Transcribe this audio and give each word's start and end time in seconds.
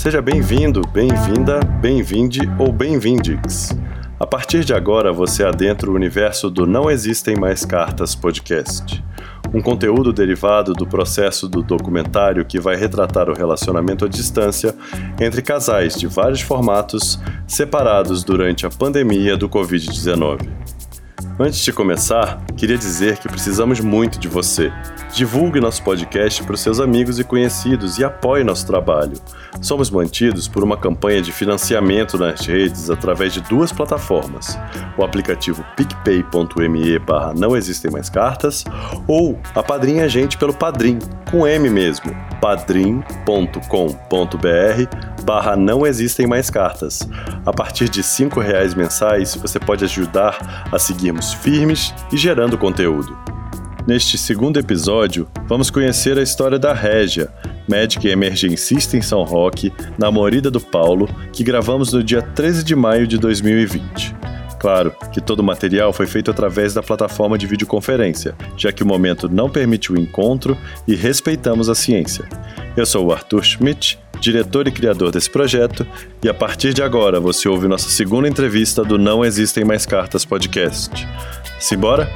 Seja 0.00 0.22
bem-vindo, 0.22 0.80
bem-vinda, 0.94 1.60
bem-vinde 1.78 2.40
ou 2.58 2.72
bem-vindix. 2.72 3.76
A 4.18 4.26
partir 4.26 4.64
de 4.64 4.72
agora 4.72 5.12
você 5.12 5.44
adentra 5.44 5.90
o 5.90 5.94
universo 5.94 6.48
do 6.48 6.66
Não 6.66 6.90
Existem 6.90 7.36
Mais 7.36 7.66
Cartas 7.66 8.14
podcast. 8.14 9.04
Um 9.52 9.60
conteúdo 9.60 10.10
derivado 10.10 10.72
do 10.72 10.86
processo 10.86 11.46
do 11.46 11.62
documentário 11.62 12.46
que 12.46 12.58
vai 12.58 12.76
retratar 12.76 13.28
o 13.28 13.34
relacionamento 13.34 14.06
à 14.06 14.08
distância 14.08 14.74
entre 15.20 15.42
casais 15.42 15.94
de 15.96 16.06
vários 16.06 16.40
formatos 16.40 17.20
separados 17.46 18.24
durante 18.24 18.64
a 18.64 18.70
pandemia 18.70 19.36
do 19.36 19.50
Covid-19. 19.50 20.59
Antes 21.42 21.60
de 21.60 21.72
começar, 21.72 22.38
queria 22.54 22.76
dizer 22.76 23.16
que 23.16 23.26
precisamos 23.26 23.80
muito 23.80 24.18
de 24.18 24.28
você. 24.28 24.70
Divulgue 25.14 25.58
nosso 25.58 25.82
podcast 25.82 26.42
para 26.42 26.52
os 26.52 26.60
seus 26.60 26.78
amigos 26.78 27.18
e 27.18 27.24
conhecidos 27.24 27.96
e 27.96 28.04
apoie 28.04 28.44
nosso 28.44 28.66
trabalho. 28.66 29.18
Somos 29.62 29.88
mantidos 29.88 30.46
por 30.46 30.62
uma 30.62 30.76
campanha 30.76 31.22
de 31.22 31.32
financiamento 31.32 32.18
nas 32.18 32.42
redes 32.42 32.90
através 32.90 33.32
de 33.32 33.40
duas 33.40 33.72
plataformas: 33.72 34.58
o 34.98 35.02
aplicativo 35.02 35.64
picpay.me 35.76 36.98
barra 36.98 37.32
não 37.32 37.56
existem 37.56 37.90
mais 37.90 38.10
cartas 38.10 38.62
ou 39.08 39.40
a 39.54 39.62
Padrinha 39.62 40.10
Gente 40.10 40.36
pelo 40.36 40.52
Padrim, 40.52 40.98
com 41.30 41.46
M 41.46 41.70
mesmo, 41.70 42.14
padrim.com.br 42.38 43.00
barra 45.20 45.56
não 45.56 45.86
existem 45.86 46.26
mais 46.26 46.50
cartas. 46.50 47.08
A 47.44 47.52
partir 47.52 47.88
de 47.88 48.00
R$ 48.00 48.42
reais 48.42 48.74
mensais, 48.74 49.34
você 49.34 49.58
pode 49.58 49.84
ajudar 49.84 50.68
a 50.70 50.78
seguirmos 50.78 51.32
firmes 51.32 51.94
e 52.12 52.16
gerando 52.16 52.58
conteúdo. 52.58 53.16
Neste 53.86 54.18
segundo 54.18 54.58
episódio, 54.58 55.26
vamos 55.46 55.70
conhecer 55.70 56.18
a 56.18 56.22
história 56.22 56.58
da 56.58 56.72
Régia, 56.72 57.32
médica 57.68 58.08
e 58.08 58.10
emergencista 58.10 58.96
em 58.96 59.02
São 59.02 59.24
Roque, 59.24 59.72
na 59.98 60.10
Morida 60.10 60.50
do 60.50 60.60
Paulo, 60.60 61.08
que 61.32 61.42
gravamos 61.42 61.92
no 61.92 62.02
dia 62.02 62.22
13 62.22 62.62
de 62.62 62.76
maio 62.76 63.06
de 63.06 63.16
2020. 63.18 64.14
Claro 64.60 64.94
que 65.10 65.22
todo 65.22 65.40
o 65.40 65.42
material 65.42 65.90
foi 65.90 66.06
feito 66.06 66.30
através 66.30 66.74
da 66.74 66.82
plataforma 66.82 67.38
de 67.38 67.46
videoconferência, 67.46 68.34
já 68.58 68.70
que 68.70 68.82
o 68.82 68.86
momento 68.86 69.26
não 69.26 69.48
permite 69.48 69.90
o 69.90 69.98
encontro 69.98 70.56
e 70.86 70.94
respeitamos 70.94 71.70
a 71.70 71.74
ciência. 71.74 72.28
Eu 72.76 72.84
sou 72.84 73.06
o 73.06 73.12
Arthur 73.12 73.42
Schmidt, 73.42 73.98
diretor 74.20 74.68
e 74.68 74.70
criador 74.70 75.10
desse 75.10 75.30
projeto, 75.30 75.86
e 76.22 76.28
a 76.28 76.34
partir 76.34 76.74
de 76.74 76.82
agora 76.82 77.18
você 77.18 77.48
ouve 77.48 77.66
nossa 77.66 77.88
segunda 77.88 78.28
entrevista 78.28 78.84
do 78.84 78.98
Não 78.98 79.24
Existem 79.24 79.64
Mais 79.64 79.86
Cartas 79.86 80.24
podcast. 80.24 81.08
Simbora? 81.58 82.08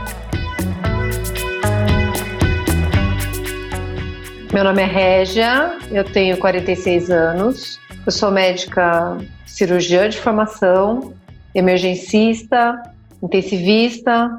Meu 4.53 4.63
nome 4.63 4.83
é 4.83 4.87
Régia, 4.87 5.79
eu 5.91 6.05
tenho 6.05 6.37
46 6.37 7.11
anos, 7.11 7.81
eu 8.07 8.13
sou 8.13 8.31
médica 8.31 9.19
cirurgiã 9.47 10.09
de 10.09 10.19
formação, 10.19 11.13
emergencista, 11.55 12.81
intensivista, 13.23 14.31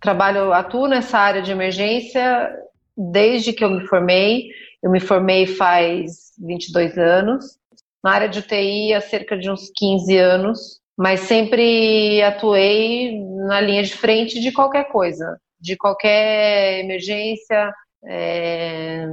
trabalho, 0.00 0.52
atuo 0.52 0.86
nessa 0.86 1.18
área 1.18 1.40
de 1.40 1.50
emergência 1.50 2.52
desde 2.96 3.52
que 3.52 3.64
eu 3.64 3.70
me 3.70 3.86
formei. 3.86 4.48
Eu 4.84 4.90
me 4.90 5.00
formei 5.00 5.46
faz 5.46 6.34
22 6.38 6.98
anos. 6.98 7.58
Na 8.04 8.12
área 8.12 8.28
de 8.28 8.40
UTI 8.40 8.92
há 8.92 9.00
cerca 9.00 9.34
de 9.34 9.50
uns 9.50 9.70
15 9.74 10.18
anos, 10.18 10.78
mas 10.94 11.20
sempre 11.20 12.22
atuei 12.22 13.18
na 13.46 13.62
linha 13.62 13.82
de 13.82 13.94
frente 13.94 14.38
de 14.38 14.52
qualquer 14.52 14.92
coisa, 14.92 15.38
de 15.58 15.74
qualquer 15.74 16.80
emergência, 16.80 17.72
é, 18.04 19.06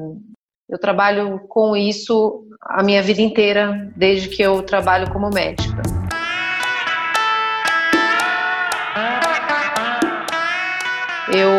eu 0.67 0.77
trabalho 0.77 1.39
com 1.47 1.73
isso 1.73 2.45
a 2.63 2.83
minha 2.83 3.01
vida 3.01 3.21
inteira, 3.21 3.89
desde 3.95 4.27
que 4.27 4.41
eu 4.41 4.61
trabalho 4.63 5.09
como 5.13 5.29
médica. 5.29 5.81
Eu 11.33 11.49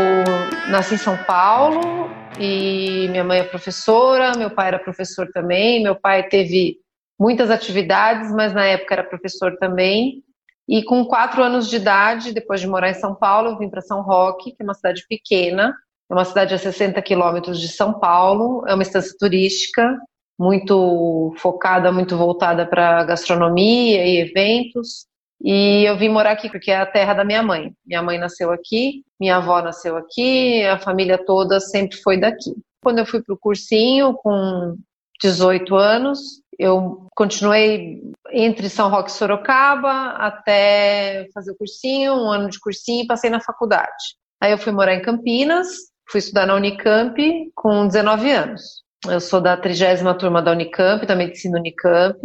nasci 0.70 0.96
em 0.96 0.98
São 0.98 1.16
Paulo 1.24 2.21
e 2.38 3.09
minha 3.10 3.25
mãe 3.25 3.41
é 3.41 3.44
professora, 3.44 4.32
meu 4.37 4.50
pai 4.50 4.69
era 4.69 4.78
professor 4.78 5.28
também. 5.32 5.82
Meu 5.82 5.94
pai 5.94 6.28
teve 6.28 6.78
muitas 7.19 7.50
atividades, 7.50 8.32
mas 8.32 8.53
na 8.53 8.65
época 8.65 8.94
era 8.94 9.04
professor 9.04 9.56
também. 9.59 10.22
E 10.69 10.82
com 10.82 11.04
quatro 11.04 11.43
anos 11.43 11.69
de 11.69 11.76
idade, 11.76 12.32
depois 12.32 12.60
de 12.60 12.66
morar 12.66 12.91
em 12.91 12.94
São 12.94 13.15
Paulo, 13.15 13.50
eu 13.50 13.59
vim 13.59 13.69
para 13.69 13.81
São 13.81 14.03
Roque, 14.03 14.53
que 14.53 14.62
é 14.62 14.65
uma 14.65 14.75
cidade 14.75 15.04
pequena, 15.09 15.75
é 16.10 16.15
uma 16.15 16.25
cidade 16.25 16.54
a 16.54 16.59
60 16.59 17.00
quilômetros 17.03 17.60
de 17.60 17.69
São 17.69 17.98
Paulo, 17.98 18.64
é 18.66 18.75
uma 18.75 18.82
estância 18.82 19.14
turística, 19.19 19.99
muito 20.38 21.34
focada, 21.38 21.93
muito 21.93 22.16
voltada 22.16 22.66
para 22.66 23.04
gastronomia 23.04 24.04
e 24.04 24.19
eventos. 24.19 25.06
E 25.44 25.84
eu 25.84 25.97
vim 25.97 26.08
morar 26.08 26.32
aqui 26.32 26.48
porque 26.48 26.70
é 26.70 26.76
a 26.76 26.86
terra 26.86 27.14
da 27.14 27.25
minha 27.25 27.42
mãe. 27.42 27.72
Minha 27.84 28.03
mãe 28.03 28.19
nasceu 28.19 28.53
aqui, 28.53 29.03
minha 29.19 29.36
avó 29.36 29.60
nasceu 29.60 29.97
aqui, 29.97 30.64
a 30.64 30.78
família 30.78 31.19
toda 31.19 31.58
sempre 31.58 31.97
foi 31.98 32.19
daqui. 32.19 32.54
Quando 32.82 32.98
eu 32.98 33.06
fui 33.06 33.22
para 33.22 33.34
o 33.34 33.38
cursinho, 33.38 34.14
com 34.14 34.76
18 35.20 35.75
anos, 35.75 36.20
eu 36.58 37.06
continuei 37.14 38.00
entre 38.31 38.69
São 38.69 38.88
Roque 38.88 39.10
e 39.10 39.14
Sorocaba 39.14 40.10
até 40.12 41.28
fazer 41.34 41.52
o 41.52 41.56
cursinho, 41.56 42.14
um 42.14 42.31
ano 42.31 42.48
de 42.48 42.60
cursinho 42.60 43.04
e 43.04 43.06
passei 43.06 43.31
na 43.31 43.41
faculdade. 43.41 44.16
Aí 44.41 44.52
eu 44.52 44.58
fui 44.58 44.72
morar 44.72 44.94
em 44.94 45.02
Campinas, 45.02 45.92
Fui 46.12 46.19
estudar 46.19 46.44
na 46.44 46.54
Unicamp 46.54 47.16
com 47.54 47.86
19 47.86 48.31
anos. 48.31 48.82
Eu 49.08 49.19
sou 49.19 49.41
da 49.41 49.56
trigésima 49.56 50.12
turma 50.12 50.42
da 50.42 50.52
Unicamp, 50.52 51.06
da 51.06 51.16
medicina 51.16 51.58
Unicamp, 51.58 52.20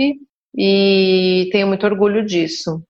e 0.53 1.50
tenho 1.53 1.67
muito 1.67 1.85
orgulho 1.85 2.25
disso. 2.25 2.83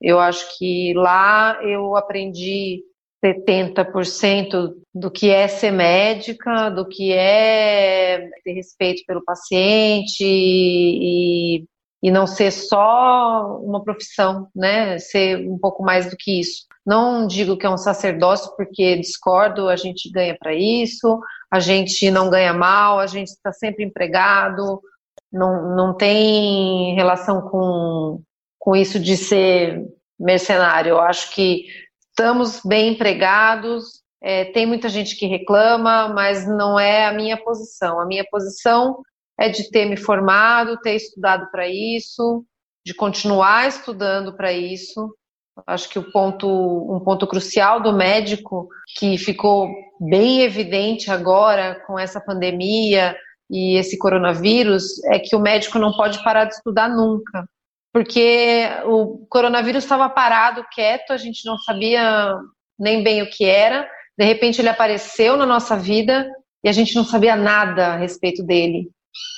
Eu 0.00 0.18
acho 0.18 0.58
que 0.58 0.94
lá 0.94 1.58
eu 1.62 1.96
aprendi 1.96 2.82
70% 3.24 4.74
do 4.94 5.10
que 5.10 5.28
é 5.28 5.46
ser 5.46 5.70
médica, 5.70 6.70
do 6.70 6.88
que 6.88 7.12
é 7.12 8.30
ter 8.42 8.52
respeito 8.52 9.02
pelo 9.06 9.22
paciente 9.22 10.24
e, 10.24 11.64
e 12.02 12.10
não 12.10 12.26
ser 12.26 12.50
só 12.50 13.60
uma 13.62 13.84
profissão, 13.84 14.48
né? 14.56 14.98
Ser 14.98 15.46
um 15.46 15.58
pouco 15.58 15.82
mais 15.82 16.08
do 16.08 16.16
que 16.16 16.40
isso. 16.40 16.64
Não 16.84 17.26
digo 17.26 17.58
que 17.58 17.66
é 17.66 17.70
um 17.70 17.76
sacerdócio, 17.76 18.54
porque 18.56 18.96
discordo, 18.96 19.68
a 19.68 19.76
gente 19.76 20.10
ganha 20.10 20.34
para 20.38 20.54
isso, 20.54 21.20
a 21.50 21.60
gente 21.60 22.10
não 22.10 22.30
ganha 22.30 22.54
mal, 22.54 22.98
a 22.98 23.06
gente 23.06 23.28
está 23.28 23.52
sempre 23.52 23.84
empregado, 23.84 24.80
não, 25.30 25.76
não 25.76 25.94
tem 25.94 26.94
relação 26.94 27.42
com, 27.42 28.22
com 28.60 28.76
isso 28.76 29.00
de 29.00 29.16
ser 29.16 29.84
mercenário. 30.16 30.90
Eu 30.90 31.00
acho 31.00 31.34
que 31.34 31.64
estamos 32.10 32.60
bem 32.64 32.92
empregados, 32.92 34.02
é, 34.22 34.44
tem 34.44 34.66
muita 34.66 34.88
gente 34.88 35.16
que 35.16 35.26
reclama, 35.26 36.08
mas 36.08 36.46
não 36.46 36.78
é 36.78 37.06
a 37.06 37.12
minha 37.12 37.36
posição. 37.36 37.98
A 37.98 38.06
minha 38.06 38.24
posição 38.30 39.02
é 39.36 39.48
de 39.48 39.68
ter 39.68 39.86
me 39.86 39.96
formado, 39.96 40.78
ter 40.80 40.94
estudado 40.94 41.50
para 41.50 41.66
isso, 41.66 42.44
de 42.86 42.94
continuar 42.94 43.66
estudando 43.66 44.36
para 44.36 44.52
isso, 44.52 45.12
Acho 45.66 45.88
que 45.88 45.98
o 45.98 46.10
ponto, 46.10 46.48
um 46.48 47.00
ponto 47.00 47.26
crucial 47.26 47.82
do 47.82 47.92
médico 47.92 48.68
que 48.98 49.18
ficou 49.18 49.68
bem 50.00 50.42
evidente 50.42 51.10
agora 51.10 51.82
com 51.86 51.98
essa 51.98 52.20
pandemia 52.20 53.16
e 53.50 53.76
esse 53.76 53.98
coronavírus 53.98 55.02
é 55.04 55.18
que 55.18 55.34
o 55.34 55.40
médico 55.40 55.78
não 55.78 55.92
pode 55.92 56.22
parar 56.22 56.44
de 56.44 56.54
estudar 56.54 56.88
nunca, 56.88 57.44
porque 57.92 58.68
o 58.84 59.26
coronavírus 59.28 59.84
estava 59.84 60.08
parado, 60.08 60.64
quieto, 60.72 61.12
a 61.12 61.16
gente 61.16 61.44
não 61.44 61.58
sabia 61.58 62.36
nem 62.78 63.02
bem 63.02 63.22
o 63.22 63.30
que 63.30 63.44
era. 63.44 63.88
De 64.16 64.24
repente 64.24 64.60
ele 64.60 64.68
apareceu 64.68 65.36
na 65.36 65.46
nossa 65.46 65.76
vida 65.76 66.30
e 66.62 66.68
a 66.68 66.72
gente 66.72 66.94
não 66.94 67.04
sabia 67.04 67.36
nada 67.36 67.88
a 67.88 67.96
respeito 67.96 68.42
dele. 68.42 68.90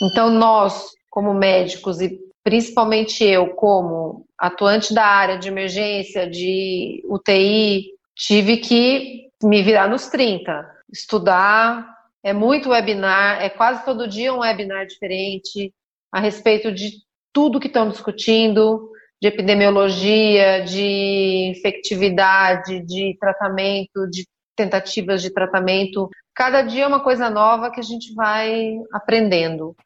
Então 0.03 0.31
nós, 0.31 0.91
como 1.11 1.33
médicos 1.33 2.01
e 2.01 2.19
principalmente 2.45 3.25
eu, 3.25 3.55
como 3.55 4.27
atuante 4.37 4.93
da 4.93 5.07
área 5.07 5.39
de 5.39 5.49
emergência, 5.49 6.29
de 6.29 7.03
UTI, 7.09 7.87
tive 8.15 8.59
que 8.59 9.29
me 9.43 9.63
virar 9.63 9.89
nos 9.89 10.09
30, 10.09 10.69
estudar. 10.93 11.91
É 12.25 12.33
muito 12.33 12.71
webinar, 12.71 13.43
é 13.43 13.49
quase 13.49 13.85
todo 13.85 14.07
dia 14.07 14.33
um 14.33 14.41
webinar 14.41 14.87
diferente 14.87 15.73
a 16.13 16.21
respeito 16.21 16.71
de 16.71 16.93
tudo 17.33 17.61
que 17.61 17.67
estão 17.67 17.89
discutindo, 17.89 18.91
de 19.21 19.29
epidemiologia, 19.29 20.65
de 20.65 21.55
infectividade, 21.57 22.85
de 22.85 23.17
tratamento, 23.21 24.09
de 24.11 24.27
tentativas 24.57 25.23
de 25.23 25.31
tratamento. 25.31 26.09
Cada 26.35 26.63
dia 26.63 26.85
é 26.85 26.87
uma 26.87 27.01
coisa 27.01 27.31
nova 27.31 27.71
que 27.71 27.79
a 27.81 27.85
gente 27.85 28.13
vai 28.15 28.75
aprendendo. 28.93 29.77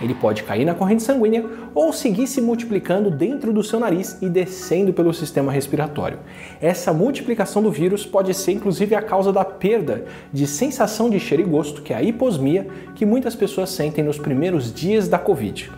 Ele 0.00 0.14
pode 0.14 0.44
cair 0.44 0.64
na 0.64 0.74
corrente 0.74 1.02
sanguínea 1.02 1.44
ou 1.74 1.92
seguir 1.92 2.28
se 2.28 2.40
multiplicando 2.40 3.10
dentro 3.10 3.52
do 3.52 3.64
seu 3.64 3.80
nariz 3.80 4.16
e 4.22 4.28
descendo 4.28 4.92
pelo 4.92 5.12
sistema 5.12 5.50
respiratório. 5.50 6.20
Essa 6.60 6.92
multiplicação 6.92 7.62
do 7.62 7.70
vírus 7.72 8.06
pode 8.06 8.32
ser 8.32 8.52
inclusive 8.52 8.94
a 8.94 9.02
causa 9.02 9.32
da 9.32 9.44
perda 9.44 10.04
de 10.32 10.46
sensação 10.46 11.10
de 11.10 11.18
cheiro 11.18 11.42
e 11.42 11.46
gosto, 11.46 11.82
que 11.82 11.92
é 11.92 11.96
a 11.96 12.02
hiposmia, 12.02 12.68
que 12.94 13.04
muitas 13.04 13.34
pessoas 13.34 13.70
sentem 13.70 14.04
nos 14.04 14.18
primeiros 14.18 14.72
dias 14.72 15.08
da 15.08 15.18
Covid. 15.18 15.68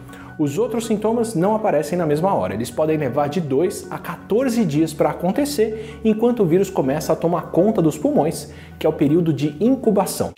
Os 0.40 0.56
outros 0.56 0.86
sintomas 0.86 1.34
não 1.34 1.54
aparecem 1.54 1.98
na 1.98 2.06
mesma 2.06 2.32
hora, 2.32 2.54
eles 2.54 2.70
podem 2.70 2.96
levar 2.96 3.28
de 3.28 3.42
2 3.42 3.88
a 3.92 3.98
14 3.98 4.64
dias 4.64 4.90
para 4.94 5.10
acontecer, 5.10 6.00
enquanto 6.02 6.40
o 6.40 6.46
vírus 6.46 6.70
começa 6.70 7.12
a 7.12 7.16
tomar 7.16 7.50
conta 7.50 7.82
dos 7.82 7.98
pulmões, 7.98 8.50
que 8.78 8.86
é 8.86 8.88
o 8.88 8.92
período 8.94 9.34
de 9.34 9.54
incubação. 9.62 10.32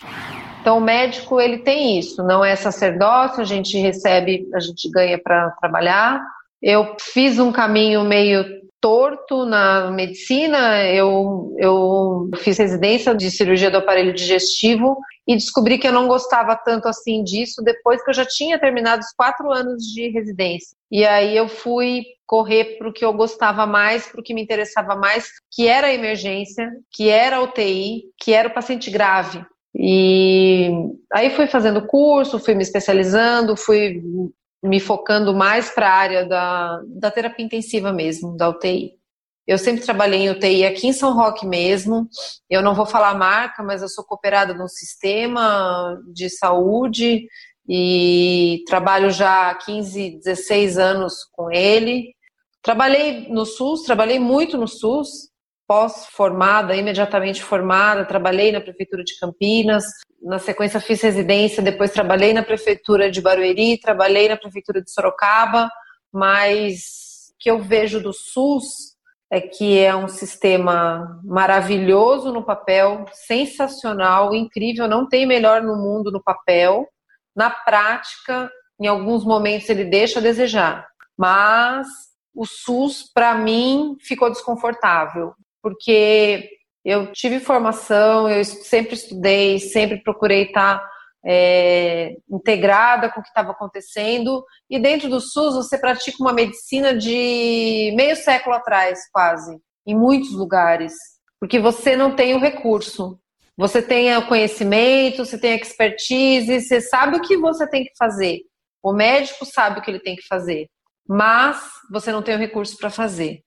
Então, 0.59 0.79
o 0.79 0.81
médico 0.81 1.39
ele 1.39 1.59
tem 1.59 1.97
isso, 1.97 2.21
não 2.21 2.43
é 2.43 2.53
sacerdócio, 2.53 3.39
a 3.39 3.45
gente 3.45 3.77
recebe, 3.77 4.45
a 4.53 4.59
gente 4.59 4.91
ganha 4.91 5.17
para 5.17 5.51
trabalhar. 5.51 6.21
Eu 6.61 6.97
fiz 6.99 7.39
um 7.39 7.53
caminho 7.53 8.03
meio 8.03 8.43
torto 8.83 9.45
na 9.45 9.89
medicina, 9.91 10.85
eu, 10.89 11.55
eu 11.57 12.29
fiz 12.35 12.57
residência 12.57 13.15
de 13.15 13.31
cirurgia 13.31 13.71
do 13.71 13.77
aparelho 13.77 14.11
digestivo 14.11 14.97
e 15.25 15.37
descobri 15.37 15.77
que 15.77 15.87
eu 15.87 15.93
não 15.93 16.05
gostava 16.05 16.53
tanto 16.53 16.89
assim 16.89 17.23
disso 17.23 17.61
depois 17.63 18.03
que 18.03 18.09
eu 18.09 18.13
já 18.13 18.25
tinha 18.25 18.59
terminado 18.59 18.99
os 18.99 19.13
quatro 19.15 19.49
anos 19.49 19.83
de 19.83 20.09
residência. 20.09 20.75
E 20.91 21.05
aí 21.05 21.33
eu 21.37 21.47
fui 21.47 22.03
correr 22.27 22.77
para 22.77 22.89
o 22.89 22.91
que 22.91 23.05
eu 23.05 23.13
gostava 23.13 23.65
mais, 23.65 24.05
para 24.05 24.19
o 24.19 24.23
que 24.23 24.33
me 24.33 24.43
interessava 24.43 24.97
mais, 24.97 25.29
que 25.49 25.65
era 25.65 25.87
a 25.87 25.93
emergência, 25.93 26.69
que 26.91 27.07
era 27.07 27.37
a 27.37 27.41
UTI, 27.41 28.03
que 28.17 28.33
era 28.33 28.49
o 28.49 28.53
paciente 28.53 28.91
grave. 28.91 29.45
E 29.73 30.69
aí 31.13 31.29
fui 31.29 31.47
fazendo 31.47 31.87
curso, 31.87 32.37
fui 32.37 32.53
me 32.53 32.63
especializando, 32.63 33.55
fui 33.55 34.01
me 34.63 34.79
focando 34.79 35.35
mais 35.35 35.69
para 35.69 35.89
a 35.89 35.93
área 35.93 36.25
da, 36.25 36.81
da 36.87 37.11
terapia 37.11 37.45
intensiva 37.45 37.91
mesmo, 37.91 38.37
da 38.37 38.49
UTI. 38.49 38.93
Eu 39.45 39.57
sempre 39.57 39.83
trabalhei 39.83 40.21
em 40.21 40.29
UTI 40.29 40.65
aqui 40.65 40.87
em 40.87 40.93
São 40.93 41.13
Roque 41.13 41.45
mesmo. 41.45 42.07
Eu 42.49 42.61
não 42.61 42.73
vou 42.73 42.85
falar 42.85 43.13
marca, 43.13 43.61
mas 43.61 43.81
eu 43.81 43.89
sou 43.89 44.05
cooperada 44.05 44.53
num 44.53 44.69
sistema 44.69 45.99
de 46.13 46.29
saúde 46.29 47.27
e 47.67 48.63
trabalho 48.65 49.11
já 49.11 49.49
há 49.49 49.55
15, 49.55 50.19
16 50.23 50.77
anos 50.77 51.13
com 51.33 51.51
ele. 51.51 52.13
Trabalhei 52.61 53.27
no 53.27 53.45
SUS, 53.45 53.83
trabalhei 53.83 54.17
muito 54.17 54.57
no 54.57 54.67
SUS, 54.67 55.29
pós-formada, 55.67 56.75
imediatamente 56.75 57.43
formada, 57.43 58.05
trabalhei 58.05 58.51
na 58.51 58.61
prefeitura 58.61 59.03
de 59.03 59.17
Campinas, 59.19 59.85
na 60.21 60.39
sequência 60.39 60.79
fiz 60.79 61.01
residência, 61.01 61.63
depois 61.63 61.91
trabalhei 61.91 62.33
na 62.33 62.43
prefeitura 62.43 63.09
de 63.09 63.21
Barueri, 63.21 63.79
trabalhei 63.79 64.27
na 64.27 64.37
prefeitura 64.37 64.81
de 64.81 64.91
Sorocaba, 64.91 65.69
mas 66.11 67.31
o 67.31 67.35
que 67.39 67.49
eu 67.49 67.59
vejo 67.59 68.01
do 68.01 68.13
SUS 68.13 68.93
é 69.29 69.41
que 69.41 69.79
é 69.79 69.95
um 69.95 70.07
sistema 70.07 71.19
maravilhoso 71.23 72.31
no 72.31 72.45
papel, 72.45 73.05
sensacional, 73.13 74.33
incrível, 74.33 74.87
não 74.87 75.07
tem 75.07 75.25
melhor 75.25 75.61
no 75.61 75.75
mundo 75.75 76.11
no 76.11 76.21
papel. 76.21 76.87
Na 77.35 77.49
prática, 77.49 78.47
em 78.79 78.85
alguns 78.85 79.25
momentos 79.25 79.67
ele 79.69 79.85
deixa 79.85 80.19
a 80.19 80.21
desejar, 80.21 80.87
mas 81.17 81.87
o 82.33 82.45
SUS 82.45 83.11
para 83.11 83.33
mim 83.33 83.97
ficou 84.01 84.29
desconfortável, 84.29 85.33
porque 85.63 86.49
eu 86.83 87.13
tive 87.13 87.39
formação, 87.39 88.29
eu 88.29 88.43
sempre 88.43 88.93
estudei, 88.93 89.57
sempre 89.57 90.03
procurei 90.03 90.43
estar 90.43 90.85
é, 91.25 92.17
integrada 92.29 93.09
com 93.09 93.21
o 93.21 93.23
que 93.23 93.29
estava 93.29 93.51
acontecendo. 93.51 94.43
E 94.69 94.77
dentro 94.77 95.09
do 95.09 95.21
SUS 95.21 95.55
você 95.55 95.77
pratica 95.77 96.17
uma 96.19 96.33
medicina 96.33 96.95
de 96.95 97.93
meio 97.95 98.17
século 98.17 98.55
atrás, 98.55 98.99
quase, 99.11 99.57
em 99.87 99.95
muitos 99.95 100.33
lugares, 100.33 100.93
porque 101.39 101.59
você 101.59 101.95
não 101.95 102.15
tem 102.15 102.35
o 102.35 102.39
recurso. 102.39 103.17
Você 103.55 103.83
tem 103.83 104.15
o 104.17 104.27
conhecimento, 104.27 105.23
você 105.23 105.37
tem 105.37 105.53
a 105.53 105.55
expertise, 105.55 106.59
você 106.59 106.81
sabe 106.81 107.17
o 107.17 107.21
que 107.21 107.37
você 107.37 107.69
tem 107.69 107.83
que 107.83 107.91
fazer. 107.95 108.39
O 108.81 108.91
médico 108.91 109.45
sabe 109.45 109.79
o 109.79 109.81
que 109.81 109.91
ele 109.91 109.99
tem 109.99 110.15
que 110.15 110.25
fazer, 110.27 110.67
mas 111.07 111.63
você 111.91 112.11
não 112.11 112.23
tem 112.23 112.35
o 112.35 112.39
recurso 112.39 112.75
para 112.77 112.89
fazer. 112.89 113.43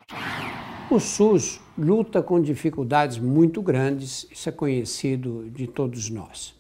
O 0.89 1.01
SUS 1.01 1.61
luta 1.77 2.23
com 2.23 2.41
dificuldades 2.41 3.19
muito 3.19 3.61
grandes, 3.61 4.25
isso 4.31 4.49
é 4.49 4.53
conhecido 4.53 5.51
de 5.51 5.67
todos 5.67 6.09
nós. 6.09 6.55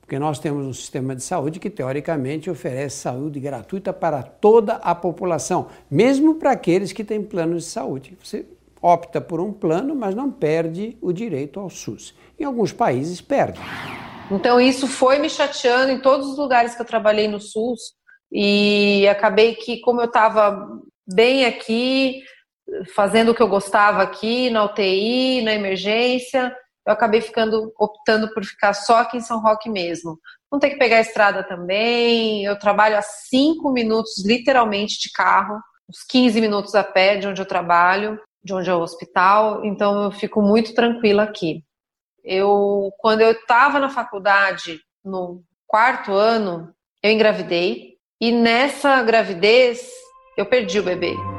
Porque 0.00 0.18
nós 0.18 0.38
temos 0.38 0.66
um 0.66 0.72
sistema 0.72 1.14
de 1.14 1.22
saúde 1.22 1.60
que, 1.60 1.68
teoricamente, 1.68 2.48
oferece 2.48 2.96
saúde 2.96 3.38
gratuita 3.38 3.92
para 3.92 4.22
toda 4.22 4.76
a 4.76 4.94
população, 4.94 5.68
mesmo 5.90 6.36
para 6.36 6.52
aqueles 6.52 6.92
que 6.92 7.04
têm 7.04 7.22
planos 7.22 7.64
de 7.64 7.68
saúde. 7.68 8.16
Você 8.24 8.46
opta 8.80 9.20
por 9.20 9.38
um 9.38 9.52
plano, 9.52 9.94
mas 9.94 10.14
não 10.14 10.30
perde 10.30 10.96
o 11.02 11.12
direito 11.12 11.60
ao 11.60 11.68
SUS. 11.68 12.14
Em 12.40 12.44
alguns 12.44 12.72
países, 12.72 13.20
perde. 13.20 13.60
Então, 14.30 14.58
isso 14.58 14.86
foi 14.86 15.18
me 15.18 15.28
chateando 15.28 15.92
em 15.92 16.00
todos 16.00 16.26
os 16.26 16.38
lugares 16.38 16.74
que 16.74 16.80
eu 16.80 16.86
trabalhei 16.86 17.28
no 17.28 17.38
SUS. 17.38 17.92
E 18.32 19.06
acabei 19.08 19.56
que, 19.56 19.78
como 19.80 20.00
eu 20.00 20.06
estava 20.06 20.80
bem 21.06 21.44
aqui, 21.44 22.22
fazendo 22.94 23.30
o 23.30 23.34
que 23.34 23.42
eu 23.42 23.48
gostava 23.48 24.02
aqui, 24.02 24.50
na 24.50 24.64
UTI, 24.64 25.42
na 25.42 25.54
emergência, 25.54 26.54
eu 26.86 26.92
acabei 26.92 27.20
ficando, 27.20 27.72
optando 27.78 28.32
por 28.32 28.44
ficar 28.44 28.72
só 28.72 28.98
aqui 28.98 29.18
em 29.18 29.20
São 29.20 29.40
Roque 29.40 29.68
mesmo. 29.68 30.18
Não 30.50 30.58
ter 30.58 30.70
que 30.70 30.78
pegar 30.78 30.96
a 30.96 31.02
estrada 31.02 31.42
também, 31.42 32.44
eu 32.44 32.58
trabalho 32.58 32.96
a 32.96 33.02
cinco 33.02 33.70
minutos, 33.70 34.24
literalmente, 34.24 34.98
de 34.98 35.12
carro, 35.12 35.60
uns 35.88 36.02
15 36.08 36.40
minutos 36.40 36.74
a 36.74 36.82
pé 36.82 37.16
de 37.16 37.26
onde 37.26 37.40
eu 37.42 37.46
trabalho, 37.46 38.18
de 38.42 38.54
onde 38.54 38.70
é 38.70 38.74
o 38.74 38.80
hospital, 38.80 39.64
então 39.64 40.04
eu 40.04 40.10
fico 40.10 40.40
muito 40.40 40.74
tranquila 40.74 41.24
aqui. 41.24 41.62
Eu, 42.24 42.90
quando 42.98 43.20
eu 43.20 43.32
estava 43.32 43.78
na 43.78 43.90
faculdade, 43.90 44.80
no 45.04 45.42
quarto 45.66 46.12
ano, 46.12 46.72
eu 47.02 47.10
engravidei, 47.10 47.96
e 48.20 48.32
nessa 48.32 49.02
gravidez 49.02 49.90
eu 50.36 50.46
perdi 50.46 50.80
o 50.80 50.82
bebê. 50.82 51.37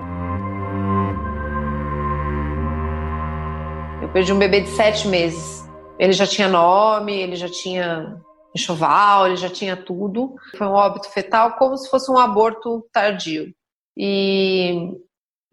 Eu 4.10 4.14
perdi 4.14 4.34
um 4.34 4.40
bebê 4.40 4.62
de 4.62 4.70
sete 4.70 5.08
meses. 5.08 5.64
Ele 6.00 6.14
já 6.14 6.26
tinha 6.26 6.48
nome, 6.48 7.14
ele 7.14 7.36
já 7.36 7.48
tinha 7.48 8.20
enxoval, 8.56 9.28
ele 9.28 9.36
já 9.36 9.50
tinha 9.50 9.78
tudo. 9.78 10.34
Foi 10.58 10.66
um 10.66 10.72
óbito 10.72 11.12
fetal 11.12 11.58
como 11.58 11.78
se 11.78 11.88
fosse 11.92 12.12
um 12.12 12.18
aborto 12.18 12.84
tardio. 12.92 13.54
E 13.96 14.74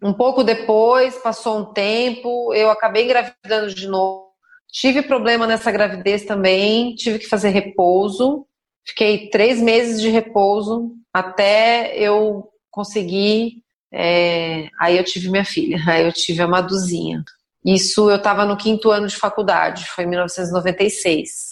um 0.03 0.14
pouco 0.14 0.43
depois, 0.43 1.19
passou 1.19 1.58
um 1.58 1.64
tempo, 1.75 2.55
eu 2.55 2.70
acabei 2.70 3.05
engravidando 3.05 3.75
de 3.75 3.87
novo. 3.87 4.31
Tive 4.73 5.02
problema 5.02 5.47
nessa 5.47 5.70
gravidez 5.70 6.25
também, 6.25 6.95
tive 6.95 7.19
que 7.19 7.28
fazer 7.28 7.50
repouso. 7.50 8.47
Fiquei 8.87 9.28
três 9.28 9.61
meses 9.61 10.00
de 10.00 10.09
repouso 10.09 10.92
até 11.12 11.95
eu 11.99 12.49
conseguir. 12.71 13.62
É... 13.92 14.71
Aí 14.81 14.97
eu 14.97 15.04
tive 15.04 15.28
minha 15.28 15.45
filha, 15.45 15.78
aí 15.87 16.07
eu 16.07 16.12
tive 16.12 16.40
a 16.40 16.49
Maduzinha. 16.49 17.23
Isso 17.66 18.08
eu 18.08 18.16
estava 18.16 18.44
no 18.44 18.56
quinto 18.56 18.90
ano 18.92 19.08
de 19.08 19.16
faculdade, 19.16 19.87
foi 19.87 20.04
em 20.04 20.08
1996. 20.08 21.49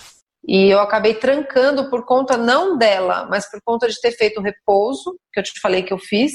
E 0.46 0.68
eu 0.68 0.78
acabei 0.78 1.14
trancando 1.14 1.90
por 1.90 2.04
conta 2.04 2.36
não 2.36 2.78
dela, 2.78 3.26
mas 3.28 3.50
por 3.50 3.60
conta 3.64 3.88
de 3.88 4.00
ter 4.00 4.12
feito 4.12 4.38
o 4.38 4.42
repouso, 4.42 5.18
que 5.32 5.40
eu 5.40 5.42
te 5.42 5.58
falei 5.58 5.82
que 5.82 5.92
eu 5.92 5.98
fiz. 5.98 6.32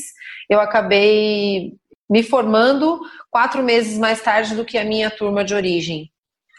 Eu 0.49 0.59
acabei 0.59 1.73
me 2.09 2.23
formando 2.23 2.99
quatro 3.29 3.63
meses 3.63 3.97
mais 3.97 4.21
tarde 4.21 4.55
do 4.55 4.65
que 4.65 4.77
a 4.77 4.83
minha 4.83 5.09
turma 5.09 5.45
de 5.45 5.53
origem. 5.53 6.09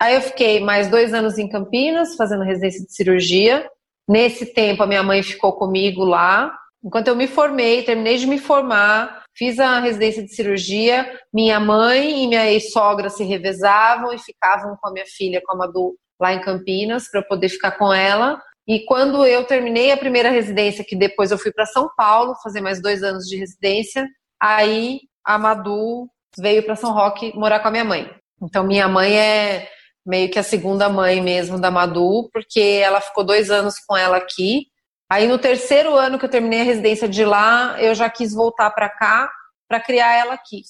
Aí 0.01 0.15
eu 0.15 0.23
fiquei 0.23 0.61
mais 0.61 0.89
dois 0.89 1.13
anos 1.13 1.37
em 1.37 1.49
Campinas, 1.49 2.15
fazendo 2.17 2.45
residência 2.45 2.83
de 2.87 2.95
cirurgia. 2.95 3.69
Nesse 4.09 4.47
tempo, 4.47 4.83
a 4.83 4.87
minha 4.87 5.03
mãe 5.03 5.23
ficou 5.23 5.53
comigo 5.53 6.05
lá. 6.05 6.57
Enquanto 6.83 7.09
eu 7.09 7.17
me 7.17 7.27
formei, 7.27 7.83
terminei 7.83 8.17
de 8.17 8.27
me 8.27 8.39
formar, 8.39 9.20
Fiz 9.37 9.59
a 9.59 9.81
residência 9.81 10.23
de 10.23 10.35
cirurgia, 10.35 11.19
minha 11.33 11.59
mãe 11.61 12.25
e 12.25 12.29
minha 12.29 12.51
ex-sogra 12.51 13.09
se 13.09 13.25
revezavam 13.25 14.13
e 14.13 14.19
ficavam 14.19 14.77
com 14.81 14.89
a 14.89 14.93
minha 14.93 15.07
filha, 15.07 15.41
com 15.45 15.53
a 15.53 15.57
Madu, 15.57 15.97
lá 16.21 16.35
em 16.35 16.41
Campinas, 16.41 17.09
para 17.11 17.21
eu 17.21 17.25
poder 17.27 17.49
ficar 17.49 17.73
com 17.73 17.93
ela. 17.93 18.41
E 18.69 18.85
quando 18.85 19.25
eu 19.25 19.45
terminei 19.45 19.91
a 19.91 19.97
primeira 19.97 20.31
residência, 20.31 20.85
que 20.85 20.95
depois 20.95 21.31
eu 21.31 21.39
fui 21.39 21.53
para 21.53 21.67
São 21.67 21.89
Paulo 21.97 22.35
fazer 22.43 22.61
mais 22.61 22.83
dois 22.83 23.03
anos 23.03 23.25
de 23.25 23.37
residência, 23.37 24.07
aí 24.41 25.01
a 25.25 25.39
Madu 25.39 26.09
veio 26.39 26.63
para 26.63 26.77
São 26.77 26.93
Roque 26.93 27.33
morar 27.37 27.61
com 27.61 27.69
a 27.69 27.71
minha 27.71 27.85
mãe. 27.85 28.11
Então 28.43 28.65
minha 28.65 28.89
mãe 28.89 29.17
é 29.17 29.69
meio 30.05 30.31
que 30.31 30.39
a 30.39 30.43
segunda 30.43 30.89
mãe 30.89 31.21
mesmo 31.21 31.59
da 31.59 31.71
Madu, 31.71 32.29
porque 32.33 32.61
ela 32.61 33.01
ficou 33.01 33.25
dois 33.25 33.51
anos 33.51 33.75
com 33.87 33.97
ela 33.97 34.17
aqui 34.17 34.70
Aí 35.11 35.27
no 35.27 35.39
terceiro 35.39 35.97
ano 35.97 36.21
que 36.21 36.25
eu 36.25 36.31
terminei 36.31 36.61
a 36.61 36.65
residência 36.65 37.09
de 37.09 37.25
lá, 37.25 37.77
eu 37.83 37.97
já 37.97 38.09
quis 38.09 38.33
voltar 38.33 38.71
para 38.71 38.89
cá 38.89 39.29
para 39.69 39.81
criar 39.81 40.15
ela 40.15 40.35
aqui. 40.35 40.63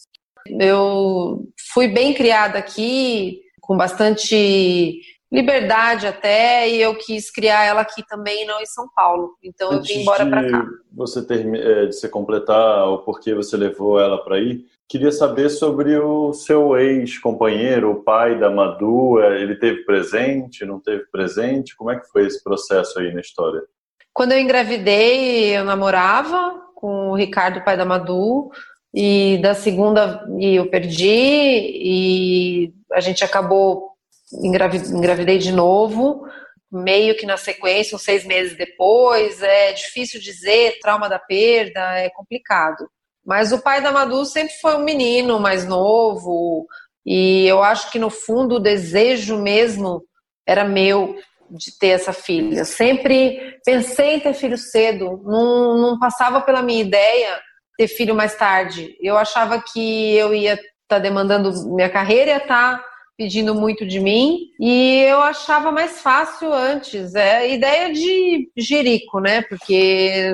Eu 0.47 1.47
fui 1.75 1.87
bem 1.87 2.15
criada 2.15 2.59
aqui, 2.59 3.43
com 3.61 3.77
bastante 3.77 4.99
liberdade 5.31 6.07
até, 6.07 6.69
e 6.69 6.81
eu 6.81 6.95
quis 6.97 7.31
criar 7.31 7.65
ela 7.65 7.83
aqui 7.83 8.03
também, 8.09 8.47
não 8.47 8.61
em 8.61 8.67
São 8.67 8.89
Paulo. 8.97 9.37
Então 9.43 9.73
Antes 9.73 9.91
eu 9.91 9.97
vim 9.97 10.03
embora 10.03 10.27
para 10.27 10.51
cá. 10.51 10.67
Você 10.93 11.25
ter, 11.25 11.47
é, 11.55 11.87
de 11.87 11.95
você 11.95 12.09
completar 12.09 12.89
o 12.89 12.99
porquê 12.99 13.35
você 13.35 13.59
levou 13.59 14.01
ela 14.01 14.25
para 14.25 14.37
aí, 14.37 14.65
queria 14.89 15.13
saber 15.13 15.51
sobre 15.51 15.97
o 15.99 16.33
seu 16.33 16.77
ex-companheiro, 16.79 17.91
o 17.91 18.03
pai 18.03 18.39
da 18.39 18.51
Madu. 18.51 19.21
É, 19.21 19.41
ele 19.41 19.55
teve 19.57 19.85
presente, 19.85 20.65
não 20.65 20.81
teve 20.81 21.05
presente? 21.13 21.77
Como 21.77 21.91
é 21.91 22.01
que 22.01 22.09
foi 22.09 22.27
esse 22.27 22.43
processo 22.43 22.99
aí 22.99 23.13
na 23.13 23.21
história? 23.21 23.63
Quando 24.13 24.33
eu 24.33 24.39
engravidei, 24.39 25.57
eu 25.57 25.65
namorava 25.65 26.61
com 26.75 27.11
o 27.11 27.17
Ricardo, 27.17 27.65
pai 27.65 27.77
da 27.77 27.85
Madu, 27.85 28.51
e 28.93 29.39
da 29.39 29.55
segunda 29.55 30.27
e 30.39 30.57
eu 30.57 30.69
perdi, 30.69 31.07
e 31.07 32.73
a 32.93 33.01
gente 33.01 33.25
acabou 33.25 33.91
engravidei 34.33 35.39
de 35.39 35.53
novo, 35.53 36.25
meio 36.71 37.17
que 37.17 37.27
na 37.27 37.37
sequência, 37.37 37.97
uns 37.97 38.03
seis 38.03 38.25
meses 38.25 38.57
depois. 38.57 39.43
É 39.43 39.73
difícil 39.73 40.21
dizer, 40.21 40.79
trauma 40.81 41.09
da 41.09 41.19
perda, 41.19 41.99
é 41.99 42.11
complicado. 42.11 42.89
Mas 43.25 43.53
o 43.53 43.61
pai 43.61 43.83
da 43.83 43.93
Madu 43.93 44.25
sempre 44.25 44.55
foi 44.61 44.77
um 44.77 44.85
menino 44.85 45.39
mais 45.39 45.67
novo, 45.67 46.67
e 47.05 47.47
eu 47.47 47.63
acho 47.63 47.91
que 47.91 47.99
no 47.99 48.11
fundo 48.11 48.57
o 48.57 48.61
desejo 48.61 49.37
mesmo 49.37 50.03
era 50.47 50.65
meu 50.65 51.17
de 51.51 51.77
ter 51.79 51.89
essa 51.89 52.13
filha. 52.13 52.65
Sempre 52.65 53.59
pensei 53.65 54.15
em 54.15 54.21
ter 54.21 54.35
filho 54.35 54.57
cedo, 54.57 55.23
não, 55.25 55.79
não 55.79 55.99
passava 55.99 56.41
pela 56.41 56.63
minha 56.63 56.83
ideia 56.83 57.41
ter 57.77 57.89
filho 57.89 58.15
mais 58.15 58.35
tarde. 58.37 58.97
Eu 59.01 59.17
achava 59.17 59.63
que 59.63 60.15
eu 60.15 60.35
ia 60.35 60.55
estar 60.55 60.67
tá 60.89 60.99
demandando 60.99 61.51
minha 61.75 61.89
carreira, 61.89 62.33
ia 62.33 62.37
estar 62.37 62.79
tá 62.79 62.85
pedindo 63.17 63.55
muito 63.55 63.87
de 63.87 64.01
mim, 64.01 64.39
e 64.59 65.03
eu 65.03 65.21
achava 65.21 65.71
mais 65.71 66.01
fácil 66.01 66.53
antes. 66.53 67.15
É 67.15 67.53
ideia 67.53 67.93
de 67.93 68.51
jerico, 68.57 69.21
né? 69.21 69.43
Porque 69.43 70.33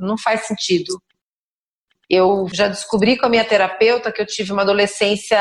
não 0.00 0.18
faz 0.18 0.46
sentido. 0.46 1.00
Eu 2.08 2.46
já 2.52 2.68
descobri 2.68 3.16
com 3.16 3.26
a 3.26 3.28
minha 3.28 3.44
terapeuta 3.44 4.12
que 4.12 4.20
eu 4.20 4.26
tive 4.26 4.52
uma 4.52 4.62
adolescência 4.62 5.38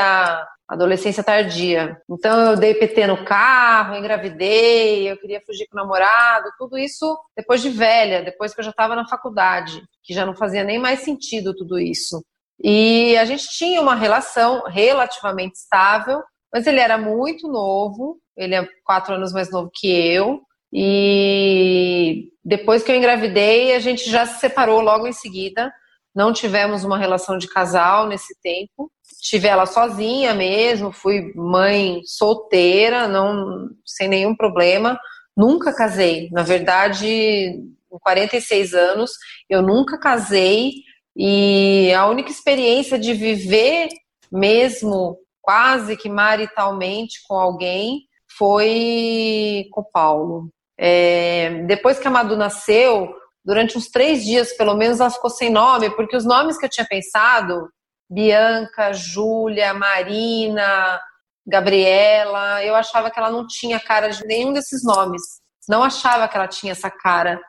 adolescência 0.71 1.21
tardia. 1.21 1.97
Então 2.09 2.51
eu 2.51 2.55
dei 2.55 2.73
PT 2.73 3.05
no 3.05 3.25
carro, 3.25 3.97
engravidei, 3.97 5.11
eu 5.11 5.17
queria 5.17 5.41
fugir 5.45 5.67
com 5.67 5.77
o 5.77 5.81
namorado, 5.81 6.49
tudo 6.57 6.77
isso 6.77 7.17
depois 7.35 7.61
de 7.61 7.69
velha, 7.69 8.23
depois 8.23 8.53
que 8.53 8.61
eu 8.61 8.63
já 8.63 8.69
estava 8.69 8.95
na 8.95 9.05
faculdade, 9.05 9.81
que 10.01 10.13
já 10.13 10.25
não 10.25 10.33
fazia 10.33 10.63
nem 10.63 10.79
mais 10.79 11.01
sentido 11.01 11.53
tudo 11.53 11.77
isso. 11.77 12.23
E 12.63 13.17
a 13.17 13.25
gente 13.25 13.49
tinha 13.49 13.81
uma 13.81 13.95
relação 13.95 14.63
relativamente 14.65 15.55
estável, 15.55 16.21
mas 16.53 16.65
ele 16.65 16.79
era 16.79 16.97
muito 16.97 17.49
novo, 17.49 18.17
ele 18.37 18.55
é 18.55 18.65
quatro 18.85 19.15
anos 19.15 19.33
mais 19.33 19.51
novo 19.51 19.69
que 19.73 19.89
eu. 19.91 20.39
E 20.71 22.29
depois 22.45 22.81
que 22.81 22.91
eu 22.91 22.95
engravidei, 22.95 23.75
a 23.75 23.79
gente 23.79 24.09
já 24.09 24.25
se 24.25 24.39
separou 24.39 24.79
logo 24.79 25.05
em 25.05 25.11
seguida. 25.11 25.69
Não 26.13 26.33
tivemos 26.33 26.83
uma 26.83 26.97
relação 26.97 27.37
de 27.37 27.47
casal 27.47 28.07
nesse 28.07 28.35
tempo. 28.41 28.91
Tive 29.21 29.47
ela 29.47 29.65
sozinha 29.65 30.33
mesmo, 30.33 30.91
fui 30.91 31.31
mãe 31.35 32.01
solteira, 32.05 33.07
não 33.07 33.69
sem 33.85 34.07
nenhum 34.07 34.35
problema. 34.35 34.99
Nunca 35.35 35.73
casei. 35.73 36.29
Na 36.31 36.43
verdade, 36.43 37.59
com 37.89 37.99
46 37.99 38.73
anos, 38.73 39.11
eu 39.49 39.61
nunca 39.61 39.97
casei 39.97 40.71
e 41.15 41.93
a 41.93 42.07
única 42.07 42.31
experiência 42.31 42.97
de 42.97 43.13
viver 43.13 43.89
mesmo 44.31 45.17
quase 45.41 45.97
que 45.97 46.09
maritalmente 46.09 47.19
com 47.27 47.35
alguém 47.35 48.03
foi 48.37 49.67
com 49.71 49.81
o 49.81 49.91
Paulo. 49.91 50.49
É, 50.77 51.63
depois 51.67 51.99
que 51.99 52.07
a 52.07 52.11
Madu 52.11 52.37
nasceu, 52.37 53.13
durante 53.43 53.77
uns 53.77 53.87
três 53.89 54.23
dias, 54.23 54.53
pelo 54.53 54.75
menos, 54.75 54.99
ela 54.99 55.09
ficou 55.09 55.29
sem 55.29 55.49
nome, 55.49 55.89
porque 55.91 56.15
os 56.15 56.25
nomes 56.25 56.57
que 56.57 56.65
eu 56.65 56.69
tinha 56.69 56.85
pensado, 56.85 57.69
Bianca, 58.09 58.93
Júlia, 58.93 59.73
Marina, 59.73 60.99
Gabriela, 61.45 62.63
eu 62.63 62.75
achava 62.75 63.09
que 63.09 63.19
ela 63.19 63.31
não 63.31 63.47
tinha 63.47 63.79
cara 63.79 64.09
de 64.09 64.25
nenhum 64.25 64.53
desses 64.53 64.83
nomes. 64.83 65.21
Não 65.67 65.83
achava 65.83 66.27
que 66.27 66.35
ela 66.35 66.47
tinha 66.47 66.71
essa 66.71 66.89
cara. 66.89 67.39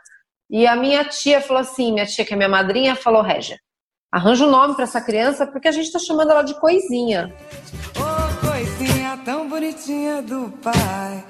E 0.50 0.66
a 0.66 0.76
minha 0.76 1.04
tia 1.04 1.40
falou 1.40 1.61
assim, 1.61 1.92
minha 1.92 2.06
tia 2.06 2.25
que 2.25 2.34
é 2.34 2.37
minha 2.37 2.49
madrinha, 2.49 2.94
falou, 2.94 3.22
Régia, 3.22 3.58
arranja 4.12 4.46
um 4.46 4.50
nome 4.50 4.75
para 4.75 4.84
essa 4.84 5.00
criança, 5.00 5.46
porque 5.46 5.68
a 5.68 5.72
gente 5.72 5.87
está 5.87 5.99
chamando 5.99 6.30
ela 6.30 6.42
de 6.42 6.58
coisinha. 6.61 7.34
Oh, 7.96 8.46
coisinha 8.46 9.18
tão 9.25 9.49
bonitinha 9.49 10.22
do 10.22 10.50
pai. 10.62 11.25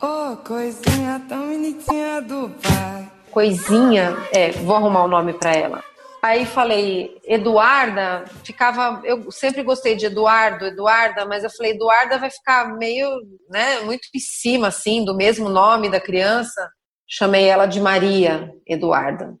Oh, 0.00 0.36
coisinha 0.36 1.22
tão 1.28 1.48
bonitinha 1.48 2.20
do 2.20 2.50
pai. 2.62 3.15
Coisinha, 3.36 4.16
é, 4.34 4.50
vou 4.52 4.76
arrumar 4.76 5.02
o 5.02 5.04
um 5.04 5.08
nome 5.08 5.34
para 5.34 5.54
ela. 5.54 5.84
Aí 6.22 6.46
falei, 6.46 7.20
Eduarda, 7.22 8.24
ficava. 8.42 9.02
Eu 9.04 9.30
sempre 9.30 9.62
gostei 9.62 9.94
de 9.94 10.06
Eduardo, 10.06 10.64
Eduarda, 10.64 11.26
mas 11.26 11.44
eu 11.44 11.50
falei, 11.50 11.72
Eduarda 11.72 12.16
vai 12.16 12.30
ficar 12.30 12.74
meio, 12.78 13.06
né, 13.50 13.80
muito 13.80 14.08
em 14.14 14.18
cima, 14.18 14.68
assim, 14.68 15.04
do 15.04 15.14
mesmo 15.14 15.50
nome 15.50 15.90
da 15.90 16.00
criança. 16.00 16.66
Chamei 17.06 17.44
ela 17.44 17.66
de 17.66 17.78
Maria 17.78 18.50
Eduarda 18.66 19.36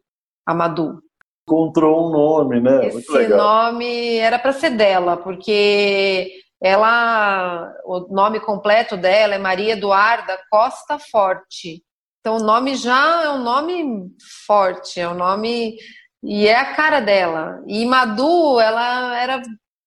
Amadu 0.46 1.00
encontrou 1.48 2.08
um 2.08 2.10
nome, 2.10 2.60
né? 2.60 2.88
Esse 2.88 3.28
nome 3.28 4.16
era 4.16 4.38
para 4.38 4.52
ser 4.52 4.70
dela, 4.70 5.16
porque 5.16 6.32
ela, 6.60 7.72
o 7.86 8.12
nome 8.12 8.40
completo 8.40 8.94
dela 8.94 9.36
é 9.36 9.38
Maria 9.38 9.72
Eduarda 9.72 10.38
Costa 10.50 10.98
Forte. 10.98 11.85
Então 12.26 12.38
o 12.38 12.42
nome 12.42 12.74
já 12.74 13.22
é 13.22 13.30
um 13.30 13.40
nome 13.40 14.10
forte, 14.48 14.98
é 14.98 15.08
um 15.08 15.14
nome 15.14 15.76
e 16.24 16.48
é 16.48 16.56
a 16.56 16.74
cara 16.74 16.98
dela. 16.98 17.62
E 17.68 17.86
Madu, 17.86 18.58
ela 18.58 19.16
era 19.16 19.40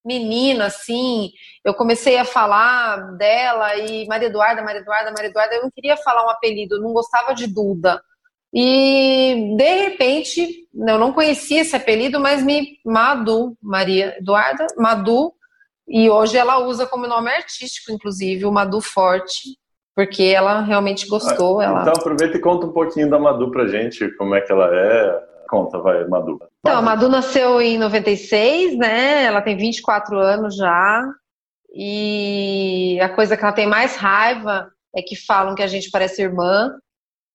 menina, 0.06 0.68
assim. 0.68 1.32
Eu 1.66 1.74
comecei 1.74 2.18
a 2.18 2.24
falar 2.24 3.18
dela 3.18 3.76
e 3.76 4.08
Maria 4.08 4.30
Eduarda, 4.30 4.62
Maria 4.62 4.80
Eduarda, 4.80 5.12
Maria 5.12 5.30
Eduarda. 5.30 5.56
Eu 5.56 5.64
não 5.64 5.70
queria 5.70 5.98
falar 5.98 6.26
um 6.26 6.30
apelido, 6.30 6.76
eu 6.76 6.82
não 6.82 6.94
gostava 6.94 7.34
de 7.34 7.46
Duda. 7.46 8.02
E 8.54 9.54
de 9.58 9.74
repente, 9.84 10.66
eu 10.74 10.98
não 10.98 11.12
conhecia 11.12 11.60
esse 11.60 11.76
apelido, 11.76 12.22
mas 12.22 12.42
me 12.42 12.80
Madu, 12.86 13.58
Maria 13.62 14.16
Eduarda, 14.18 14.66
Madu, 14.78 15.34
e 15.86 16.10
hoje 16.10 16.38
ela 16.38 16.60
usa 16.60 16.88
como 16.88 17.06
nome 17.06 17.32
artístico, 17.32 17.92
inclusive, 17.92 18.46
o 18.46 18.52
Madu 18.52 18.80
Forte, 18.80 19.59
porque 20.00 20.24
ela 20.24 20.62
realmente 20.62 21.06
gostou. 21.08 21.60
Ah, 21.60 21.66
ela... 21.66 21.82
Então 21.82 21.92
aproveita 21.92 22.38
e 22.38 22.40
conta 22.40 22.66
um 22.66 22.72
pouquinho 22.72 23.10
da 23.10 23.20
Madu 23.20 23.52
pra 23.52 23.68
gente, 23.68 24.10
como 24.16 24.34
é 24.34 24.40
que 24.40 24.50
ela 24.50 24.74
é. 24.74 25.24
Conta, 25.50 25.78
vai, 25.78 26.08
Madu. 26.08 26.40
Então, 26.62 26.78
a 26.78 26.82
Madu 26.82 27.10
nasceu 27.10 27.62
em 27.62 27.78
96, 27.78 28.78
né? 28.78 29.26
Ela 29.26 29.42
tem 29.42 29.58
24 29.58 30.18
anos 30.18 30.56
já. 30.56 31.04
E 31.76 32.98
a 33.02 33.10
coisa 33.10 33.36
que 33.36 33.44
ela 33.44 33.52
tem 33.52 33.68
mais 33.68 33.98
raiva 33.98 34.72
é 34.96 35.02
que 35.02 35.18
falam 35.18 35.54
que 35.54 35.64
a 35.64 35.68
gente 35.68 35.92
parece 35.92 36.22
irmã. 36.22 36.72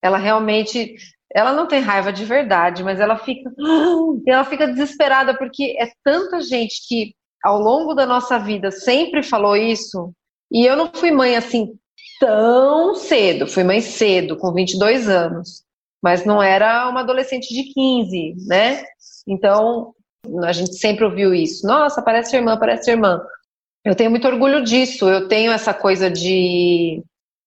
Ela 0.02 0.16
realmente, 0.16 0.94
ela 1.34 1.52
não 1.52 1.68
tem 1.68 1.82
raiva 1.82 2.10
de 2.10 2.24
verdade, 2.24 2.82
mas 2.82 2.98
ela 2.98 3.18
fica, 3.18 3.50
ela 4.26 4.44
fica 4.44 4.68
desesperada 4.68 5.36
porque 5.36 5.76
é 5.78 5.90
tanta 6.02 6.40
gente 6.40 6.76
que 6.88 7.12
ao 7.44 7.58
longo 7.58 7.92
da 7.92 8.06
nossa 8.06 8.38
vida 8.38 8.70
sempre 8.70 9.22
falou 9.22 9.54
isso. 9.54 10.14
E 10.50 10.64
eu 10.64 10.74
não 10.76 10.90
fui 10.90 11.10
mãe 11.10 11.36
assim 11.36 11.74
tão 12.18 12.94
cedo, 12.94 13.46
fui 13.46 13.64
mãe 13.64 13.80
cedo, 13.80 14.36
com 14.36 14.52
22 14.52 15.08
anos, 15.08 15.64
mas 16.02 16.24
não 16.24 16.42
era 16.42 16.88
uma 16.88 17.00
adolescente 17.00 17.52
de 17.52 17.72
15, 17.72 18.34
né? 18.46 18.84
Então, 19.26 19.94
a 20.44 20.52
gente 20.52 20.74
sempre 20.74 21.04
ouviu 21.04 21.34
isso. 21.34 21.66
Nossa, 21.66 22.02
parece 22.02 22.36
irmã, 22.36 22.58
parece 22.58 22.90
irmã. 22.90 23.20
Eu 23.84 23.94
tenho 23.94 24.10
muito 24.10 24.26
orgulho 24.26 24.64
disso. 24.64 25.08
Eu 25.08 25.28
tenho 25.28 25.52
essa 25.52 25.74
coisa 25.74 26.10
de 26.10 27.02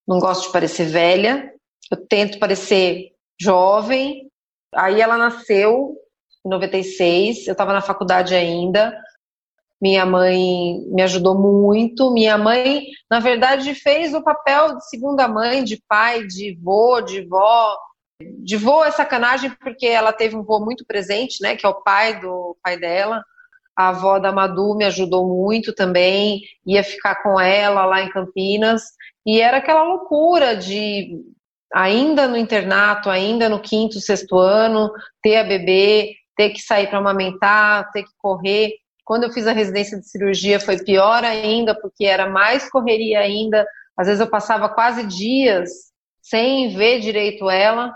não 0.07 0.19
gosto 0.19 0.47
de 0.47 0.53
parecer 0.53 0.85
velha, 0.85 1.51
eu 1.91 1.97
tento 1.97 2.39
parecer 2.39 3.11
jovem. 3.39 4.29
Aí 4.73 5.01
ela 5.01 5.17
nasceu 5.17 5.97
em 6.45 6.49
96, 6.49 7.47
eu 7.47 7.51
estava 7.51 7.73
na 7.73 7.81
faculdade 7.81 8.33
ainda. 8.33 8.97
Minha 9.81 10.05
mãe 10.05 10.79
me 10.87 11.01
ajudou 11.03 11.35
muito. 11.35 12.11
Minha 12.11 12.37
mãe, 12.37 12.85
na 13.09 13.19
verdade, 13.19 13.75
fez 13.75 14.13
o 14.13 14.23
papel 14.23 14.77
de 14.77 14.89
segunda 14.89 15.27
mãe, 15.27 15.63
de 15.63 15.81
pai, 15.87 16.25
de 16.25 16.57
vô, 16.61 17.01
de 17.01 17.21
vó. 17.27 17.75
De 18.19 18.57
vô 18.57 18.83
é 18.83 18.91
sacanagem 18.91 19.51
porque 19.59 19.85
ela 19.85 20.11
teve 20.11 20.35
um 20.35 20.43
vô 20.43 20.59
muito 20.59 20.83
presente, 20.85 21.37
né, 21.41 21.55
que 21.55 21.65
é 21.65 21.69
o 21.69 21.81
pai 21.83 22.19
do 22.19 22.57
pai 22.63 22.77
dela. 22.77 23.23
A 23.77 23.89
avó 23.89 24.17
da 24.17 24.31
Madu 24.31 24.75
me 24.75 24.85
ajudou 24.85 25.27
muito 25.27 25.71
também, 25.71 26.41
ia 26.65 26.83
ficar 26.83 27.21
com 27.21 27.39
ela 27.39 27.85
lá 27.85 28.01
em 28.01 28.09
Campinas. 28.09 28.81
E 29.23 29.39
era 29.39 29.57
aquela 29.57 29.83
loucura 29.83 30.55
de 30.55 31.21
ainda 31.71 32.27
no 32.27 32.35
internato, 32.35 33.09
ainda 33.09 33.47
no 33.47 33.59
quinto, 33.59 33.99
sexto 33.99 34.37
ano, 34.37 34.91
ter 35.21 35.37
a 35.37 35.43
bebê, 35.43 36.15
ter 36.35 36.49
que 36.49 36.61
sair 36.61 36.87
para 36.87 36.97
amamentar, 36.99 37.91
ter 37.91 38.03
que 38.03 38.11
correr. 38.17 38.71
Quando 39.07 39.23
eu 39.23 39.31
fiz 39.31 39.47
a 39.47 39.53
residência 39.53 39.97
de 39.97 40.05
cirurgia 40.05 40.59
foi 40.59 40.83
pior 40.83 41.23
ainda, 41.23 41.73
porque 41.73 42.03
era 42.03 42.29
mais 42.29 42.69
correria 42.69 43.21
ainda. 43.21 43.65
Às 43.95 44.07
vezes 44.07 44.19
eu 44.19 44.27
passava 44.27 44.67
quase 44.67 45.07
dias 45.07 45.69
sem 46.21 46.75
ver 46.75 46.99
direito 46.99 47.49
ela, 47.49 47.95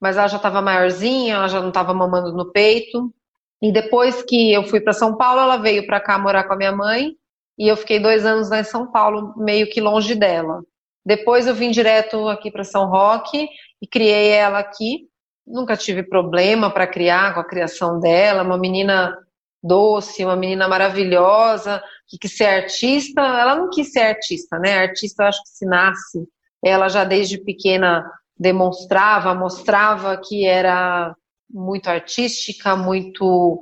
mas 0.00 0.16
ela 0.16 0.26
já 0.26 0.36
estava 0.36 0.60
maiorzinha, 0.60 1.36
ela 1.36 1.46
já 1.46 1.60
não 1.60 1.68
estava 1.68 1.94
mamando 1.94 2.32
no 2.32 2.50
peito. 2.50 3.14
E 3.62 3.70
depois 3.70 4.20
que 4.24 4.52
eu 4.52 4.64
fui 4.64 4.80
para 4.80 4.92
São 4.92 5.16
Paulo, 5.16 5.42
ela 5.42 5.58
veio 5.58 5.86
para 5.86 6.00
cá 6.00 6.18
morar 6.18 6.42
com 6.42 6.54
a 6.54 6.56
minha 6.56 6.72
mãe, 6.72 7.12
e 7.56 7.68
eu 7.68 7.76
fiquei 7.76 8.00
dois 8.00 8.26
anos 8.26 8.50
lá 8.50 8.58
em 8.58 8.64
São 8.64 8.90
Paulo, 8.90 9.34
meio 9.36 9.70
que 9.70 9.80
longe 9.80 10.16
dela. 10.16 10.60
Depois 11.06 11.46
eu 11.46 11.54
vim 11.54 11.70
direto 11.70 12.28
aqui 12.28 12.50
para 12.50 12.64
São 12.64 12.90
Roque 12.90 13.48
e 13.80 13.86
criei 13.86 14.30
ela 14.30 14.58
aqui. 14.58 15.06
nunca 15.46 15.76
tive 15.76 16.02
problema 16.02 16.68
para 16.68 16.84
criar 16.84 17.32
com 17.32 17.40
a 17.40 17.48
criação 17.48 18.00
dela, 18.00 18.42
uma 18.42 18.58
menina 18.58 19.16
doce, 19.62 20.24
uma 20.24 20.36
menina 20.36 20.68
maravilhosa, 20.68 21.82
que 22.06 22.18
quis 22.18 22.36
ser 22.36 22.46
artista, 22.46 23.20
ela 23.20 23.56
não 23.56 23.70
quis 23.70 23.92
ser 23.92 24.00
artista, 24.00 24.58
né? 24.58 24.78
Artista 24.78 25.22
eu 25.22 25.26
acho 25.28 25.42
que 25.42 25.50
se 25.50 25.66
nasce. 25.66 26.28
Ela 26.64 26.88
já 26.88 27.04
desde 27.04 27.38
pequena 27.38 28.10
demonstrava, 28.38 29.34
mostrava 29.34 30.16
que 30.16 30.46
era 30.46 31.14
muito 31.50 31.88
artística, 31.88 32.76
muito 32.76 33.60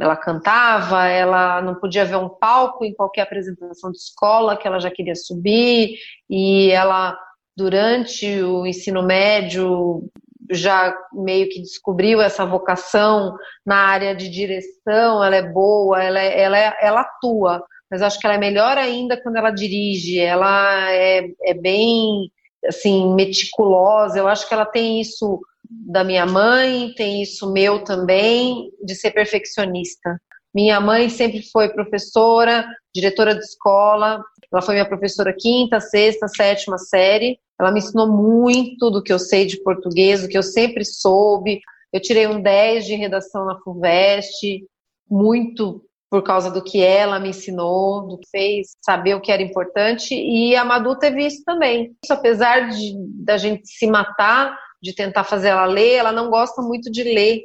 ela 0.00 0.16
cantava, 0.16 1.06
ela 1.06 1.60
não 1.60 1.74
podia 1.74 2.04
ver 2.04 2.16
um 2.16 2.28
palco 2.28 2.84
em 2.84 2.94
qualquer 2.94 3.22
apresentação 3.22 3.90
de 3.90 3.98
escola 3.98 4.56
que 4.56 4.66
ela 4.66 4.80
já 4.80 4.90
queria 4.90 5.14
subir, 5.14 5.98
e 6.30 6.70
ela 6.70 7.18
durante 7.54 8.42
o 8.42 8.66
ensino 8.66 9.02
médio 9.02 10.10
já 10.50 10.96
meio 11.12 11.48
que 11.48 11.60
descobriu 11.60 12.20
essa 12.20 12.44
vocação 12.44 13.36
na 13.64 13.76
área 13.76 14.14
de 14.14 14.28
direção, 14.28 15.22
ela 15.24 15.36
é 15.36 15.42
boa, 15.42 16.02
ela, 16.02 16.20
é, 16.20 16.40
ela, 16.40 16.58
é, 16.58 16.76
ela 16.80 17.00
atua, 17.00 17.64
mas 17.90 18.02
acho 18.02 18.18
que 18.18 18.26
ela 18.26 18.36
é 18.36 18.38
melhor 18.38 18.76
ainda 18.78 19.20
quando 19.20 19.36
ela 19.36 19.50
dirige, 19.50 20.18
ela 20.18 20.90
é, 20.92 21.28
é 21.44 21.54
bem 21.54 22.30
assim 22.66 23.14
meticulosa, 23.14 24.18
eu 24.18 24.26
acho 24.26 24.46
que 24.48 24.54
ela 24.54 24.66
tem 24.66 25.00
isso 25.00 25.40
da 25.68 26.04
minha 26.04 26.26
mãe, 26.26 26.92
tem 26.94 27.22
isso 27.22 27.52
meu 27.52 27.82
também, 27.82 28.70
de 28.82 28.94
ser 28.94 29.10
perfeccionista. 29.10 30.20
Minha 30.54 30.80
mãe 30.80 31.08
sempre 31.10 31.42
foi 31.52 31.68
professora, 31.68 32.66
diretora 32.94 33.34
de 33.34 33.44
escola, 33.44 34.22
ela 34.52 34.62
foi 34.62 34.74
minha 34.74 34.88
professora 34.88 35.34
quinta, 35.38 35.80
sexta, 35.80 36.28
sétima 36.28 36.78
série. 36.78 37.38
Ela 37.58 37.72
me 37.72 37.78
ensinou 37.78 38.08
muito 38.08 38.90
do 38.90 39.02
que 39.02 39.12
eu 39.12 39.18
sei 39.18 39.46
de 39.46 39.62
português, 39.62 40.22
do 40.22 40.28
que 40.28 40.36
eu 40.36 40.42
sempre 40.42 40.84
soube. 40.84 41.60
Eu 41.92 42.00
tirei 42.00 42.26
um 42.26 42.40
10 42.40 42.84
de 42.84 42.94
redação 42.94 43.46
na 43.46 43.58
FUVEST, 43.60 44.64
muito 45.08 45.82
por 46.10 46.22
causa 46.22 46.50
do 46.50 46.62
que 46.62 46.82
ela 46.82 47.18
me 47.18 47.30
ensinou, 47.30 48.06
do 48.06 48.18
que 48.18 48.28
fez 48.30 48.76
saber 48.80 49.14
o 49.14 49.20
que 49.20 49.32
era 49.32 49.42
importante. 49.42 50.14
E 50.14 50.54
a 50.54 50.64
Madu 50.64 50.96
teve 50.96 51.26
isso 51.26 51.42
também. 51.44 51.96
Isso, 52.02 52.12
apesar 52.12 52.68
de 52.68 52.94
da 53.24 53.36
gente 53.36 53.66
se 53.66 53.86
matar, 53.86 54.56
de 54.80 54.94
tentar 54.94 55.24
fazer 55.24 55.48
ela 55.48 55.66
ler, 55.66 55.94
ela 55.94 56.12
não 56.12 56.30
gosta 56.30 56.62
muito 56.62 56.90
de 56.90 57.02
ler. 57.02 57.42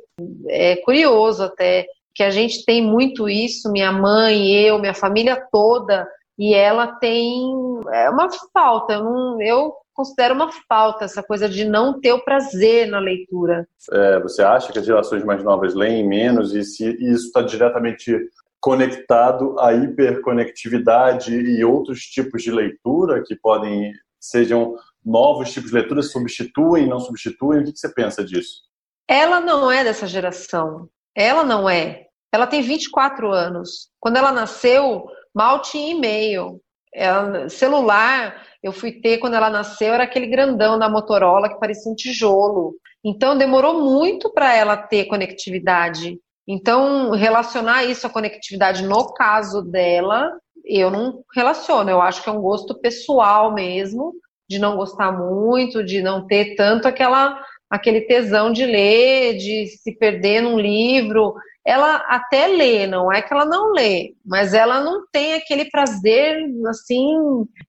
É 0.47 0.75
curioso 0.77 1.43
até 1.43 1.87
que 2.13 2.23
a 2.23 2.29
gente 2.29 2.65
tem 2.65 2.81
muito 2.81 3.27
isso, 3.27 3.71
minha 3.71 3.91
mãe, 3.91 4.51
eu, 4.51 4.77
minha 4.77 4.93
família 4.93 5.41
toda, 5.51 6.07
e 6.37 6.53
ela 6.53 6.87
tem 6.87 7.53
é 7.91 8.09
uma 8.09 8.29
falta. 8.53 8.93
Eu, 8.93 9.03
não, 9.03 9.41
eu 9.41 9.73
considero 9.93 10.33
uma 10.35 10.51
falta 10.67 11.05
essa 11.05 11.21
coisa 11.21 11.47
de 11.47 11.65
não 11.65 11.99
ter 11.99 12.13
o 12.13 12.23
prazer 12.23 12.87
na 12.87 12.99
leitura. 12.99 13.67
É, 13.91 14.19
você 14.19 14.41
acha 14.41 14.71
que 14.71 14.79
as 14.79 14.85
gerações 14.85 15.23
mais 15.23 15.43
novas 15.43 15.73
leem 15.73 16.07
menos 16.07 16.53
e 16.53 16.63
se 16.63 16.89
isso 16.99 17.27
está 17.27 17.41
diretamente 17.41 18.17
conectado 18.59 19.59
à 19.59 19.73
hiperconectividade 19.73 21.33
e 21.33 21.63
outros 21.65 22.01
tipos 22.01 22.43
de 22.43 22.51
leitura 22.51 23.23
que 23.25 23.35
podem 23.35 23.91
sejam 24.19 24.75
novos 25.03 25.51
tipos 25.51 25.71
de 25.71 25.75
leitura 25.75 26.03
substituem, 26.03 26.87
não 26.87 26.99
substituem? 26.99 27.61
O 27.61 27.63
que 27.63 27.75
você 27.75 27.89
pensa 27.89 28.23
disso? 28.23 28.61
Ela 29.07 29.41
não 29.41 29.69
é 29.71 29.83
dessa 29.83 30.05
geração. 30.05 30.87
Ela 31.15 31.43
não 31.43 31.67
é. 31.67 32.05
Ela 32.31 32.47
tem 32.47 32.61
24 32.61 33.31
anos. 33.31 33.89
Quando 33.99 34.17
ela 34.17 34.31
nasceu, 34.31 35.05
mal 35.33 35.61
tinha 35.61 35.91
e-mail. 35.91 36.61
Ela, 36.93 37.49
celular, 37.49 38.43
eu 38.61 38.71
fui 38.71 38.91
ter 38.91 39.17
quando 39.17 39.35
ela 39.35 39.49
nasceu, 39.49 39.93
era 39.93 40.03
aquele 40.03 40.27
grandão 40.27 40.77
da 40.77 40.89
Motorola 40.89 41.49
que 41.49 41.59
parecia 41.59 41.91
um 41.91 41.95
tijolo. 41.95 42.75
Então 43.03 43.37
demorou 43.37 43.81
muito 43.81 44.31
para 44.31 44.55
ela 44.55 44.77
ter 44.77 45.05
conectividade. 45.05 46.19
Então, 46.47 47.11
relacionar 47.11 47.85
isso 47.85 48.05
à 48.05 48.09
conectividade 48.09 48.83
no 48.83 49.13
caso 49.13 49.61
dela, 49.61 50.31
eu 50.65 50.91
não 50.91 51.23
relaciono. 51.33 51.89
Eu 51.89 52.01
acho 52.01 52.21
que 52.21 52.29
é 52.29 52.31
um 52.31 52.41
gosto 52.41 52.75
pessoal 52.79 53.53
mesmo, 53.53 54.13
de 54.49 54.59
não 54.59 54.75
gostar 54.75 55.11
muito, 55.11 55.83
de 55.83 56.01
não 56.01 56.25
ter 56.27 56.55
tanto 56.55 56.87
aquela 56.87 57.39
aquele 57.69 58.01
tesão 58.01 58.51
de 58.51 58.65
ler, 58.65 59.37
de 59.37 59.65
se 59.67 59.97
perder 59.97 60.41
num 60.41 60.59
livro. 60.59 61.33
Ela 61.65 61.97
até 62.07 62.47
lê, 62.47 62.87
não 62.87 63.11
é 63.11 63.21
que 63.21 63.31
ela 63.31 63.45
não 63.45 63.71
lê, 63.71 64.15
mas 64.25 64.53
ela 64.53 64.81
não 64.81 65.05
tem 65.11 65.35
aquele 65.35 65.65
prazer 65.69 66.43
assim 66.67 67.07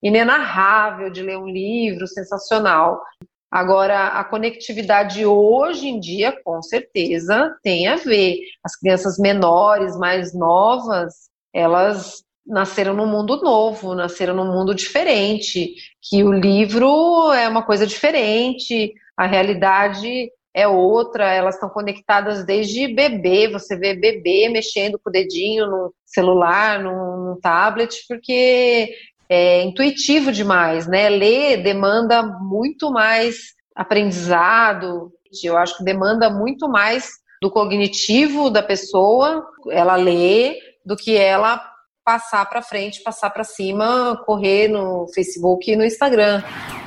inenarrável 0.03 1.11
de 1.11 1.23
ler 1.23 1.37
um 1.37 1.47
livro 1.47 2.07
sensacional. 2.07 3.03
Agora, 3.51 4.09
a 4.09 4.25
conectividade 4.25 5.27
hoje 5.27 5.87
em 5.89 6.01
dia, 6.01 6.33
com 6.43 6.63
certeza, 6.63 7.55
tem 7.63 7.87
a 7.87 7.97
ver. 7.97 8.39
As 8.65 8.75
crianças 8.75 9.19
menores, 9.19 9.95
mais 9.99 10.35
novas, 10.35 11.29
elas 11.53 12.25
nasceram 12.47 12.95
num 12.95 13.07
mundo 13.07 13.43
novo, 13.43 13.95
nasceram 13.95 14.35
num 14.35 14.51
mundo 14.51 14.75
diferente, 14.75 15.75
que 16.01 16.25
o 16.25 16.33
livro 16.33 17.31
é 17.33 17.47
uma 17.47 17.63
coisa 17.63 17.87
diferente, 17.87 18.93
a 19.17 19.27
realidade 19.27 20.31
é 20.55 20.69
outra, 20.69 21.33
elas 21.33 21.55
estão 21.55 21.69
conectadas 21.69 22.45
desde 22.45 22.89
bebê, 22.89 23.49
você 23.49 23.77
vê 23.77 23.95
bebê 23.95 24.49
mexendo 24.51 24.99
com 24.99 25.09
o 25.09 25.13
dedinho 25.13 25.67
no 25.67 25.95
celular, 26.05 26.79
no, 26.79 27.39
tablet, 27.41 28.05
porque 28.07 28.95
é 29.29 29.63
intuitivo 29.63 30.31
demais, 30.31 30.87
né? 30.87 31.09
Ler 31.09 31.63
demanda 31.63 32.23
muito 32.23 32.91
mais 32.91 33.55
aprendizado, 33.75 35.11
eu 35.43 35.57
acho 35.57 35.79
que 35.79 35.85
demanda 35.85 36.29
muito 36.29 36.69
mais 36.69 37.11
do 37.41 37.51
cognitivo 37.51 38.51
da 38.51 38.63
pessoa, 38.63 39.47
ela 39.71 39.97
lê, 39.97 40.59
do 40.85 40.97
que 40.97 41.17
ela 41.17 41.61
passar 42.05 42.45
para 42.49 42.61
frente, 42.61 43.03
passar 43.03 43.31
para 43.31 43.45
cima, 43.45 44.21
correr 44.27 44.69
no 44.69 45.07
Facebook 45.15 45.71
e 45.71 45.77
no 45.77 45.85
Instagram. 45.85 46.43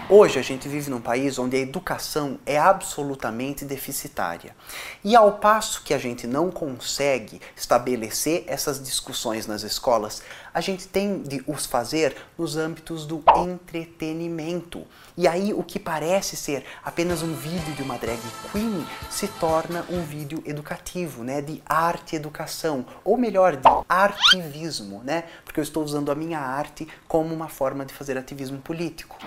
Hoje 0.07 0.37
a 0.37 0.43
gente 0.43 0.69
vive 0.69 0.91
num 0.91 1.01
país 1.01 1.39
onde 1.39 1.57
a 1.57 1.59
educação 1.59 2.37
é 2.45 2.59
absolutamente 2.59 3.65
deficitária. 3.65 4.55
E 5.03 5.15
ao 5.15 5.39
passo 5.39 5.81
que 5.81 5.95
a 5.95 5.97
gente 5.97 6.27
não 6.27 6.51
consegue 6.51 7.41
estabelecer 7.57 8.43
essas 8.45 8.79
discussões 8.79 9.47
nas 9.47 9.63
escolas, 9.63 10.21
a 10.53 10.61
gente 10.61 10.87
tem 10.87 11.23
de 11.23 11.43
os 11.47 11.65
fazer 11.65 12.15
nos 12.37 12.55
âmbitos 12.55 13.03
do 13.07 13.23
entretenimento. 13.35 14.85
E 15.17 15.27
aí 15.27 15.51
o 15.51 15.63
que 15.63 15.79
parece 15.79 16.35
ser 16.35 16.63
apenas 16.83 17.23
um 17.23 17.33
vídeo 17.33 17.73
de 17.73 17.81
uma 17.81 17.97
drag 17.97 18.21
queen 18.51 18.85
se 19.09 19.27
torna 19.27 19.87
um 19.89 20.03
vídeo 20.03 20.39
educativo, 20.45 21.23
né, 21.23 21.41
de 21.41 21.63
arte 21.65 22.15
educação, 22.15 22.85
ou 23.03 23.17
melhor, 23.17 23.55
de 23.55 23.67
artivismo, 23.89 25.01
né? 25.03 25.23
Porque 25.43 25.59
eu 25.59 25.63
estou 25.63 25.83
usando 25.83 26.11
a 26.11 26.15
minha 26.15 26.39
arte 26.39 26.87
como 27.07 27.33
uma 27.33 27.49
forma 27.49 27.83
de 27.83 27.93
fazer 27.93 28.19
ativismo 28.19 28.59
político. 28.59 29.17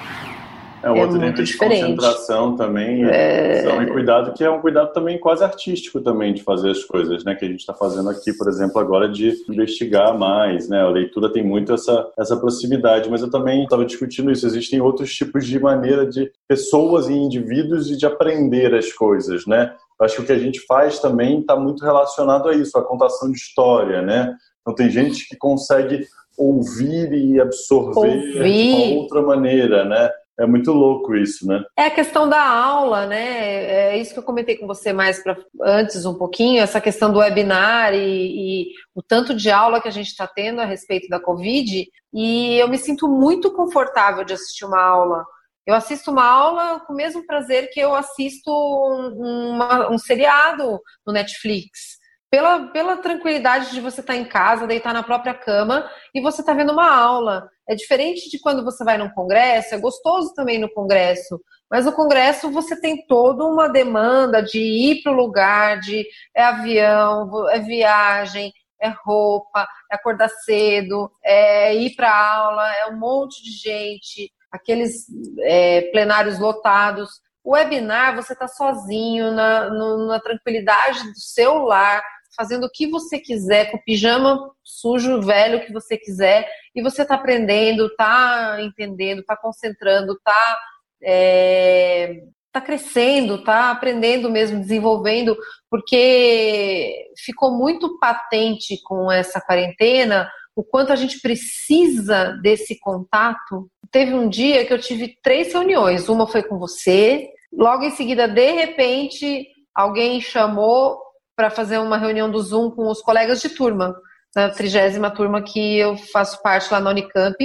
É, 0.83 0.91
um 0.91 0.97
é 0.97 1.03
outro 1.03 1.19
nível 1.19 1.45
de 1.45 1.57
concentração 1.57 2.57
também, 2.57 3.05
é... 3.05 3.65
e 3.83 3.87
cuidado, 3.87 4.33
que 4.33 4.45
é 4.45 4.51
um 4.51 4.61
cuidado 4.61 4.93
também 4.93 5.19
quase 5.19 5.43
artístico 5.43 6.01
também 6.01 6.33
de 6.33 6.43
fazer 6.43 6.71
as 6.71 6.85
coisas, 6.85 7.25
né? 7.25 7.35
Que 7.35 7.45
a 7.45 7.49
gente 7.49 7.61
está 7.61 7.75
fazendo 7.75 8.09
aqui, 8.09 8.33
por 8.33 8.49
exemplo, 8.49 8.81
agora 8.81 9.09
de 9.09 9.33
investigar 9.49 10.17
mais, 10.17 10.69
né? 10.69 10.81
A 10.81 10.89
leitura 10.89 11.33
tem 11.33 11.43
muito 11.43 11.73
essa, 11.73 12.09
essa 12.19 12.37
proximidade, 12.37 13.11
mas 13.11 13.23
eu 13.23 13.31
também 13.31 13.65
estava 13.65 13.85
discutindo 13.85 14.31
isso. 14.31 14.47
Existem 14.47 14.81
outros 14.81 15.15
tipos 15.15 15.47
de 15.47 15.59
maneira 15.59 16.07
de 16.07 16.31
pessoas 16.47 17.09
e 17.09 17.13
indivíduos 17.13 17.91
e 17.91 17.97
de 17.97 18.07
aprender 18.07 18.75
as 18.75 18.93
coisas, 18.93 19.47
né? 19.47 19.75
Eu 20.01 20.07
acho 20.07 20.17
que 20.17 20.23
o 20.23 20.27
que 20.27 20.33
a 20.33 20.39
gente 20.39 20.61
faz 20.61 21.01
também 21.01 21.41
está 21.41 21.57
muito 21.57 21.85
relacionado 21.85 22.49
a 22.49 22.55
isso, 22.55 22.79
a 22.79 22.85
contação 22.85 23.31
de 23.33 23.37
história, 23.37 24.01
né? 24.01 24.33
Então 24.61 24.75
tem 24.75 24.91
gente 24.91 25.27
que 25.29 25.37
consegue 25.37 26.07
ouvir 26.37 27.13
e 27.13 27.41
absorver 27.41 27.99
ouvir. 27.99 28.33
de 28.33 28.93
uma 28.93 29.01
outra 29.01 29.23
maneira, 29.23 29.85
né? 29.85 30.09
É 30.39 30.47
muito 30.47 30.73
louco 30.73 31.17
isso, 31.17 31.47
né? 31.47 31.65
É 31.77 31.87
a 31.87 31.91
questão 31.91 32.29
da 32.29 32.41
aula, 32.41 33.07
né? 33.07 33.91
É 33.91 33.99
isso 33.99 34.13
que 34.13 34.21
eu 34.21 34.25
comentei 34.25 34.57
com 34.57 34.69
você 34.69 34.93
mais 34.93 35.21
pra, 35.21 35.37
antes 35.63 36.07
um 36.07 36.15
pouquinho, 36.15 36.63
essa 36.63 36.81
questão 36.81 37.13
do 37.13 37.19
webinar 37.19 37.93
e, 37.93 37.99
e 37.99 38.67
o 38.95 39.03
tanto 39.03 39.35
de 39.35 39.51
aula 39.51 39.81
que 39.81 39.89
a 39.89 39.93
gente 39.93 40.07
está 40.07 40.29
tendo 40.29 40.61
a 40.61 40.65
respeito 40.65 41.09
da 41.09 41.19
Covid. 41.19 41.89
E 42.15 42.55
eu 42.57 42.69
me 42.69 42.79
sinto 42.79 43.09
muito 43.09 43.53
confortável 43.53 44.25
de 44.25 44.33
assistir 44.33 44.65
uma 44.65 44.81
aula. 44.81 45.25
Eu 45.67 45.75
assisto 45.75 46.13
uma 46.13 46.25
aula 46.25 46.81
com 46.87 46.93
o 46.93 46.97
mesmo 46.97 47.27
prazer 47.27 47.71
que 47.73 47.81
eu 47.81 47.95
assisto 47.95 48.51
um, 48.51 49.55
uma, 49.55 49.91
um 49.91 49.99
seriado 49.99 50.81
no 51.05 51.13
Netflix 51.13 51.98
pela, 52.31 52.69
pela 52.69 52.97
tranquilidade 52.99 53.71
de 53.71 53.81
você 53.81 54.01
estar 54.01 54.13
tá 54.13 54.19
em 54.19 54.25
casa, 54.25 54.67
deitar 54.67 54.93
na 54.93 55.03
própria 55.03 55.35
cama 55.35 55.89
e 56.15 56.21
você 56.21 56.43
estar 56.43 56.53
tá 56.53 56.59
vendo 56.59 56.73
uma 56.73 56.91
aula. 56.91 57.49
É 57.69 57.75
diferente 57.75 58.31
de 58.31 58.39
quando 58.39 58.65
você 58.65 58.85
vai 58.85 58.99
num 58.99 59.11
congresso, 59.11 59.75
é 59.75 59.79
gostoso 59.79 60.35
também 60.35 60.59
no 60.59 60.71
congresso, 60.73 61.41
mas 61.71 61.85
no 61.85 61.93
congresso 61.93 62.51
você 62.51 62.81
tem 62.81 63.07
toda 63.07 63.45
uma 63.45 63.69
demanda 63.69 64.43
de 64.43 64.59
ir 64.59 65.03
para 65.03 65.13
o 65.13 65.17
lugar, 65.17 65.81
de 65.81 66.07
é 66.35 66.43
avião, 66.43 67.49
é 67.51 67.61
viagem, 67.61 68.53
é 68.81 68.93
roupa, 69.05 69.67
é 69.91 69.97
acordar 69.97 70.29
cedo, 70.29 71.11
é 71.25 71.75
ir 71.75 71.95
para 71.95 72.11
aula, 72.11 72.75
é 72.77 72.87
um 72.87 72.99
monte 72.99 73.43
de 73.43 73.51
gente, 73.51 74.33
aqueles 74.51 75.07
é, 75.41 75.83
plenários 75.91 76.39
lotados. 76.39 77.11
O 77.43 77.53
webinar, 77.53 78.15
você 78.15 78.35
está 78.35 78.47
sozinho, 78.47 79.33
na, 79.33 79.71
no, 79.71 80.07
na 80.07 80.21
tranquilidade 80.21 81.03
do 81.05 81.19
seu 81.19 81.63
lar, 81.63 82.03
fazendo 82.39 82.67
o 82.67 82.71
que 82.71 82.87
você 82.87 83.19
quiser, 83.19 83.73
com 83.73 83.77
o 83.77 83.83
pijama 83.83 84.39
sujo, 84.63 85.21
velho 85.21 85.67
que 85.67 85.73
você 85.73 85.99
quiser, 85.99 86.49
e 86.73 86.81
você 86.81 87.03
está 87.03 87.17
aprendendo, 87.17 87.87
está 87.87 88.59
entendendo, 88.61 89.21
está 89.21 89.37
concentrando, 89.37 90.13
está 90.13 90.59
é, 91.03 92.23
tá 92.53 92.61
crescendo, 92.61 93.37
está 93.37 93.73
aprendendo 93.73 94.31
mesmo, 94.31 94.61
desenvolvendo, 94.61 95.37
porque 95.69 97.09
ficou 97.25 97.51
muito 97.51 97.99
patente 97.99 98.81
com 98.85 99.11
essa 99.11 99.41
quarentena 99.41 100.31
o 100.55 100.65
quanto 100.65 100.93
a 100.93 100.97
gente 100.97 101.21
precisa 101.21 102.37
desse 102.43 102.79
contato. 102.81 103.71
Teve 103.93 104.15
um 104.15 104.29
dia 104.29 104.65
que 104.65 104.73
eu 104.73 104.79
tive 104.79 105.17
três 105.23 105.53
reuniões, 105.53 106.09
uma 106.09 106.27
foi 106.27 106.43
com 106.43 106.59
você, 106.59 107.29
logo 107.53 107.85
em 107.85 107.91
seguida, 107.91 108.27
de 108.27 108.53
repente, 108.53 109.47
alguém 109.75 110.21
chamou 110.21 111.01
para 111.39 111.51
fazer 111.51 111.79
uma 111.79 111.97
reunião 111.97 112.29
do 112.29 112.43
Zoom 112.43 112.69
com 112.73 112.91
os 112.91 113.01
colegas 113.01 113.41
de 113.41 113.49
turma, 113.51 113.95
na 114.35 114.51
trigésima 114.51 115.09
turma 115.09 115.41
que 115.41 115.79
eu 115.79 115.97
faço 115.97 116.43
parte 116.43 116.69
lá 116.73 116.81
na 116.81 116.91
Unicamp. 116.91 117.37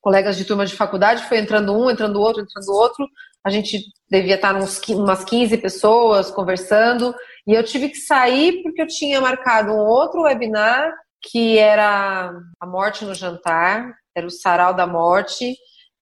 Colegas 0.00 0.36
de 0.36 0.44
turma 0.44 0.66
de 0.66 0.74
faculdade, 0.74 1.22
foi 1.28 1.38
entrando 1.38 1.72
um, 1.72 1.88
entrando 1.88 2.20
outro, 2.20 2.42
entrando 2.42 2.72
outro. 2.72 3.06
A 3.44 3.50
gente 3.50 3.78
devia 4.10 4.34
estar 4.34 4.56
uns, 4.56 4.80
umas 4.88 5.24
15 5.24 5.58
pessoas 5.58 6.28
conversando. 6.28 7.14
E 7.46 7.54
eu 7.54 7.62
tive 7.62 7.88
que 7.88 7.98
sair 7.98 8.64
porque 8.64 8.82
eu 8.82 8.88
tinha 8.88 9.20
marcado 9.20 9.70
um 9.70 9.78
outro 9.78 10.22
webinar 10.22 10.92
que 11.30 11.56
era 11.56 12.32
a 12.60 12.66
morte 12.66 13.04
no 13.04 13.14
jantar, 13.14 13.94
era 14.12 14.26
o 14.26 14.30
sarau 14.30 14.74
da 14.74 14.88
morte. 14.88 15.54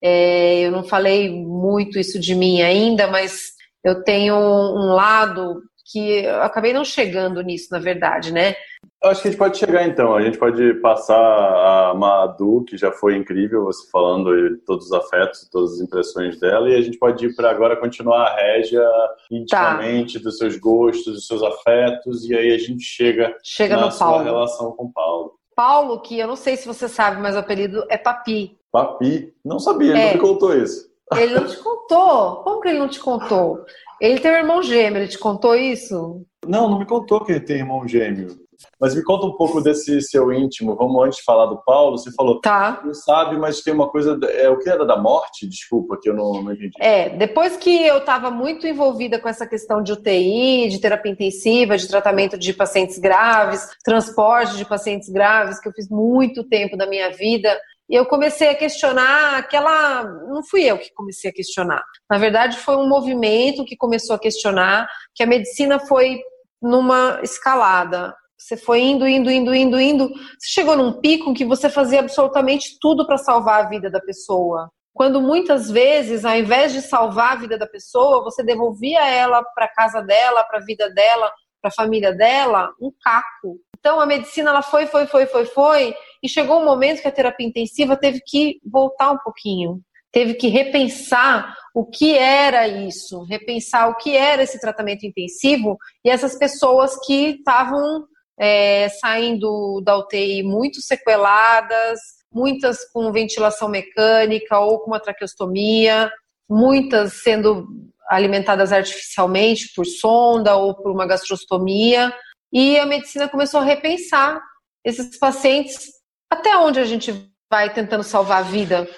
É, 0.02 0.60
eu 0.60 0.70
não 0.70 0.82
falei 0.82 1.30
muito 1.30 1.98
isso 1.98 2.18
de 2.18 2.34
mim 2.34 2.62
ainda, 2.62 3.06
mas 3.06 3.52
eu 3.84 4.02
tenho 4.02 4.34
um 4.34 4.94
lado 4.94 5.60
que 5.84 6.24
eu 6.24 6.42
acabei 6.42 6.72
não 6.72 6.84
chegando 6.84 7.42
nisso, 7.42 7.68
na 7.70 7.78
verdade, 7.78 8.32
né? 8.32 8.54
Eu 9.02 9.10
acho 9.10 9.20
que 9.20 9.28
a 9.28 9.30
gente 9.30 9.38
pode 9.38 9.58
chegar 9.58 9.86
então. 9.86 10.14
A 10.14 10.22
gente 10.22 10.38
pode 10.38 10.74
passar 10.74 11.16
a 11.16 11.94
Madu, 11.94 12.64
que 12.66 12.76
já 12.76 12.90
foi 12.90 13.16
incrível, 13.16 13.64
você 13.64 13.88
falando 13.90 14.34
de 14.34 14.56
todos 14.64 14.86
os 14.86 14.92
afetos, 14.92 15.48
todas 15.50 15.74
as 15.74 15.80
impressões 15.80 16.40
dela, 16.40 16.70
e 16.70 16.74
a 16.74 16.80
gente 16.80 16.98
pode 16.98 17.26
ir 17.26 17.36
para 17.36 17.50
agora 17.50 17.76
continuar 17.76 18.28
a 18.28 18.34
Régia 18.34 18.82
intimamente, 19.30 20.18
tá. 20.18 20.24
dos 20.24 20.38
seus 20.38 20.56
gostos, 20.56 21.14
dos 21.14 21.26
seus 21.26 21.42
afetos, 21.42 22.24
e 22.24 22.34
aí 22.34 22.54
a 22.54 22.58
gente 22.58 22.82
chega, 22.82 23.36
chega 23.42 23.76
na 23.76 23.86
no 23.86 23.92
sua 23.92 24.06
Paulo. 24.06 24.24
relação 24.24 24.72
com 24.72 24.90
Paulo. 24.90 25.32
Paulo, 25.54 26.00
que 26.00 26.18
eu 26.18 26.26
não 26.26 26.36
sei 26.36 26.56
se 26.56 26.66
você 26.66 26.88
sabe, 26.88 27.20
mas 27.20 27.36
o 27.36 27.38
apelido 27.38 27.84
é 27.88 27.96
Papi. 27.96 28.58
Papi? 28.72 29.32
Não 29.44 29.58
sabia, 29.58 29.90
ele 29.90 30.00
é. 30.00 30.06
não 30.06 30.14
me 30.14 30.20
contou 30.20 30.56
isso. 30.56 30.92
Ele 31.12 31.34
não 31.34 31.46
te 31.46 31.56
contou? 31.58 32.36
Como 32.36 32.60
que 32.60 32.68
ele 32.68 32.78
não 32.78 32.88
te 32.88 32.98
contou? 32.98 33.64
Ele 34.00 34.20
tem 34.20 34.30
um 34.30 34.36
irmão 34.36 34.62
gêmeo, 34.62 34.98
ele 34.98 35.08
te 35.08 35.18
contou 35.18 35.54
isso? 35.54 36.24
Não, 36.46 36.68
não 36.68 36.78
me 36.78 36.86
contou 36.86 37.24
que 37.24 37.32
ele 37.32 37.40
tem 37.40 37.58
irmão 37.58 37.86
gêmeo. 37.86 38.44
Mas 38.80 38.94
me 38.94 39.02
conta 39.02 39.26
um 39.26 39.36
pouco 39.36 39.60
desse 39.60 40.00
seu 40.02 40.32
íntimo. 40.32 40.74
Vamos 40.76 41.04
antes 41.04 41.18
de 41.18 41.24
falar 41.24 41.46
do 41.46 41.62
Paulo. 41.64 41.98
Você 41.98 42.10
falou, 42.12 42.40
tá. 42.40 42.82
não 42.84 42.94
sabe, 42.94 43.36
mas 43.36 43.60
tem 43.60 43.74
uma 43.74 43.88
coisa. 43.88 44.18
É 44.30 44.48
o 44.48 44.58
que 44.58 44.68
era 44.68 44.84
da 44.84 44.96
morte? 44.96 45.48
Desculpa, 45.48 45.98
que 46.00 46.08
eu 46.08 46.14
não, 46.14 46.42
não 46.42 46.52
entendi. 46.52 46.72
É, 46.78 47.10
depois 47.10 47.56
que 47.56 47.84
eu 47.84 47.98
estava 47.98 48.30
muito 48.30 48.66
envolvida 48.66 49.18
com 49.18 49.28
essa 49.28 49.46
questão 49.46 49.82
de 49.82 49.92
UTI, 49.92 50.68
de 50.68 50.80
terapia 50.80 51.12
intensiva, 51.12 51.76
de 51.76 51.88
tratamento 51.88 52.38
de 52.38 52.52
pacientes 52.52 52.98
graves, 52.98 53.68
transporte 53.84 54.56
de 54.56 54.64
pacientes 54.64 55.08
graves, 55.08 55.60
que 55.60 55.68
eu 55.68 55.72
fiz 55.72 55.88
muito 55.88 56.44
tempo 56.44 56.76
da 56.76 56.86
minha 56.86 57.10
vida, 57.10 57.56
e 57.88 57.94
eu 57.94 58.06
comecei 58.06 58.48
a 58.48 58.54
questionar 58.54 59.36
aquela. 59.36 60.04
Não 60.04 60.42
fui 60.42 60.62
eu 60.62 60.78
que 60.78 60.92
comecei 60.94 61.30
a 61.30 61.34
questionar. 61.34 61.82
Na 62.10 62.18
verdade, 62.18 62.58
foi 62.58 62.76
um 62.76 62.88
movimento 62.88 63.64
que 63.64 63.76
começou 63.76 64.16
a 64.16 64.18
questionar 64.18 64.88
que 65.14 65.22
a 65.22 65.26
medicina 65.26 65.78
foi 65.78 66.20
numa 66.62 67.20
escalada. 67.22 68.14
Você 68.38 68.56
foi 68.56 68.80
indo, 68.80 69.06
indo, 69.06 69.30
indo, 69.30 69.54
indo, 69.54 69.80
indo. 69.80 70.08
Você 70.08 70.48
chegou 70.48 70.76
num 70.76 71.00
pico 71.00 71.34
que 71.34 71.44
você 71.44 71.68
fazia 71.68 72.00
absolutamente 72.00 72.78
tudo 72.80 73.06
para 73.06 73.18
salvar 73.18 73.64
a 73.64 73.68
vida 73.68 73.90
da 73.90 74.00
pessoa. 74.00 74.70
Quando 74.92 75.20
muitas 75.20 75.70
vezes, 75.70 76.24
ao 76.24 76.36
invés 76.36 76.72
de 76.72 76.80
salvar 76.80 77.32
a 77.32 77.40
vida 77.40 77.58
da 77.58 77.66
pessoa, 77.66 78.22
você 78.22 78.42
devolvia 78.44 79.06
ela 79.06 79.42
para 79.54 79.68
casa 79.68 80.00
dela, 80.00 80.44
para 80.44 80.58
a 80.58 80.64
vida 80.64 80.88
dela, 80.90 81.32
para 81.60 81.68
a 81.70 81.74
família 81.74 82.12
dela, 82.12 82.70
um 82.80 82.92
caco. 83.02 83.58
Então 83.84 84.00
a 84.00 84.06
medicina 84.06 84.48
ela 84.48 84.62
foi, 84.62 84.86
foi, 84.86 85.06
foi, 85.06 85.26
foi, 85.26 85.44
foi, 85.44 85.94
e 86.22 86.26
chegou 86.26 86.58
um 86.58 86.64
momento 86.64 87.02
que 87.02 87.08
a 87.08 87.12
terapia 87.12 87.46
intensiva 87.46 87.94
teve 87.94 88.18
que 88.26 88.58
voltar 88.64 89.10
um 89.10 89.18
pouquinho, 89.18 89.78
teve 90.10 90.32
que 90.32 90.48
repensar 90.48 91.54
o 91.74 91.84
que 91.84 92.16
era 92.16 92.66
isso, 92.66 93.24
repensar 93.24 93.90
o 93.90 93.96
que 93.96 94.16
era 94.16 94.42
esse 94.42 94.58
tratamento 94.58 95.04
intensivo 95.04 95.76
e 96.02 96.08
essas 96.08 96.34
pessoas 96.38 96.96
que 97.04 97.36
estavam 97.36 98.06
é, 98.40 98.88
saindo 98.88 99.82
da 99.84 99.98
UTI 99.98 100.42
muito 100.42 100.80
sequeladas, 100.80 102.00
muitas 102.32 102.90
com 102.90 103.12
ventilação 103.12 103.68
mecânica 103.68 104.58
ou 104.60 104.78
com 104.78 104.92
uma 104.92 105.00
traqueostomia, 105.00 106.10
muitas 106.48 107.20
sendo 107.22 107.66
alimentadas 108.08 108.72
artificialmente 108.72 109.74
por 109.76 109.84
sonda 109.84 110.56
ou 110.56 110.74
por 110.74 110.90
uma 110.90 111.06
gastrostomia. 111.06 112.14
E 112.54 112.78
a 112.78 112.86
medicina 112.86 113.28
começou 113.28 113.60
a 113.60 113.64
repensar 113.64 114.40
esses 114.84 115.18
pacientes 115.18 115.90
até 116.30 116.56
onde 116.56 116.78
a 116.78 116.84
gente 116.84 117.28
vai 117.50 117.72
tentando 117.72 118.04
salvar 118.04 118.38
a 118.38 118.42
vida. 118.42 118.88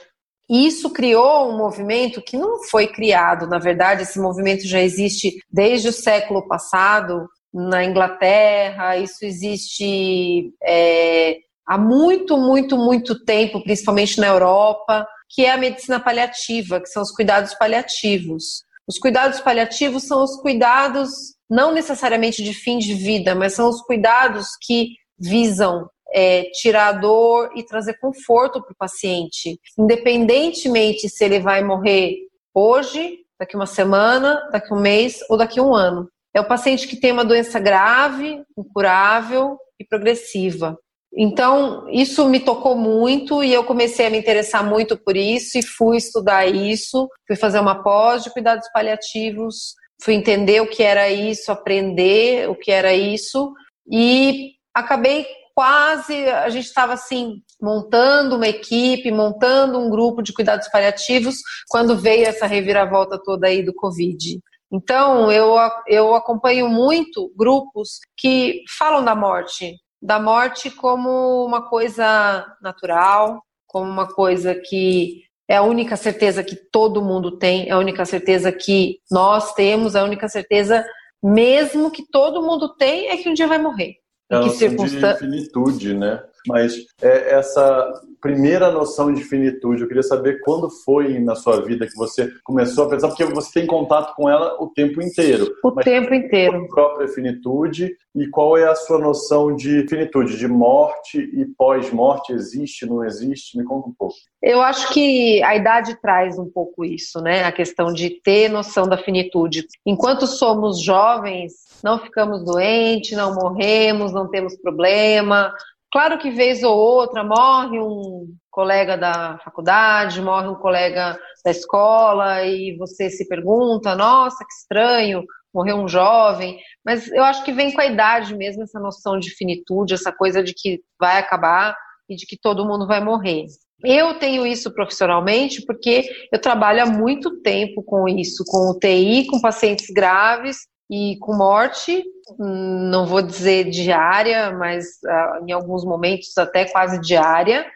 E 0.49 0.67
isso 0.67 0.91
criou 0.91 1.51
um 1.51 1.57
movimento 1.57 2.23
que 2.23 2.37
não 2.37 2.63
foi 2.65 2.87
criado, 2.87 3.49
na 3.49 3.59
verdade, 3.59 4.03
esse 4.03 4.21
movimento 4.21 4.67
já 4.67 4.81
existe 4.81 5.39
desde 5.51 5.89
o 5.89 5.93
século 5.93 6.47
passado, 6.47 7.27
na 7.57 7.83
Inglaterra, 7.83 8.99
isso 8.99 9.25
existe 9.25 10.53
é, 10.63 11.39
há 11.67 11.79
muito, 11.79 12.37
muito, 12.37 12.77
muito 12.77 13.25
tempo, 13.25 13.63
principalmente 13.63 14.21
na 14.21 14.27
Europa, 14.27 15.07
que 15.31 15.45
é 15.45 15.53
a 15.53 15.57
medicina 15.57 15.99
paliativa, 15.99 16.81
que 16.81 16.89
são 16.89 17.03
os 17.03 17.11
cuidados 17.11 17.55
paliativos. 17.55 18.63
Os 18.87 18.99
cuidados 18.99 19.41
paliativos 19.41 20.05
são 20.05 20.23
os 20.23 20.37
cuidados, 20.37 21.35
não 21.49 21.73
necessariamente 21.73 22.43
de 22.43 22.53
fim 22.53 22.79
de 22.79 22.95
vida, 22.95 23.35
mas 23.35 23.55
são 23.55 23.69
os 23.69 23.81
cuidados 23.83 24.49
que 24.61 24.95
visam 25.19 25.89
é, 26.13 26.45
tirar 26.53 26.89
a 26.89 26.93
dor 26.93 27.51
e 27.55 27.65
trazer 27.65 27.99
conforto 27.99 28.63
para 28.63 28.73
o 28.73 28.77
paciente, 28.77 29.59
independentemente 29.79 31.09
se 31.09 31.25
ele 31.25 31.41
vai 31.41 31.63
morrer 31.63 32.17
hoje, 32.55 33.19
daqui 33.39 33.55
uma 33.55 33.67
semana, 33.67 34.49
daqui 34.51 34.73
um 34.73 34.81
mês 34.81 35.21
ou 35.29 35.37
daqui 35.37 35.61
um 35.61 35.75
ano. 35.75 36.09
É 36.35 36.41
o 36.41 36.49
paciente 36.49 36.87
que 36.87 36.97
tem 36.97 37.13
uma 37.13 37.25
doença 37.25 37.59
grave, 37.59 38.43
incurável 38.59 39.59
e 39.79 39.85
progressiva. 39.85 40.79
Então, 41.19 41.89
isso 41.89 42.29
me 42.29 42.41
tocou 42.41 42.77
muito 42.77 43.43
e 43.43 43.53
eu 43.53 43.65
comecei 43.65 44.07
a 44.07 44.11
me 44.11 44.19
interessar 44.19 44.63
muito 44.63 44.99
por 44.99 45.17
isso 45.17 45.59
e 45.59 45.63
fui 45.63 45.97
estudar 45.97 46.47
isso, 46.47 47.09
fui 47.27 47.37
fazer 47.37 47.59
uma 47.59 47.83
pós 47.83 48.23
de 48.23 48.31
cuidados 48.31 48.69
paliativos, 48.71 49.75
fui 50.01 50.15
entender 50.15 50.61
o 50.61 50.69
que 50.69 50.83
era 50.83 51.11
isso, 51.11 51.51
aprender 51.51 52.49
o 52.49 52.55
que 52.55 52.71
era 52.71 52.95
isso 52.95 53.53
e 53.91 54.53
acabei 54.75 55.27
quase, 55.55 56.29
a 56.29 56.51
gente 56.51 56.67
estava 56.67 56.93
assim, 56.93 57.41
montando 57.61 58.37
uma 58.37 58.47
equipe, 58.47 59.11
montando 59.11 59.79
um 59.79 59.89
grupo 59.89 60.23
de 60.23 60.35
cuidados 60.35 60.69
paliativos, 60.69 61.37
quando 61.69 61.97
veio 61.97 62.27
essa 62.27 62.47
reviravolta 62.47 63.19
toda 63.23 63.47
aí 63.47 63.65
do 63.65 63.75
Covid. 63.75 64.39
Então, 64.71 65.33
eu, 65.33 65.57
eu 65.87 66.15
acompanho 66.15 66.69
muito 66.69 67.33
grupos 67.35 68.01
que 68.19 68.63
falam 68.79 69.03
da 69.03 69.15
morte, 69.15 69.77
da 70.03 70.21
morte 70.21 70.71
como 70.71 71.47
uma 71.47 71.69
coisa 71.71 72.47
natural, 72.61 73.41
como 73.67 73.91
uma 73.91 74.07
coisa 74.07 74.55
que 74.55 75.23
é 75.49 75.57
a 75.57 75.63
única 75.63 75.97
certeza 75.97 76.43
que 76.43 76.57
todo 76.57 77.03
mundo 77.03 77.39
tem, 77.39 77.69
é 77.69 77.73
a 77.73 77.79
única 77.79 78.05
certeza 78.05 78.51
que 78.51 79.01
nós 79.11 79.55
temos, 79.55 79.95
é 79.95 80.01
a 80.01 80.05
única 80.05 80.29
certeza 80.29 80.85
mesmo 81.23 81.91
que 81.91 82.05
todo 82.09 82.43
mundo 82.43 82.75
tem 82.77 83.09
é 83.09 83.17
que 83.17 83.29
um 83.29 83.35
dia 83.35 83.47
vai 83.47 83.59
morrer. 83.59 83.97
É 84.31 84.41
que 84.41 84.51
circunstância... 84.51 85.15
de 85.15 85.19
finitude, 85.19 85.95
né? 85.95 86.23
Mas 86.47 86.75
é 87.01 87.35
essa 87.35 87.93
primeira 88.21 88.71
noção 88.71 89.13
de 89.13 89.23
finitude, 89.23 89.83
eu 89.83 89.89
queria 89.89 90.03
saber 90.03 90.41
quando 90.41 90.69
foi 90.69 91.19
na 91.21 91.35
sua 91.35 91.61
vida 91.61 91.87
que 91.87 91.97
você 91.97 92.29
começou 92.43 92.85
a 92.85 92.89
pensar, 92.89 93.09
porque 93.09 93.25
você 93.25 93.61
tem 93.61 93.67
contato 93.67 94.15
com 94.17 94.29
ela 94.29 94.57
o 94.61 94.69
tempo 94.69 95.01
inteiro. 95.01 95.55
O 95.63 95.73
tempo 95.73 96.13
inteiro. 96.13 96.65
A 96.65 96.69
própria 96.69 97.09
finitude 97.09 97.95
e 98.15 98.27
qual 98.29 98.57
é 98.57 98.67
a 98.67 98.75
sua 98.75 98.99
noção 98.99 99.55
de 99.55 99.87
finitude, 99.89 100.39
de 100.39 100.49
morte 100.49 101.19
e 101.19 101.45
pós-morte? 101.45 102.33
Existe, 102.33 102.87
não 102.87 103.05
existe? 103.05 103.57
Me 103.59 103.65
conta 103.65 103.89
um 103.89 103.95
pouco. 103.97 104.15
Eu 104.43 104.61
acho 104.63 104.93
que 104.93 105.43
a 105.43 105.55
idade 105.55 106.01
traz 106.01 106.39
um 106.39 106.51
pouco 106.51 106.85
isso, 106.85 107.21
né? 107.21 107.45
A 107.45 107.53
questão 107.53 107.93
de 107.93 108.11
ter 108.11 108.49
noção 108.49 108.89
da 108.89 108.97
finitude. 108.97 109.67
Enquanto 109.85 110.27
somos 110.27 110.83
jovens, 110.83 111.53
não 111.85 111.99
ficamos 111.99 112.45
doentes, 112.45 113.17
não 113.17 113.35
morremos, 113.35 114.13
não 114.13 114.29
temos 114.29 114.57
problema, 114.57 115.53
Claro 115.97 116.19
que 116.19 116.31
vez 116.31 116.63
ou 116.63 116.77
outra 116.77 117.25
morre 117.25 117.81
um 117.81 118.35
colega 118.51 118.99
da 118.99 119.39
faculdade, 119.43 120.21
morre 120.21 120.47
um 120.47 120.55
colega 120.55 121.19
da 121.43 121.51
escola 121.51 122.45
e 122.45 122.77
você 122.77 123.09
se 123.09 123.27
pergunta, 123.27 123.97
nossa, 123.97 124.45
que 124.45 124.53
estranho, 124.53 125.25
morreu 125.55 125.77
um 125.77 125.89
jovem, 125.89 126.59
mas 126.85 127.11
eu 127.11 127.25
acho 127.25 127.43
que 127.43 127.51
vem 127.51 127.73
com 127.73 127.81
a 127.81 127.87
idade 127.87 128.37
mesmo 128.37 128.63
essa 128.63 128.79
noção 128.79 129.19
de 129.19 129.31
finitude, 129.31 129.95
essa 129.95 130.13
coisa 130.13 130.43
de 130.43 130.53
que 130.53 130.83
vai 131.01 131.17
acabar 131.17 131.75
e 132.11 132.15
de 132.15 132.27
que 132.27 132.39
todo 132.39 132.67
mundo 132.67 132.87
vai 132.87 133.03
morrer. 133.03 133.47
Eu 133.83 134.19
tenho 134.19 134.47
isso 134.47 134.71
profissionalmente 134.75 135.65
porque 135.65 136.05
eu 136.31 136.39
trabalho 136.39 136.83
há 136.83 136.87
muito 136.87 137.41
tempo 137.41 137.83
com 137.83 138.07
isso, 138.07 138.45
com 138.47 138.71
UTI, 138.71 139.27
com 139.29 139.41
pacientes 139.41 139.87
graves 139.89 140.59
e 140.91 141.17
com 141.19 141.35
morte, 141.35 142.05
não 142.39 143.07
vou 143.07 143.23
dizer 143.23 143.71
diária, 143.71 144.53
mas 144.53 144.87
uh, 145.05 145.45
em 145.47 145.53
alguns 145.53 145.85
momentos 145.85 146.37
até 146.39 146.65
quase 146.65 147.01
diária, 147.01 147.67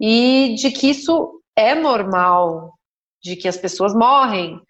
e 0.00 0.54
de 0.58 0.70
que 0.70 0.90
isso 0.90 1.40
é 1.56 1.74
normal, 1.74 2.74
de 3.22 3.36
que 3.36 3.48
as 3.48 3.56
pessoas 3.56 3.94
morrem. 3.94 4.60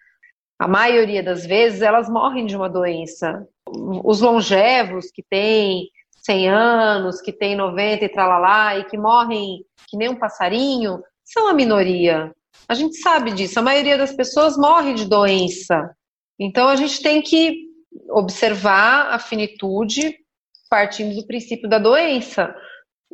A 0.59 0.67
maioria 0.67 1.23
das 1.23 1.45
vezes 1.45 1.81
elas 1.81 2.09
morrem 2.09 2.45
de 2.45 2.55
uma 2.55 2.69
doença. 2.69 3.47
Os 4.03 4.21
longevos 4.21 5.09
que 5.11 5.23
têm 5.23 5.87
100 6.23 6.49
anos, 6.49 7.21
que 7.21 7.31
têm 7.31 7.55
90 7.55 8.05
e 8.05 8.09
tralalá, 8.09 8.77
e 8.77 8.83
que 8.85 8.97
morrem 8.97 9.65
que 9.87 9.97
nem 9.97 10.09
um 10.09 10.19
passarinho, 10.19 11.01
são 11.23 11.47
a 11.47 11.53
minoria. 11.53 12.33
A 12.67 12.73
gente 12.73 12.97
sabe 12.97 13.31
disso. 13.31 13.59
A 13.59 13.63
maioria 13.63 13.97
das 13.97 14.13
pessoas 14.13 14.57
morre 14.57 14.93
de 14.93 15.05
doença. 15.05 15.95
Então 16.39 16.67
a 16.67 16.75
gente 16.75 17.01
tem 17.01 17.21
que 17.21 17.70
observar 18.09 19.13
a 19.13 19.19
finitude 19.19 20.15
partindo 20.69 21.15
do 21.15 21.27
princípio 21.27 21.69
da 21.69 21.77
doença. 21.77 22.55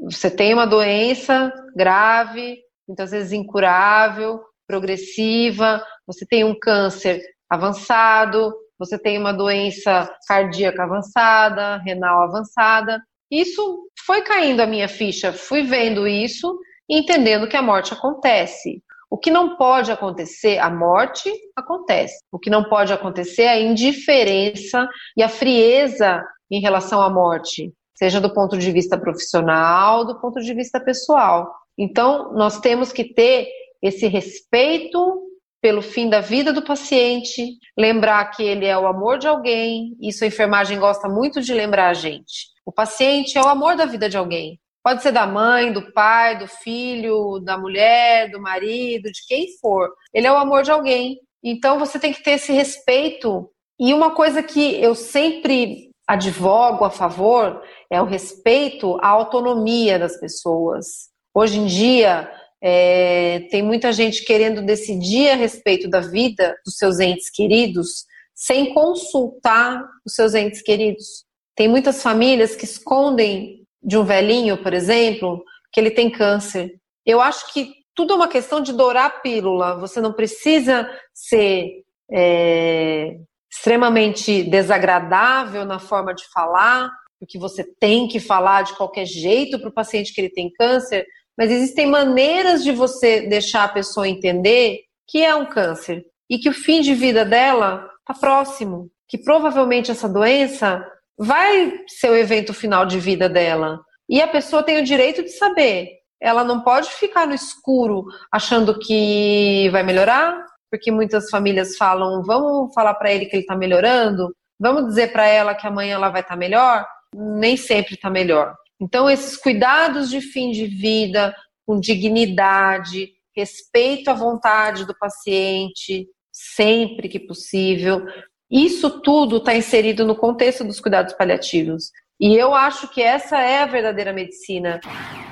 Você 0.03 0.29
tem 0.29 0.53
uma 0.53 0.67
doença 0.67 1.51
grave, 1.75 2.59
muitas 2.87 3.11
vezes 3.11 3.31
incurável, 3.31 4.39
progressiva, 4.67 5.83
você 6.05 6.25
tem 6.25 6.43
um 6.43 6.57
câncer 6.57 7.21
avançado, 7.49 8.53
você 8.77 8.99
tem 8.99 9.17
uma 9.17 9.33
doença 9.33 10.07
cardíaca 10.27 10.83
avançada, 10.83 11.77
renal 11.77 12.23
avançada. 12.23 13.01
Isso 13.31 13.89
foi 14.05 14.21
caindo 14.21 14.61
a 14.61 14.67
minha 14.67 14.87
ficha, 14.87 15.33
fui 15.33 15.63
vendo 15.63 16.07
isso 16.07 16.59
e 16.87 16.99
entendendo 16.99 17.47
que 17.47 17.57
a 17.57 17.61
morte 17.61 17.93
acontece. 17.93 18.83
O 19.09 19.17
que 19.17 19.31
não 19.31 19.55
pode 19.55 19.91
acontecer, 19.91 20.57
a 20.59 20.69
morte 20.69 21.31
acontece. 21.55 22.17
O 22.31 22.37
que 22.37 22.49
não 22.49 22.65
pode 22.65 22.91
acontecer 22.91 23.43
é 23.43 23.49
a 23.49 23.59
indiferença 23.59 24.87
e 25.15 25.23
a 25.23 25.29
frieza 25.29 26.23
em 26.51 26.59
relação 26.59 27.01
à 27.01 27.09
morte, 27.09 27.73
seja 27.95 28.19
do 28.19 28.33
ponto 28.33 28.57
de 28.57 28.71
vista 28.71 28.97
profissional, 28.97 30.05
do 30.05 30.19
ponto 30.19 30.39
de 30.41 30.53
vista 30.53 30.79
pessoal. 30.79 31.53
Então, 31.77 32.33
nós 32.33 32.59
temos 32.59 32.91
que 32.91 33.03
ter 33.03 33.47
esse 33.81 34.07
respeito 34.07 35.23
pelo 35.61 35.81
fim 35.81 36.09
da 36.09 36.21
vida 36.21 36.53
do 36.53 36.61
paciente, 36.61 37.57
lembrar 37.77 38.25
que 38.31 38.43
ele 38.43 38.65
é 38.65 38.77
o 38.77 38.87
amor 38.87 39.17
de 39.17 39.27
alguém, 39.27 39.97
isso 39.99 40.23
a 40.23 40.27
enfermagem 40.27 40.79
gosta 40.79 41.09
muito 41.09 41.41
de 41.41 41.53
lembrar 41.53 41.89
a 41.89 41.93
gente. 41.93 42.47
O 42.65 42.71
paciente 42.71 43.37
é 43.37 43.41
o 43.41 43.47
amor 43.47 43.75
da 43.75 43.85
vida 43.85 44.07
de 44.07 44.17
alguém. 44.17 44.59
Pode 44.87 45.03
ser 45.03 45.11
da 45.11 45.27
mãe, 45.27 45.73
do 45.73 45.91
pai, 45.91 46.39
do 46.39 46.47
filho, 46.47 47.39
da 47.39 47.57
mulher, 47.57 48.31
do 48.31 48.39
marido, 48.39 49.11
de 49.11 49.19
quem 49.27 49.47
for. 49.59 49.89
Ele 50.13 50.25
é 50.25 50.31
o 50.31 50.37
amor 50.37 50.63
de 50.63 50.71
alguém. 50.71 51.19
Então 51.43 51.77
você 51.77 51.99
tem 51.99 52.13
que 52.13 52.23
ter 52.23 52.31
esse 52.31 52.53
respeito. 52.53 53.51
E 53.77 53.93
uma 53.93 54.15
coisa 54.15 54.41
que 54.41 54.81
eu 54.81 54.95
sempre 54.95 55.91
advogo 56.07 56.85
a 56.85 56.89
favor 56.89 57.61
é 57.91 58.01
o 58.01 58.05
respeito 58.05 58.97
à 59.01 59.09
autonomia 59.09 59.99
das 59.99 60.17
pessoas. 60.21 61.09
Hoje 61.35 61.59
em 61.59 61.65
dia, 61.65 62.31
é, 62.63 63.41
tem 63.51 63.61
muita 63.61 63.91
gente 63.91 64.23
querendo 64.23 64.61
decidir 64.61 65.31
a 65.31 65.35
respeito 65.35 65.89
da 65.89 65.99
vida 65.99 66.55
dos 66.65 66.77
seus 66.77 67.01
entes 67.01 67.29
queridos 67.29 68.05
sem 68.33 68.73
consultar 68.73 69.83
os 70.05 70.13
seus 70.13 70.33
entes 70.33 70.61
queridos. 70.61 71.25
Tem 71.57 71.67
muitas 71.67 72.01
famílias 72.01 72.55
que 72.55 72.63
escondem 72.63 73.66
de 73.87 73.97
um 73.97 74.03
velhinho, 74.03 74.57
por 74.57 74.73
exemplo, 74.73 75.41
que 75.71 75.79
ele 75.79 75.89
tem 75.89 76.11
câncer. 76.11 76.75
Eu 77.05 77.21
acho 77.21 77.53
que 77.53 77.71
tudo 77.95 78.11
é 78.11 78.15
uma 78.17 78.27
questão 78.27 78.59
de 78.59 78.73
dourar 78.73 79.05
a 79.05 79.09
pílula. 79.09 79.79
Você 79.79 80.01
não 80.01 80.11
precisa 80.11 80.89
ser 81.13 81.83
é, 82.11 83.15
extremamente 83.49 84.43
desagradável 84.43 85.63
na 85.63 85.79
forma 85.79 86.13
de 86.13 86.25
falar, 86.33 86.91
porque 87.17 87.39
você 87.39 87.63
tem 87.79 88.09
que 88.09 88.19
falar 88.19 88.63
de 88.63 88.75
qualquer 88.75 89.05
jeito 89.05 89.57
para 89.57 89.69
o 89.69 89.73
paciente 89.73 90.13
que 90.13 90.19
ele 90.19 90.29
tem 90.29 90.51
câncer, 90.51 91.05
mas 91.37 91.49
existem 91.49 91.87
maneiras 91.87 92.65
de 92.65 92.73
você 92.73 93.21
deixar 93.21 93.63
a 93.63 93.69
pessoa 93.69 94.07
entender 94.07 94.81
que 95.07 95.23
é 95.23 95.33
um 95.33 95.45
câncer 95.45 96.05
e 96.29 96.37
que 96.37 96.49
o 96.49 96.53
fim 96.53 96.81
de 96.81 96.93
vida 96.93 97.23
dela 97.23 97.89
está 98.01 98.13
próximo, 98.13 98.91
que 99.07 99.17
provavelmente 99.17 99.91
essa 99.91 100.09
doença 100.09 100.85
vai 101.17 101.73
ser 101.87 102.11
o 102.11 102.15
evento 102.15 102.53
final 102.53 102.85
de 102.85 102.99
vida 102.99 103.27
dela. 103.27 103.79
E 104.09 104.21
a 104.21 104.27
pessoa 104.27 104.63
tem 104.63 104.79
o 104.79 104.85
direito 104.85 105.23
de 105.23 105.29
saber. 105.29 105.89
Ela 106.21 106.43
não 106.43 106.61
pode 106.61 106.89
ficar 106.89 107.27
no 107.27 107.33
escuro 107.33 108.05
achando 108.31 108.77
que 108.79 109.69
vai 109.71 109.83
melhorar, 109.83 110.45
porque 110.71 110.91
muitas 110.91 111.29
famílias 111.29 111.75
falam: 111.75 112.23
vamos 112.23 112.73
falar 112.73 112.93
para 112.95 113.11
ele 113.11 113.25
que 113.25 113.35
ele 113.35 113.43
está 113.43 113.55
melhorando, 113.55 114.33
vamos 114.59 114.87
dizer 114.87 115.11
para 115.11 115.27
ela 115.27 115.55
que 115.55 115.67
amanhã 115.67 115.95
ela 115.95 116.09
vai 116.09 116.21
estar 116.21 116.33
tá 116.33 116.39
melhor. 116.39 116.85
Nem 117.13 117.55
sempre 117.55 117.95
está 117.95 118.09
melhor. 118.09 118.53
Então, 118.79 119.09
esses 119.09 119.37
cuidados 119.37 120.09
de 120.09 120.21
fim 120.21 120.51
de 120.51 120.65
vida, 120.67 121.35
com 121.65 121.79
dignidade, 121.79 123.09
respeito 123.35 124.09
à 124.09 124.13
vontade 124.13 124.85
do 124.85 124.97
paciente, 124.97 126.07
sempre 126.31 127.09
que 127.09 127.19
possível, 127.19 128.05
isso 128.49 129.01
tudo 129.01 129.37
está 129.37 129.55
inserido 129.55 130.05
no 130.05 130.15
contexto 130.15 130.63
dos 130.63 130.79
cuidados 130.79 131.13
paliativos. 131.13 131.91
E 132.19 132.35
eu 132.35 132.55
acho 132.55 132.87
que 132.87 133.01
essa 133.01 133.37
é 133.37 133.61
a 133.61 133.65
verdadeira 133.65 134.13
medicina. 134.13 134.79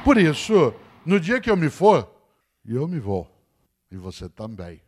Por 0.03 0.17
isso, 0.17 0.73
no 1.05 1.19
dia 1.19 1.39
que 1.39 1.49
eu 1.49 1.55
me 1.55 1.69
for, 1.69 2.07
eu 2.67 2.87
me 2.87 2.99
vou. 2.99 3.27
E 3.89 3.95
você 3.95 4.27
também. 4.27 4.81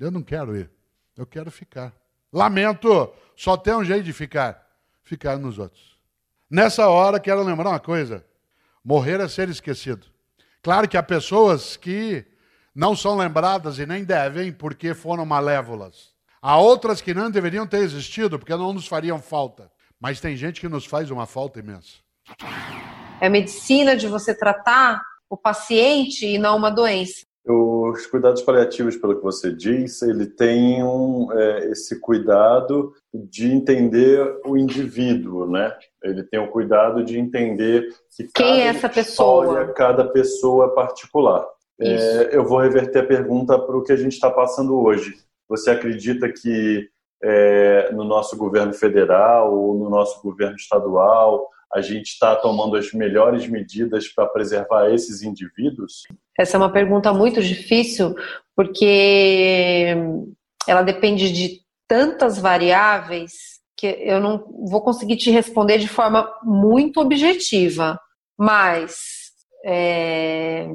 Eu 0.00 0.10
não 0.10 0.22
quero 0.22 0.56
ir. 0.56 0.70
Eu 1.16 1.26
quero 1.26 1.50
ficar. 1.50 1.94
Lamento, 2.32 3.12
só 3.36 3.56
tem 3.56 3.74
um 3.74 3.84
jeito 3.84 4.04
de 4.04 4.12
ficar: 4.12 4.66
ficar 5.02 5.38
nos 5.38 5.58
outros. 5.58 5.96
Nessa 6.50 6.88
hora, 6.88 7.20
quero 7.20 7.42
lembrar 7.42 7.70
uma 7.70 7.80
coisa: 7.80 8.24
morrer 8.84 9.20
é 9.20 9.28
ser 9.28 9.48
esquecido. 9.48 10.06
Claro 10.62 10.88
que 10.88 10.96
há 10.96 11.02
pessoas 11.02 11.76
que 11.76 12.24
não 12.74 12.96
são 12.96 13.16
lembradas 13.16 13.78
e 13.78 13.86
nem 13.86 14.04
devem 14.04 14.52
porque 14.52 14.94
foram 14.94 15.24
malévolas. 15.24 16.15
Há 16.40 16.58
outras 16.58 17.00
que 17.00 17.14
não 17.14 17.30
deveriam 17.30 17.66
ter 17.66 17.78
existido 17.78 18.38
porque 18.38 18.54
não 18.54 18.72
nos 18.72 18.86
fariam 18.86 19.18
falta. 19.18 19.70
Mas 20.00 20.20
tem 20.20 20.36
gente 20.36 20.60
que 20.60 20.68
nos 20.68 20.84
faz 20.84 21.10
uma 21.10 21.26
falta 21.26 21.58
imensa. 21.58 21.94
É 23.20 23.26
a 23.26 23.30
medicina 23.30 23.96
de 23.96 24.06
você 24.06 24.34
tratar 24.34 25.00
o 25.28 25.36
paciente 25.36 26.26
e 26.26 26.38
não 26.38 26.56
uma 26.56 26.70
doença. 26.70 27.24
Os 27.48 28.06
cuidados 28.06 28.42
paliativos, 28.42 28.96
pelo 28.96 29.16
que 29.16 29.22
você 29.22 29.54
diz, 29.54 30.02
ele 30.02 30.26
tem 30.26 30.82
um, 30.82 31.28
é, 31.32 31.70
esse 31.70 32.00
cuidado 32.00 32.92
de 33.14 33.46
entender 33.46 34.40
o 34.44 34.56
indivíduo, 34.56 35.46
né? 35.48 35.72
Ele 36.02 36.24
tem 36.24 36.40
o 36.40 36.50
cuidado 36.50 37.04
de 37.04 37.18
entender 37.18 37.88
que 38.16 38.24
quem 38.34 38.62
é 38.62 38.66
essa 38.66 38.88
pessoa, 38.88 39.72
cada 39.72 40.04
pessoa 40.04 40.74
particular. 40.74 41.46
É, 41.80 42.30
eu 42.32 42.44
vou 42.44 42.58
reverter 42.58 43.00
a 43.00 43.06
pergunta 43.06 43.58
para 43.58 43.76
o 43.76 43.82
que 43.82 43.92
a 43.92 43.96
gente 43.96 44.14
está 44.14 44.30
passando 44.30 44.76
hoje. 44.80 45.14
Você 45.48 45.70
acredita 45.70 46.32
que 46.32 46.88
é, 47.22 47.90
no 47.92 48.04
nosso 48.04 48.36
governo 48.36 48.72
federal 48.72 49.54
ou 49.54 49.78
no 49.78 49.88
nosso 49.88 50.20
governo 50.22 50.56
estadual 50.56 51.48
a 51.72 51.80
gente 51.80 52.06
está 52.06 52.36
tomando 52.36 52.76
as 52.76 52.92
melhores 52.92 53.48
medidas 53.48 54.08
para 54.08 54.26
preservar 54.26 54.88
esses 54.90 55.22
indivíduos? 55.22 56.04
Essa 56.38 56.56
é 56.56 56.58
uma 56.58 56.72
pergunta 56.72 57.12
muito 57.12 57.42
difícil, 57.42 58.14
porque 58.54 59.94
ela 60.66 60.82
depende 60.82 61.32
de 61.32 61.60
tantas 61.88 62.38
variáveis 62.38 63.60
que 63.76 63.86
eu 63.86 64.20
não 64.20 64.38
vou 64.68 64.80
conseguir 64.80 65.16
te 65.16 65.30
responder 65.30 65.78
de 65.78 65.88
forma 65.88 66.32
muito 66.42 67.00
objetiva. 67.00 67.98
Mas 68.38 69.32
é, 69.64 70.68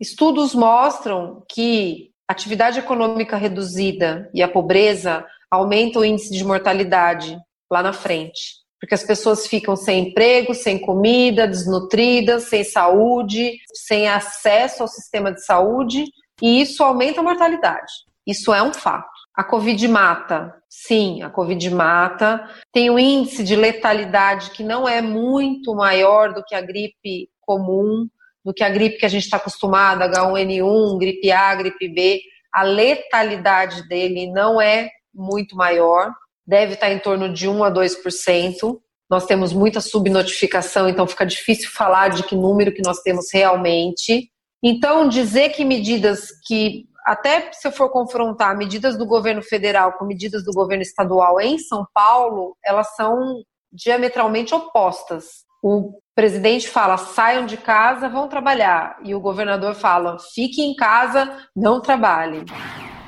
estudos 0.00 0.54
mostram 0.54 1.44
que 1.50 2.10
atividade 2.28 2.78
econômica 2.78 3.36
reduzida 3.36 4.30
e 4.34 4.42
a 4.42 4.48
pobreza 4.48 5.24
aumentam 5.50 6.02
o 6.02 6.04
índice 6.04 6.32
de 6.32 6.44
mortalidade 6.44 7.38
lá 7.70 7.82
na 7.82 7.92
frente. 7.92 8.64
Porque 8.80 8.94
as 8.94 9.02
pessoas 9.02 9.46
ficam 9.46 9.74
sem 9.74 10.08
emprego, 10.08 10.54
sem 10.54 10.78
comida, 10.78 11.46
desnutridas, 11.46 12.44
sem 12.44 12.62
saúde, 12.62 13.56
sem 13.72 14.08
acesso 14.08 14.82
ao 14.82 14.88
sistema 14.88 15.32
de 15.32 15.44
saúde, 15.44 16.04
e 16.42 16.60
isso 16.60 16.82
aumenta 16.82 17.20
a 17.20 17.24
mortalidade. 17.24 17.92
Isso 18.26 18.52
é 18.52 18.62
um 18.62 18.74
fato. 18.74 19.08
A 19.34 19.44
Covid 19.44 19.88
mata. 19.88 20.54
Sim, 20.68 21.22
a 21.22 21.30
Covid 21.30 21.70
mata. 21.70 22.48
Tem 22.72 22.90
um 22.90 22.98
índice 22.98 23.42
de 23.42 23.56
letalidade 23.56 24.50
que 24.50 24.62
não 24.62 24.88
é 24.88 25.00
muito 25.00 25.74
maior 25.74 26.34
do 26.34 26.44
que 26.44 26.54
a 26.54 26.60
gripe 26.60 27.30
comum, 27.40 28.06
do 28.46 28.54
que 28.54 28.62
a 28.62 28.70
gripe 28.70 28.98
que 28.98 29.04
a 29.04 29.08
gente 29.08 29.24
está 29.24 29.38
acostumado, 29.38 30.02
H1N1, 30.02 30.98
gripe 30.98 31.32
A, 31.32 31.52
gripe 31.56 31.88
B. 31.88 32.20
A 32.54 32.62
letalidade 32.62 33.88
dele 33.88 34.30
não 34.30 34.60
é 34.60 34.88
muito 35.12 35.56
maior, 35.56 36.12
deve 36.46 36.74
estar 36.74 36.92
em 36.92 37.00
torno 37.00 37.28
de 37.32 37.48
1 37.48 37.64
a 37.64 37.72
2%. 37.72 38.78
Nós 39.10 39.26
temos 39.26 39.52
muita 39.52 39.80
subnotificação, 39.80 40.88
então 40.88 41.08
fica 41.08 41.26
difícil 41.26 41.70
falar 41.70 42.10
de 42.10 42.22
que 42.22 42.36
número 42.36 42.72
que 42.72 42.82
nós 42.82 43.00
temos 43.00 43.26
realmente. 43.32 44.30
Então, 44.62 45.08
dizer 45.08 45.48
que 45.48 45.64
medidas 45.64 46.28
que, 46.46 46.84
até 47.04 47.50
se 47.50 47.66
eu 47.66 47.72
for 47.72 47.90
confrontar 47.90 48.56
medidas 48.56 48.96
do 48.96 49.04
governo 49.04 49.42
federal 49.42 49.94
com 49.94 50.04
medidas 50.04 50.44
do 50.44 50.52
governo 50.52 50.82
estadual 50.82 51.40
em 51.40 51.58
São 51.58 51.84
Paulo, 51.92 52.56
elas 52.64 52.94
são 52.94 53.42
diametralmente 53.72 54.54
opostas. 54.54 55.45
O 55.62 56.00
presidente 56.14 56.68
fala: 56.68 56.96
saiam 56.96 57.46
de 57.46 57.56
casa, 57.56 58.08
vão 58.08 58.28
trabalhar. 58.28 58.98
E 59.02 59.14
o 59.14 59.20
governador 59.20 59.74
fala: 59.74 60.18
fiquem 60.34 60.72
em 60.72 60.76
casa, 60.76 61.36
não 61.54 61.80
trabalhem. 61.80 62.44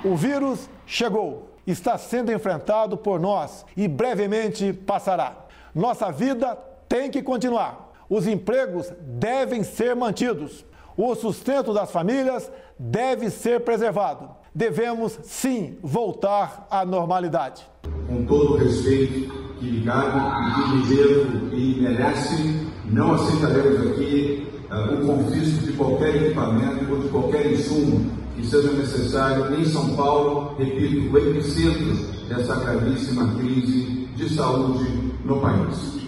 O 0.04 0.14
vírus 0.14 0.68
chegou, 0.86 1.50
está 1.66 1.98
sendo 1.98 2.32
enfrentado 2.32 2.96
por 2.96 3.18
nós 3.18 3.64
e 3.76 3.86
brevemente 3.88 4.72
passará. 4.72 5.36
Nossa 5.74 6.10
vida 6.10 6.56
tem 6.88 7.10
que 7.10 7.22
continuar. 7.22 7.90
Os 8.08 8.26
empregos 8.26 8.92
devem 9.00 9.62
ser 9.62 9.94
mantidos. 9.94 10.64
O 10.96 11.14
sustento 11.14 11.72
das 11.72 11.92
famílias 11.92 12.50
deve 12.78 13.30
ser 13.30 13.60
preservado. 13.60 14.30
Devemos, 14.58 15.16
sim, 15.22 15.78
voltar 15.80 16.66
à 16.68 16.84
normalidade. 16.84 17.64
Com 18.08 18.24
todo 18.24 18.54
o 18.54 18.56
respeito 18.56 19.32
que 19.60 19.66
lhe 19.66 19.84
cabe 19.84 20.18
e 20.18 20.52
que 20.52 20.76
lhe 20.76 20.96
devo 20.96 21.54
e 21.54 21.80
merece, 21.80 22.66
não 22.86 23.14
aceitaremos 23.14 23.92
aqui 23.92 24.48
uh, 24.68 24.94
o 24.94 25.06
confisco 25.06 25.64
de 25.64 25.72
qualquer 25.74 26.16
equipamento 26.16 26.92
ou 26.92 26.98
de 26.98 27.08
qualquer 27.08 27.52
insumo 27.52 28.10
que 28.34 28.44
seja 28.44 28.72
necessário 28.72 29.54
em 29.54 29.64
São 29.64 29.94
Paulo, 29.94 30.56
repito, 30.58 31.08
o 31.08 31.18
epicentro 31.18 31.94
dessa 32.28 32.56
gravíssima 32.56 33.36
crise 33.38 34.08
de 34.16 34.34
saúde 34.34 34.90
no 35.24 35.40
país. 35.40 36.00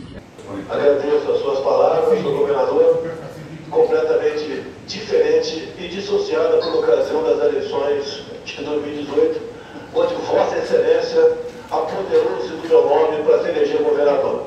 Agradeço 0.68 1.30
as 1.30 1.38
suas 1.38 1.60
palavras 1.60 2.20
do 2.20 2.30
governador, 2.32 3.12
completamente 3.70 4.64
diferente 4.88 5.72
e 5.78 5.86
dissociada 5.86 6.56
por 6.56 6.80
ocasião 6.80 7.22
das 7.22 7.38
eleições 7.38 8.29
de 8.44 8.64
2018, 8.64 9.40
onde 9.94 10.14
Vossa 10.14 10.58
Excelência 10.58 11.38
apoderou-se 11.70 12.48
do 12.48 12.68
meu 12.68 12.88
nome 12.88 13.22
para 13.24 13.42
se 13.42 13.48
eleger 13.48 13.82
governador. 13.82 14.46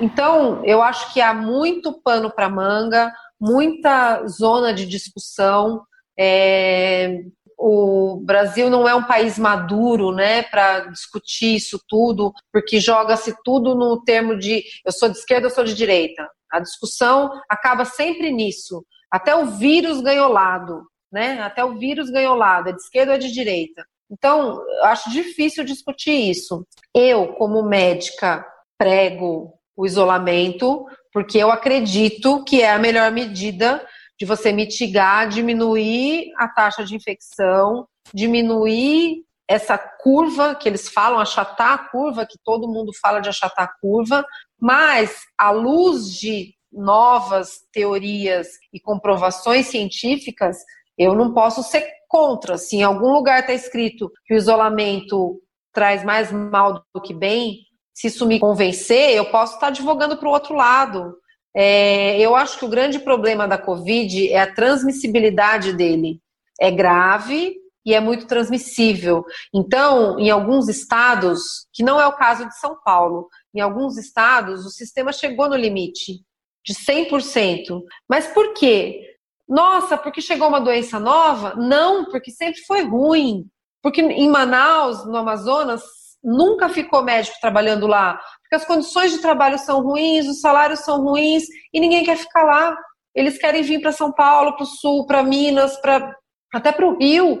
Então, 0.00 0.62
eu 0.64 0.82
acho 0.82 1.12
que 1.12 1.20
há 1.20 1.32
muito 1.32 2.00
pano 2.02 2.30
para 2.30 2.48
manga, 2.48 3.12
muita 3.40 4.26
zona 4.26 4.72
de 4.72 4.86
discussão. 4.86 5.82
É, 6.18 7.20
o 7.58 8.20
Brasil 8.22 8.68
não 8.68 8.86
é 8.86 8.94
um 8.94 9.04
país 9.04 9.38
maduro, 9.38 10.12
né, 10.12 10.42
para 10.42 10.80
discutir 10.80 11.56
isso 11.56 11.80
tudo, 11.88 12.32
porque 12.52 12.78
joga-se 12.80 13.34
tudo 13.42 13.74
no 13.74 14.02
termo 14.02 14.38
de 14.38 14.62
eu 14.84 14.92
sou 14.92 15.08
de 15.08 15.16
esquerda, 15.16 15.46
eu 15.46 15.50
sou 15.50 15.64
de 15.64 15.74
direita. 15.74 16.28
A 16.52 16.60
discussão 16.60 17.30
acaba 17.48 17.84
sempre 17.84 18.30
nisso. 18.30 18.84
Até 19.10 19.34
o 19.34 19.46
vírus 19.46 20.00
ganhou 20.00 20.30
lado, 20.30 20.82
né? 21.16 21.40
Até 21.40 21.64
o 21.64 21.78
vírus 21.78 22.10
ganhou 22.10 22.36
lado, 22.36 22.68
é 22.68 22.72
de 22.72 22.78
esquerda 22.78 23.12
ou 23.12 23.16
é 23.16 23.18
de 23.18 23.32
direita. 23.32 23.86
Então, 24.10 24.62
eu 24.62 24.84
acho 24.84 25.10
difícil 25.10 25.64
discutir 25.64 26.12
isso. 26.12 26.66
Eu, 26.94 27.28
como 27.28 27.62
médica, 27.62 28.46
prego 28.76 29.54
o 29.74 29.86
isolamento, 29.86 30.84
porque 31.10 31.38
eu 31.38 31.50
acredito 31.50 32.44
que 32.44 32.60
é 32.60 32.70
a 32.70 32.78
melhor 32.78 33.10
medida 33.10 33.82
de 34.20 34.26
você 34.26 34.52
mitigar, 34.52 35.26
diminuir 35.26 36.32
a 36.36 36.48
taxa 36.48 36.84
de 36.84 36.94
infecção, 36.94 37.88
diminuir 38.12 39.24
essa 39.48 39.78
curva 39.78 40.54
que 40.54 40.68
eles 40.68 40.86
falam, 40.86 41.18
achatar 41.18 41.72
a 41.72 41.78
curva, 41.78 42.26
que 42.26 42.38
todo 42.44 42.68
mundo 42.68 42.92
fala 43.00 43.20
de 43.20 43.30
achatar 43.30 43.64
a 43.64 43.80
curva, 43.80 44.22
mas 44.60 45.22
à 45.38 45.50
luz 45.50 46.10
de 46.10 46.54
novas 46.70 47.60
teorias 47.72 48.48
e 48.72 48.78
comprovações 48.78 49.66
científicas, 49.66 50.58
eu 50.98 51.14
não 51.14 51.32
posso 51.32 51.62
ser 51.62 51.86
contra. 52.08 52.56
Se 52.56 52.76
em 52.76 52.82
algum 52.82 53.12
lugar 53.12 53.40
está 53.40 53.52
escrito 53.52 54.10
que 54.24 54.34
o 54.34 54.36
isolamento 54.36 55.40
traz 55.72 56.04
mais 56.04 56.32
mal 56.32 56.82
do 56.94 57.00
que 57.00 57.12
bem, 57.12 57.66
se 57.94 58.08
isso 58.08 58.26
me 58.26 58.38
convencer, 58.38 59.14
eu 59.14 59.26
posso 59.26 59.54
estar 59.54 59.68
advogando 59.68 60.16
para 60.16 60.28
o 60.28 60.32
outro 60.32 60.54
lado. 60.54 61.16
É, 61.54 62.20
eu 62.20 62.36
acho 62.36 62.58
que 62.58 62.64
o 62.64 62.68
grande 62.68 62.98
problema 62.98 63.48
da 63.48 63.56
Covid 63.56 64.30
é 64.30 64.40
a 64.40 64.52
transmissibilidade 64.52 65.72
dele. 65.72 66.20
É 66.60 66.70
grave 66.70 67.56
e 67.84 67.94
é 67.94 68.00
muito 68.00 68.26
transmissível. 68.26 69.24
Então, 69.54 70.18
em 70.18 70.28
alguns 70.28 70.68
estados, 70.68 71.66
que 71.72 71.82
não 71.82 72.00
é 72.00 72.06
o 72.06 72.16
caso 72.16 72.46
de 72.46 72.58
São 72.58 72.76
Paulo, 72.84 73.28
em 73.54 73.60
alguns 73.60 73.96
estados 73.96 74.66
o 74.66 74.70
sistema 74.70 75.12
chegou 75.12 75.48
no 75.48 75.56
limite 75.56 76.20
de 76.64 76.74
100%. 76.74 77.80
Mas 78.08 78.26
por 78.26 78.52
quê? 78.52 79.15
Nossa, 79.48 79.96
porque 79.96 80.20
chegou 80.20 80.48
uma 80.48 80.60
doença 80.60 80.98
nova? 80.98 81.54
Não, 81.54 82.04
porque 82.06 82.30
sempre 82.30 82.60
foi 82.62 82.82
ruim. 82.82 83.46
Porque 83.82 84.02
em 84.02 84.28
Manaus, 84.28 85.06
no 85.06 85.16
Amazonas, 85.16 85.82
nunca 86.22 86.68
ficou 86.68 87.04
médico 87.04 87.36
trabalhando 87.40 87.86
lá, 87.86 88.20
porque 88.40 88.56
as 88.56 88.64
condições 88.64 89.12
de 89.12 89.18
trabalho 89.18 89.58
são 89.58 89.80
ruins, 89.80 90.26
os 90.26 90.40
salários 90.40 90.80
são 90.80 91.00
ruins 91.02 91.44
e 91.72 91.78
ninguém 91.78 92.04
quer 92.04 92.16
ficar 92.16 92.42
lá. 92.42 92.76
Eles 93.14 93.38
querem 93.38 93.62
vir 93.62 93.80
para 93.80 93.92
São 93.92 94.12
Paulo, 94.12 94.56
para 94.56 94.64
o 94.64 94.66
Sul, 94.66 95.06
para 95.06 95.22
Minas, 95.22 95.80
para 95.80 96.14
até 96.52 96.72
para 96.72 96.86
o 96.86 96.98
Rio. 96.98 97.40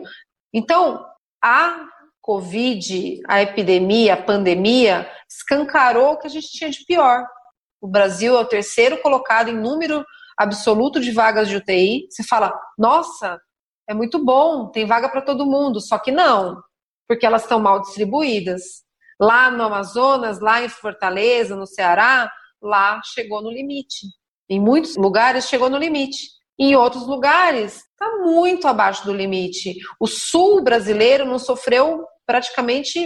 Então, 0.52 1.04
a 1.42 1.86
Covid, 2.20 3.20
a 3.28 3.42
epidemia, 3.42 4.14
a 4.14 4.22
pandemia, 4.22 5.10
escancarou 5.28 6.12
o 6.12 6.18
que 6.18 6.26
a 6.26 6.30
gente 6.30 6.48
tinha 6.50 6.70
de 6.70 6.84
pior. 6.84 7.26
O 7.80 7.88
Brasil 7.88 8.36
é 8.36 8.40
o 8.40 8.44
terceiro 8.44 9.00
colocado 9.02 9.50
em 9.50 9.56
número 9.56 10.04
absoluto 10.36 11.00
de 11.00 11.10
vagas 11.10 11.48
de 11.48 11.56
UTI. 11.56 12.06
Você 12.10 12.22
fala, 12.22 12.52
nossa, 12.78 13.40
é 13.88 13.94
muito 13.94 14.22
bom, 14.24 14.70
tem 14.70 14.86
vaga 14.86 15.08
para 15.08 15.22
todo 15.22 15.46
mundo. 15.46 15.80
Só 15.80 15.98
que 15.98 16.10
não, 16.10 16.60
porque 17.08 17.24
elas 17.24 17.42
estão 17.42 17.58
mal 17.58 17.80
distribuídas. 17.80 18.84
Lá 19.18 19.50
no 19.50 19.62
Amazonas, 19.62 20.40
lá 20.40 20.62
em 20.62 20.68
Fortaleza, 20.68 21.56
no 21.56 21.66
Ceará, 21.66 22.30
lá 22.60 23.00
chegou 23.04 23.40
no 23.40 23.50
limite. 23.50 24.06
Em 24.48 24.60
muitos 24.60 24.96
lugares 24.96 25.48
chegou 25.48 25.70
no 25.70 25.78
limite. 25.78 26.28
Em 26.58 26.74
outros 26.74 27.06
lugares 27.06 27.82
está 27.90 28.18
muito 28.18 28.66
abaixo 28.66 29.04
do 29.04 29.12
limite. 29.12 29.76
O 30.00 30.06
sul 30.06 30.62
brasileiro 30.62 31.24
não 31.24 31.38
sofreu 31.38 32.04
praticamente 32.26 33.00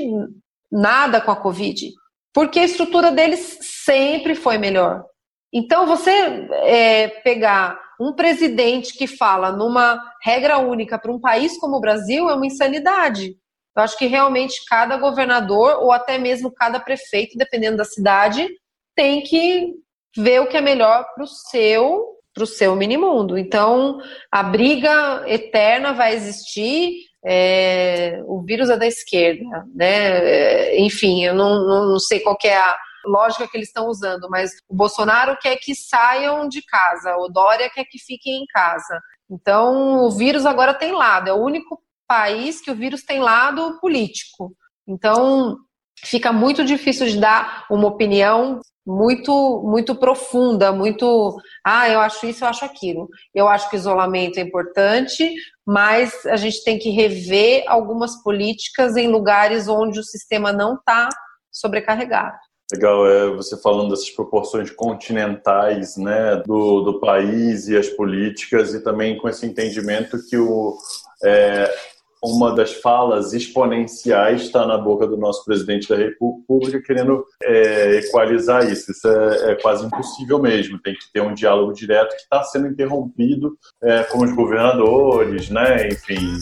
nada 0.70 1.20
com 1.20 1.30
a 1.30 1.36
Covid, 1.36 1.92
porque 2.32 2.60
a 2.60 2.64
estrutura 2.64 3.10
deles 3.10 3.58
sempre 3.60 4.34
foi 4.34 4.56
melhor. 4.56 5.04
Então, 5.52 5.86
você 5.86 6.10
é, 6.10 7.08
pegar 7.22 7.78
um 8.00 8.12
presidente 8.12 8.96
que 8.96 9.06
fala 9.06 9.52
numa 9.52 10.00
regra 10.22 10.58
única 10.58 10.98
para 10.98 11.12
um 11.12 11.20
país 11.20 11.58
como 11.58 11.76
o 11.76 11.80
Brasil 11.80 12.30
é 12.30 12.34
uma 12.34 12.46
insanidade. 12.46 13.34
Eu 13.76 13.82
acho 13.82 13.96
que 13.96 14.06
realmente 14.06 14.64
cada 14.68 14.96
governador, 14.96 15.78
ou 15.82 15.92
até 15.92 16.18
mesmo 16.18 16.52
cada 16.52 16.80
prefeito, 16.80 17.36
dependendo 17.36 17.76
da 17.76 17.84
cidade, 17.84 18.48
tem 18.96 19.22
que 19.22 19.74
ver 20.16 20.40
o 20.40 20.48
que 20.48 20.56
é 20.56 20.60
melhor 20.60 21.04
para 21.14 21.24
o 21.24 21.26
seu 21.26 22.16
para 22.32 22.44
o 22.44 22.46
seu 22.46 22.76
minimundo. 22.76 23.36
Então, 23.36 23.98
a 24.30 24.42
briga 24.42 25.24
eterna 25.26 25.92
vai 25.92 26.14
existir. 26.14 26.94
É, 27.24 28.22
o 28.24 28.40
vírus 28.42 28.70
é 28.70 28.78
da 28.78 28.86
esquerda, 28.86 29.44
né? 29.74 30.18
É, 30.18 30.80
enfim, 30.80 31.24
eu 31.24 31.34
não, 31.34 31.90
não, 31.90 31.98
sei 31.98 32.20
qual 32.20 32.38
é 32.44 32.56
a 32.56 32.78
lógica 33.04 33.48
que 33.48 33.56
eles 33.56 33.68
estão 33.68 33.86
usando, 33.86 34.28
mas 34.28 34.50
o 34.68 34.74
Bolsonaro 34.74 35.36
quer 35.40 35.56
que 35.56 35.74
saiam 35.74 36.48
de 36.48 36.62
casa, 36.62 37.16
o 37.16 37.28
Dória 37.28 37.70
quer 37.70 37.84
que 37.84 37.98
fiquem 37.98 38.42
em 38.42 38.46
casa. 38.46 39.00
Então, 39.30 40.04
o 40.04 40.10
vírus 40.10 40.44
agora 40.44 40.74
tem 40.74 40.92
lado, 40.92 41.28
é 41.28 41.32
o 41.32 41.42
único 41.42 41.80
país 42.08 42.60
que 42.60 42.70
o 42.70 42.74
vírus 42.74 43.02
tem 43.04 43.20
lado 43.20 43.78
político. 43.80 44.52
Então, 44.86 45.56
fica 46.04 46.32
muito 46.32 46.64
difícil 46.64 47.06
de 47.06 47.18
dar 47.18 47.66
uma 47.70 47.86
opinião 47.86 48.60
muito 48.86 49.62
muito 49.64 49.94
profunda, 49.94 50.72
muito, 50.72 51.36
ah, 51.64 51.88
eu 51.88 52.00
acho 52.00 52.26
isso, 52.26 52.44
eu 52.44 52.48
acho 52.48 52.64
aquilo. 52.64 53.08
Eu 53.34 53.46
acho 53.46 53.68
que 53.70 53.76
isolamento 53.76 54.38
é 54.38 54.42
importante, 54.42 55.32
mas 55.66 56.26
a 56.26 56.36
gente 56.36 56.64
tem 56.64 56.78
que 56.78 56.90
rever 56.90 57.64
algumas 57.68 58.20
políticas 58.22 58.96
em 58.96 59.08
lugares 59.08 59.68
onde 59.68 60.00
o 60.00 60.04
sistema 60.04 60.52
não 60.52 60.74
está 60.74 61.08
sobrecarregado. 61.52 62.36
Legal, 62.72 63.06
é 63.06 63.30
você 63.30 63.60
falando 63.60 63.90
dessas 63.90 64.10
proporções 64.10 64.70
continentais, 64.70 65.96
né, 65.96 66.36
do, 66.46 66.82
do 66.82 67.00
país 67.00 67.66
e 67.68 67.76
as 67.76 67.88
políticas 67.88 68.74
e 68.74 68.82
também 68.82 69.18
com 69.18 69.28
esse 69.28 69.44
entendimento 69.44 70.16
que 70.28 70.36
o, 70.36 70.76
é, 71.24 71.68
uma 72.22 72.54
das 72.54 72.74
falas 72.74 73.32
exponenciais 73.32 74.42
está 74.42 74.66
na 74.66 74.76
boca 74.76 75.06
do 75.06 75.16
nosso 75.16 75.44
presidente 75.44 75.88
da 75.88 75.96
República 75.96 76.80
querendo 76.82 77.24
é, 77.42 77.96
equalizar 77.96 78.70
isso. 78.70 78.90
Isso 78.90 79.08
é, 79.08 79.52
é, 79.52 79.54
quase 79.56 79.86
impossível 79.86 80.38
mesmo. 80.38 80.78
Tem 80.80 80.94
que 80.94 81.10
ter 81.12 81.22
um 81.22 81.34
diálogo 81.34 81.72
direto 81.72 82.14
que 82.14 82.22
está 82.22 82.42
sendo 82.42 82.68
interrompido 82.68 83.56
é, 83.82 84.04
com 84.04 84.22
os 84.22 84.32
governadores, 84.32 85.48
né? 85.48 85.88
Enfim. 85.88 86.38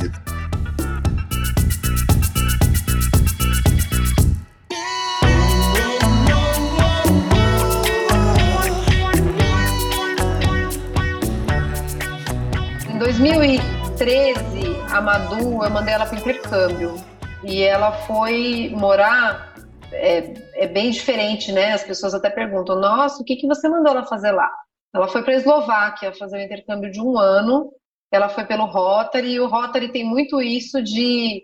2013 13.19 14.93
a 14.93 15.01
Madu, 15.01 15.65
eu 15.65 15.71
mandei 15.71 15.93
ela 15.93 16.07
para 16.07 16.21
intercâmbio. 16.21 16.95
E 17.43 17.63
ela 17.63 17.91
foi 18.07 18.73
morar. 18.77 19.49
É, 19.91 20.35
é, 20.55 20.67
bem 20.69 20.91
diferente, 20.91 21.51
né? 21.51 21.73
As 21.73 21.83
pessoas 21.83 22.15
até 22.15 22.31
perguntam: 22.31 22.79
nossa, 22.79 23.21
o 23.21 23.25
que, 23.25 23.35
que 23.35 23.47
você 23.49 23.69
mandou 23.69 23.91
ela 23.91 24.05
fazer 24.05 24.31
lá? 24.31 24.49
Ela 24.95 25.09
foi 25.09 25.23
para 25.25 25.33
a 25.33 25.37
Eslováquia 25.37 26.15
fazer 26.15 26.39
um 26.39 26.43
intercâmbio 26.43 26.93
de 26.93 27.01
um 27.01 27.19
ano. 27.19 27.73
Ela 28.13 28.29
foi 28.29 28.45
pelo 28.45 28.67
Rotary, 28.67 29.33
e 29.33 29.41
o 29.41 29.49
Rotary 29.49 29.91
tem 29.91 30.05
muito 30.05 30.41
isso 30.41 30.81
de 30.83 31.43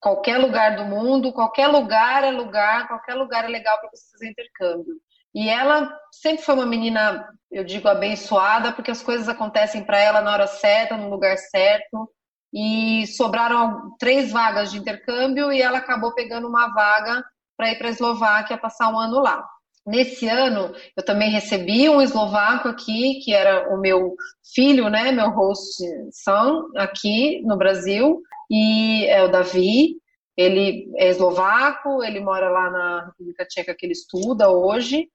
qualquer 0.00 0.38
lugar 0.38 0.76
do 0.76 0.84
mundo, 0.84 1.32
qualquer 1.32 1.68
lugar 1.68 2.24
é 2.24 2.30
lugar, 2.30 2.88
qualquer 2.88 3.14
lugar 3.14 3.44
é 3.44 3.48
legal 3.48 3.78
para 3.78 3.90
você 3.90 4.10
fazer 4.12 4.30
intercâmbio. 4.30 4.94
E 5.34 5.48
ela 5.48 5.90
sempre 6.12 6.44
foi 6.44 6.54
uma 6.54 6.66
menina, 6.66 7.28
eu 7.50 7.64
digo, 7.64 7.88
abençoada, 7.88 8.72
porque 8.72 8.90
as 8.90 9.02
coisas 9.02 9.28
acontecem 9.28 9.84
para 9.84 9.98
ela 9.98 10.20
na 10.20 10.32
hora 10.32 10.46
certa, 10.46 10.96
no 10.96 11.08
lugar 11.08 11.36
certo 11.38 12.10
e 12.52 13.06
sobraram 13.06 13.94
três 13.98 14.32
vagas 14.32 14.70
de 14.70 14.78
intercâmbio 14.78 15.52
e 15.52 15.62
ela 15.62 15.78
acabou 15.78 16.12
pegando 16.14 16.48
uma 16.48 16.68
vaga 16.68 17.24
para 17.56 17.70
ir 17.70 17.78
para 17.78 17.88
a 17.88 17.90
Eslováquia 17.90 18.58
passar 18.58 18.92
um 18.92 18.98
ano 18.98 19.20
lá. 19.20 19.46
Nesse 19.86 20.28
ano, 20.28 20.74
eu 20.96 21.04
também 21.04 21.30
recebi 21.30 21.88
um 21.88 22.02
eslovaco 22.02 22.68
aqui, 22.68 23.20
que 23.24 23.32
era 23.32 23.72
o 23.74 23.80
meu 23.80 24.14
filho, 24.54 24.88
né, 24.88 25.10
meu 25.10 25.30
host 25.30 25.82
son 26.12 26.68
aqui 26.76 27.40
no 27.42 27.56
Brasil, 27.56 28.20
e 28.50 29.06
é 29.06 29.22
o 29.22 29.28
Davi. 29.28 29.96
Ele 30.36 30.90
é 30.96 31.08
eslovaco, 31.08 32.02
ele 32.02 32.20
mora 32.20 32.48
lá 32.48 32.70
na 32.70 33.06
República 33.06 33.44
Tcheca 33.44 33.74
que 33.74 33.86
ele 33.86 33.92
estuda 33.92 34.50
hoje, 34.50 35.08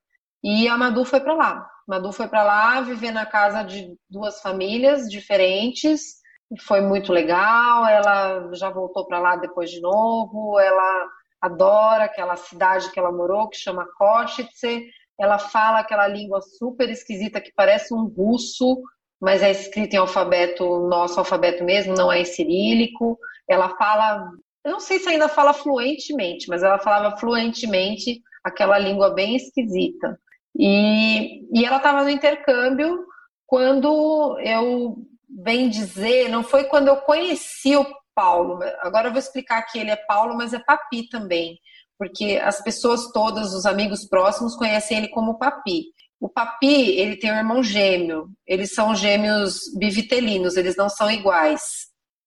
e 0.44 0.68
a 0.68 0.78
Madu 0.78 1.06
foi 1.06 1.20
para 1.20 1.34
lá. 1.34 1.70
Madu 1.88 2.12
foi 2.12 2.28
para 2.28 2.44
lá 2.44 2.82
viver 2.82 3.12
na 3.12 3.26
casa 3.26 3.64
de 3.64 3.96
duas 4.10 4.42
famílias 4.42 5.08
diferentes, 5.10 6.16
foi 6.62 6.82
muito 6.82 7.12
legal. 7.12 7.86
Ela 7.86 8.54
já 8.54 8.70
voltou 8.70 9.06
para 9.06 9.20
lá 9.20 9.36
depois 9.36 9.70
de 9.70 9.82
novo. 9.82 10.60
Ela 10.60 11.08
adora 11.42 12.06
aquela 12.06 12.36
cidade 12.36 12.92
que 12.92 13.00
ela 13.00 13.12
morou, 13.12 13.50
que 13.50 13.58
chama 13.58 13.88
Košice. 13.98 14.86
Ela 15.20 15.38
fala 15.38 15.80
aquela 15.80 16.08
língua 16.08 16.42
super 16.42 16.90
esquisita 16.90 17.42
que 17.42 17.54
parece 17.56 17.94
um 17.94 18.06
russo, 18.06 18.82
mas 19.20 19.42
é 19.42 19.50
escrita 19.50 19.96
em 19.96 20.00
alfabeto, 20.00 20.88
nosso 20.88 21.20
alfabeto 21.20 21.64
mesmo, 21.64 21.96
não 21.96 22.12
é 22.12 22.22
em 22.22 22.26
cirílico. 22.26 23.18
Ela 23.48 23.70
fala, 23.78 24.30
eu 24.64 24.72
não 24.72 24.80
sei 24.80 25.00
se 25.00 25.08
ainda 25.08 25.30
fala 25.30 25.54
fluentemente, 25.54 26.50
mas 26.50 26.64
ela 26.64 26.80
falava 26.80 27.18
fluentemente 27.18 28.22
aquela 28.44 28.78
língua 28.78 29.14
bem 29.14 29.36
esquisita. 29.36 30.20
E, 30.58 31.42
e 31.54 31.66
ela 31.66 31.78
estava 31.78 32.04
no 32.04 32.10
intercâmbio 32.10 33.06
quando 33.46 34.40
eu 34.40 34.98
bem 35.28 35.70
dizer, 35.70 36.30
não 36.30 36.44
foi 36.44 36.66
quando 36.66 36.88
eu 36.88 36.98
conheci 36.98 37.76
o 37.76 37.86
Paulo. 38.16 38.60
Agora 38.80 39.08
eu 39.08 39.12
vou 39.12 39.20
explicar 39.20 39.64
que 39.64 39.78
ele 39.78 39.92
é 39.92 39.96
Paulo, 39.96 40.36
mas 40.36 40.54
é 40.54 40.60
Papi 40.60 41.10
também, 41.10 41.60
porque 41.98 42.40
as 42.42 42.62
pessoas 42.62 43.12
todas, 43.12 43.54
os 43.54 43.66
amigos 43.66 44.08
próximos, 44.08 44.56
conhecem 44.56 44.98
ele 44.98 45.10
como 45.10 45.38
Papi. 45.38 45.88
O 46.20 46.30
Papi, 46.30 46.98
ele 46.98 47.18
tem 47.18 47.32
um 47.32 47.38
irmão 47.38 47.62
gêmeo. 47.62 48.30
Eles 48.48 48.74
são 48.74 48.96
gêmeos 48.96 49.60
bivitelinos, 49.78 50.56
eles 50.56 50.78
não 50.78 50.88
são 50.88 51.12
iguais. 51.12 51.62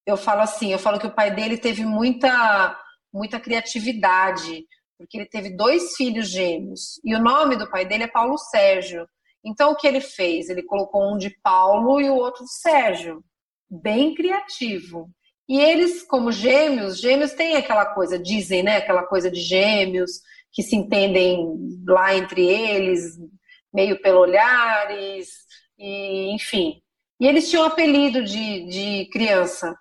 Eu 0.07 0.17
falo 0.17 0.43
assim, 0.43 0.73
eu 0.73 0.79
falo 0.79 0.99
que 0.99 1.07
o 1.07 1.15
pai 1.15 1.31
dele 1.35 1.57
teve 1.57 1.85
muita 1.85 2.79
muita 3.13 3.41
criatividade, 3.41 4.65
porque 4.99 5.17
ele 5.17 5.27
teve 5.27 5.51
dois 5.51 5.95
filhos 5.95 6.29
gêmeos. 6.29 7.01
E 7.05 7.15
o 7.15 7.23
nome 7.23 7.57
do 7.57 7.71
pai 7.71 7.87
dele 7.87 8.05
é 8.05 8.09
Paulo 8.09 8.37
Sérgio. 8.37 9.09
Então, 9.45 9.71
o 9.71 9.77
que 9.77 9.87
ele 9.87 10.01
fez? 10.01 10.49
Ele 10.49 10.65
colocou 10.65 11.15
um 11.15 11.17
de 11.17 11.31
Paulo 11.41 12.01
e 12.01 12.11
o 12.11 12.17
outro 12.17 12.45
de 12.45 12.53
Sérgio. 12.53 13.23
Bem 13.71 14.15
criativo. 14.15 15.09
E 15.49 15.59
eles, 15.59 16.03
como 16.03 16.33
gêmeos, 16.33 17.01
gêmeos 17.01 17.33
têm 17.33 17.57
aquela 17.57 17.87
coisa, 17.87 18.19
dizem, 18.19 18.63
né? 18.63 18.77
Aquela 18.77 19.05
coisa 19.05 19.31
de 19.31 19.41
gêmeos 19.41 20.21
que 20.53 20.63
se 20.63 20.75
entendem 20.75 21.57
lá 21.87 22.15
entre 22.17 22.45
eles, 22.45 23.17
meio 23.73 24.01
pelo 24.03 24.21
olhares, 24.21 25.29
e, 25.79 26.35
enfim. 26.35 26.83
E 27.21 27.27
eles 27.27 27.49
tinham 27.49 27.65
um 27.65 27.69
apelido 27.69 28.25
de, 28.25 28.67
de 28.67 29.09
criança. 29.11 29.75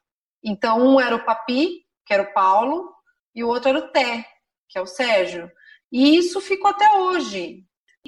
Então, 0.43 0.79
um 0.79 0.99
era 0.99 1.15
o 1.15 1.25
Papi, 1.25 1.85
que 2.05 2.13
era 2.13 2.23
o 2.23 2.33
Paulo, 2.33 2.89
e 3.35 3.43
o 3.43 3.47
outro 3.47 3.69
era 3.69 3.79
o 3.79 3.91
Té, 3.91 4.25
que 4.69 4.77
é 4.77 4.81
o 4.81 4.87
Sérgio. 4.87 5.49
E 5.91 6.17
isso 6.17 6.41
ficou 6.41 6.69
até 6.69 6.99
hoje. 6.99 7.63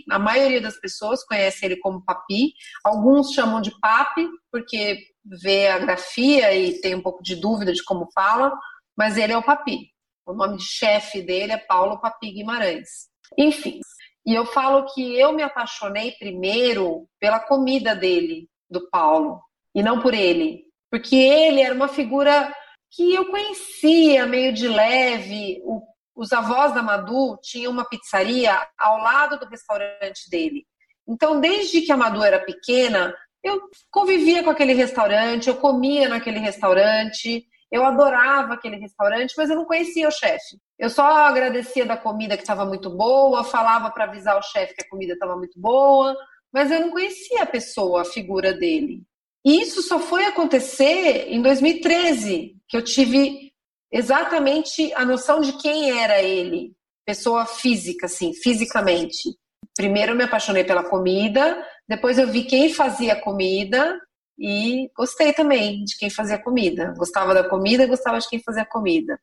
A 0.10 0.20
maioria 0.20 0.62
das 0.62 0.80
pessoas 0.80 1.24
conhece 1.24 1.66
ele 1.66 1.78
como 1.78 2.03
Papi. 2.03 2.53
Alguns 2.84 3.34
chamam 3.34 3.62
de 3.62 3.78
Papi, 3.80 4.28
porque 4.51 4.99
vê 5.24 5.68
a 5.68 5.80
grafia 5.80 6.53
e 6.55 6.80
tem 6.82 6.95
um 6.95 7.01
pouco 7.01 7.22
de 7.22 7.36
dúvida 7.36 7.74
de 7.74 7.84
como 7.84 8.10
fala, 8.14 8.51
mas 8.97 9.18
ele 9.18 9.34
é 9.34 9.38
o 9.38 9.43
Papi. 9.43 9.91
O 10.26 10.34
nome 10.34 10.57
de 10.57 10.64
chefe 10.64 11.22
dele 11.22 11.53
é 11.53 11.57
Paulo 11.57 11.99
Papi 11.99 12.32
Guimarães. 12.32 13.10
Enfim, 13.38 13.80
e 14.26 14.34
eu 14.34 14.45
falo 14.45 14.86
que 14.93 15.16
eu 15.16 15.34
me 15.34 15.41
apaixonei 15.41 16.12
primeiro 16.12 17.07
pela 17.20 17.39
comida 17.39 17.95
dele, 17.95 18.47
do 18.70 18.89
Paulo, 18.89 19.41
e 19.74 19.82
não 19.82 20.01
por 20.01 20.14
ele. 20.14 20.66
Porque 20.91 21.16
ele 21.16 21.62
era 21.62 21.74
uma 21.74 21.88
figura 21.88 22.53
que 22.91 23.14
eu 23.14 23.26
conhecia 23.30 24.26
meio 24.26 24.53
de 24.53 24.68
leve. 24.68 25.62
O 25.64 25.82
os 26.20 26.34
avós 26.34 26.74
da 26.74 26.84
Madu 26.84 27.39
tinham 27.41 27.72
uma 27.72 27.86
pizzaria 27.86 28.53
ao 28.78 28.97
lado 28.97 29.39
do 29.39 29.45
restaurante 29.45 30.30
dele. 30.30 30.65
Então, 31.07 31.39
desde 31.39 31.82
que 31.82 31.93
a 31.93 31.97
Madu 31.97 32.22
era 32.22 32.39
pequena, 32.39 33.15
eu 33.41 33.61
convivia 33.89 34.43
com 34.43 34.49
aquele 34.49 34.74
restaurante, 34.74 35.47
eu 35.47 35.55
comia 35.55 36.09
naquele 36.09 36.39
restaurante, 36.39 37.45
eu 37.72 37.86
adorava 37.86 38.53
aquele 38.53 38.76
restaurante, 38.76 39.34
mas 39.38 39.49
eu 39.49 39.55
não 39.55 39.63
conhecia 39.63 40.09
o 40.09 40.11
chefe. 40.11 40.59
Eu 40.78 40.89
só 40.89 41.05
agradecia 41.05 41.86
da 41.86 41.95
comida 41.95 42.36
que 42.36 42.43
estava 42.43 42.65
muito 42.65 42.89
boa, 42.89 43.45
falava 43.45 43.89
para 43.89 44.03
avisar 44.03 44.38
o 44.38 44.43
chefe 44.43 44.76
que 44.76 44.82
a 44.82 44.89
comida 44.89 45.13
estava 45.13 45.38
muito 45.38 45.57
boa, 45.57 46.13
mas 46.51 46.70
eu 46.70 46.82
não 46.82 46.91
conhecia 46.91 47.43
a 47.43 47.45
pessoa, 47.45 48.01
a 48.01 48.05
figura 48.05 48.51
dele. 48.51 49.03
E 49.45 49.61
isso 49.61 49.82
só 49.82 49.99
foi 49.99 50.26
acontecer 50.26 51.30
em 51.30 51.41
2013, 51.41 52.57
que 52.67 52.76
eu 52.76 52.84
tive 52.84 53.48
exatamente 53.91 54.93
a 54.93 55.05
noção 55.05 55.41
de 55.41 55.53
quem 55.53 55.99
era 55.99 56.21
ele, 56.21 56.73
pessoa 57.05 57.45
física, 57.45 58.05
assim, 58.05 58.33
fisicamente. 58.33 59.29
Primeiro 59.75 60.11
eu 60.11 60.15
me 60.15 60.23
apaixonei 60.23 60.63
pela 60.63 60.83
comida, 60.83 61.65
depois 61.87 62.17
eu 62.17 62.27
vi 62.27 62.43
quem 62.43 62.73
fazia 62.73 63.15
comida 63.15 63.99
e 64.37 64.89
gostei 64.95 65.33
também 65.33 65.83
de 65.83 65.97
quem 65.97 66.09
fazia 66.09 66.37
comida. 66.37 66.93
Gostava 66.97 67.33
da 67.33 67.47
comida, 67.47 67.87
gostava 67.87 68.19
de 68.19 68.29
quem 68.29 68.41
fazia 68.41 68.65
comida. 68.65 69.19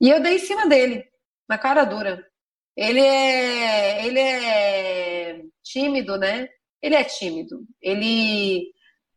E 0.00 0.10
eu 0.10 0.20
dei 0.20 0.36
em 0.36 0.38
cima 0.38 0.66
dele, 0.66 1.04
na 1.48 1.58
cara 1.58 1.84
dura. 1.84 2.24
Ele 2.76 3.00
é, 3.00 4.06
ele 4.06 4.18
é 4.18 5.42
tímido, 5.62 6.16
né? 6.18 6.48
Ele 6.80 6.94
é 6.94 7.04
tímido. 7.04 7.64
Ele 7.80 8.72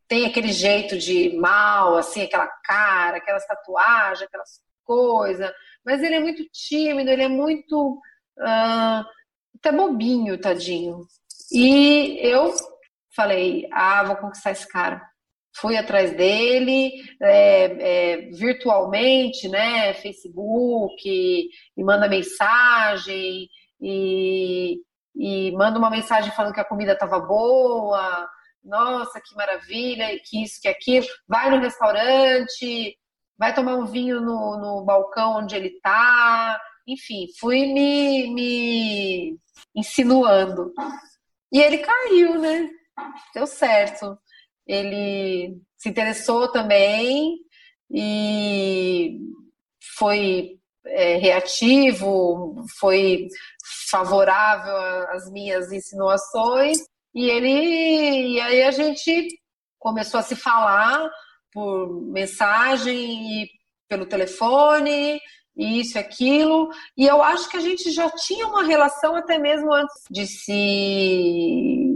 tem 0.07 0.25
aquele 0.25 0.51
jeito 0.51 0.97
de 0.97 1.35
mal, 1.37 1.97
assim, 1.97 2.21
aquela 2.21 2.47
cara, 2.63 3.17
aquelas 3.17 3.45
tatuagens, 3.45 4.23
aquelas 4.23 4.61
coisa, 4.85 5.53
mas 5.85 6.01
ele 6.01 6.15
é 6.15 6.19
muito 6.19 6.43
tímido, 6.51 7.09
ele 7.09 7.23
é 7.23 7.27
muito 7.27 7.99
uh, 8.39 9.05
até 9.57 9.71
bobinho, 9.71 10.39
tadinho. 10.39 11.05
E 11.51 12.19
eu 12.21 12.53
falei, 13.15 13.67
ah, 13.71 14.03
vou 14.03 14.15
conquistar 14.17 14.51
esse 14.51 14.67
cara. 14.67 15.01
Fui 15.57 15.77
atrás 15.77 16.11
dele 16.15 16.91
é, 17.21 17.63
é, 17.63 18.17
virtualmente, 18.31 19.47
né? 19.47 19.93
Facebook, 19.93 21.01
e, 21.05 21.47
e 21.77 21.83
manda 21.83 22.09
mensagem, 22.09 23.47
e, 23.79 24.81
e 25.15 25.51
manda 25.53 25.79
uma 25.79 25.89
mensagem 25.89 26.31
falando 26.33 26.53
que 26.53 26.59
a 26.59 26.65
comida 26.65 26.91
estava 26.91 27.19
boa, 27.19 28.27
nossa, 28.61 29.21
que 29.21 29.33
maravilha, 29.35 30.19
que 30.25 30.43
isso, 30.43 30.59
que 30.61 30.67
aquilo. 30.67 31.05
Vai 31.27 31.49
no 31.49 31.59
restaurante, 31.59 32.97
vai 33.37 33.53
tomar 33.53 33.75
um 33.75 33.85
vinho 33.85 34.21
no, 34.21 34.57
no 34.57 34.85
balcão 34.85 35.37
onde 35.37 35.55
ele 35.55 35.69
está. 35.69 36.59
Enfim, 36.87 37.27
fui 37.39 37.73
me, 37.73 38.33
me 38.33 39.39
insinuando. 39.75 40.73
E 41.51 41.59
ele 41.59 41.79
caiu, 41.79 42.39
né? 42.39 42.69
Deu 43.33 43.47
certo. 43.47 44.17
Ele 44.67 45.57
se 45.77 45.89
interessou 45.89 46.51
também 46.51 47.37
e 47.91 49.19
foi 49.97 50.59
é, 50.85 51.17
reativo, 51.17 52.55
foi 52.79 53.27
favorável 53.89 54.75
às 55.09 55.29
minhas 55.31 55.71
insinuações, 55.71 56.79
e 57.13 57.29
ele 57.29 58.33
e 58.33 58.41
aí 58.41 58.63
a 58.63 58.71
gente 58.71 59.39
começou 59.79 60.19
a 60.19 60.23
se 60.23 60.35
falar 60.35 61.09
por 61.55 62.01
mensagem 62.11 63.43
e 63.43 63.49
pelo 63.87 64.05
telefone, 64.05 65.21
isso 65.55 65.97
e 65.97 65.99
aquilo, 65.99 66.69
e 66.97 67.07
eu 67.07 67.23
acho 67.23 67.49
que 67.49 67.55
a 67.55 67.61
gente 67.61 67.89
já 67.91 68.09
tinha 68.09 68.45
uma 68.45 68.63
relação 68.63 69.15
até 69.15 69.37
mesmo 69.39 69.73
antes 69.73 69.95
de 70.11 70.27
se 70.27 70.51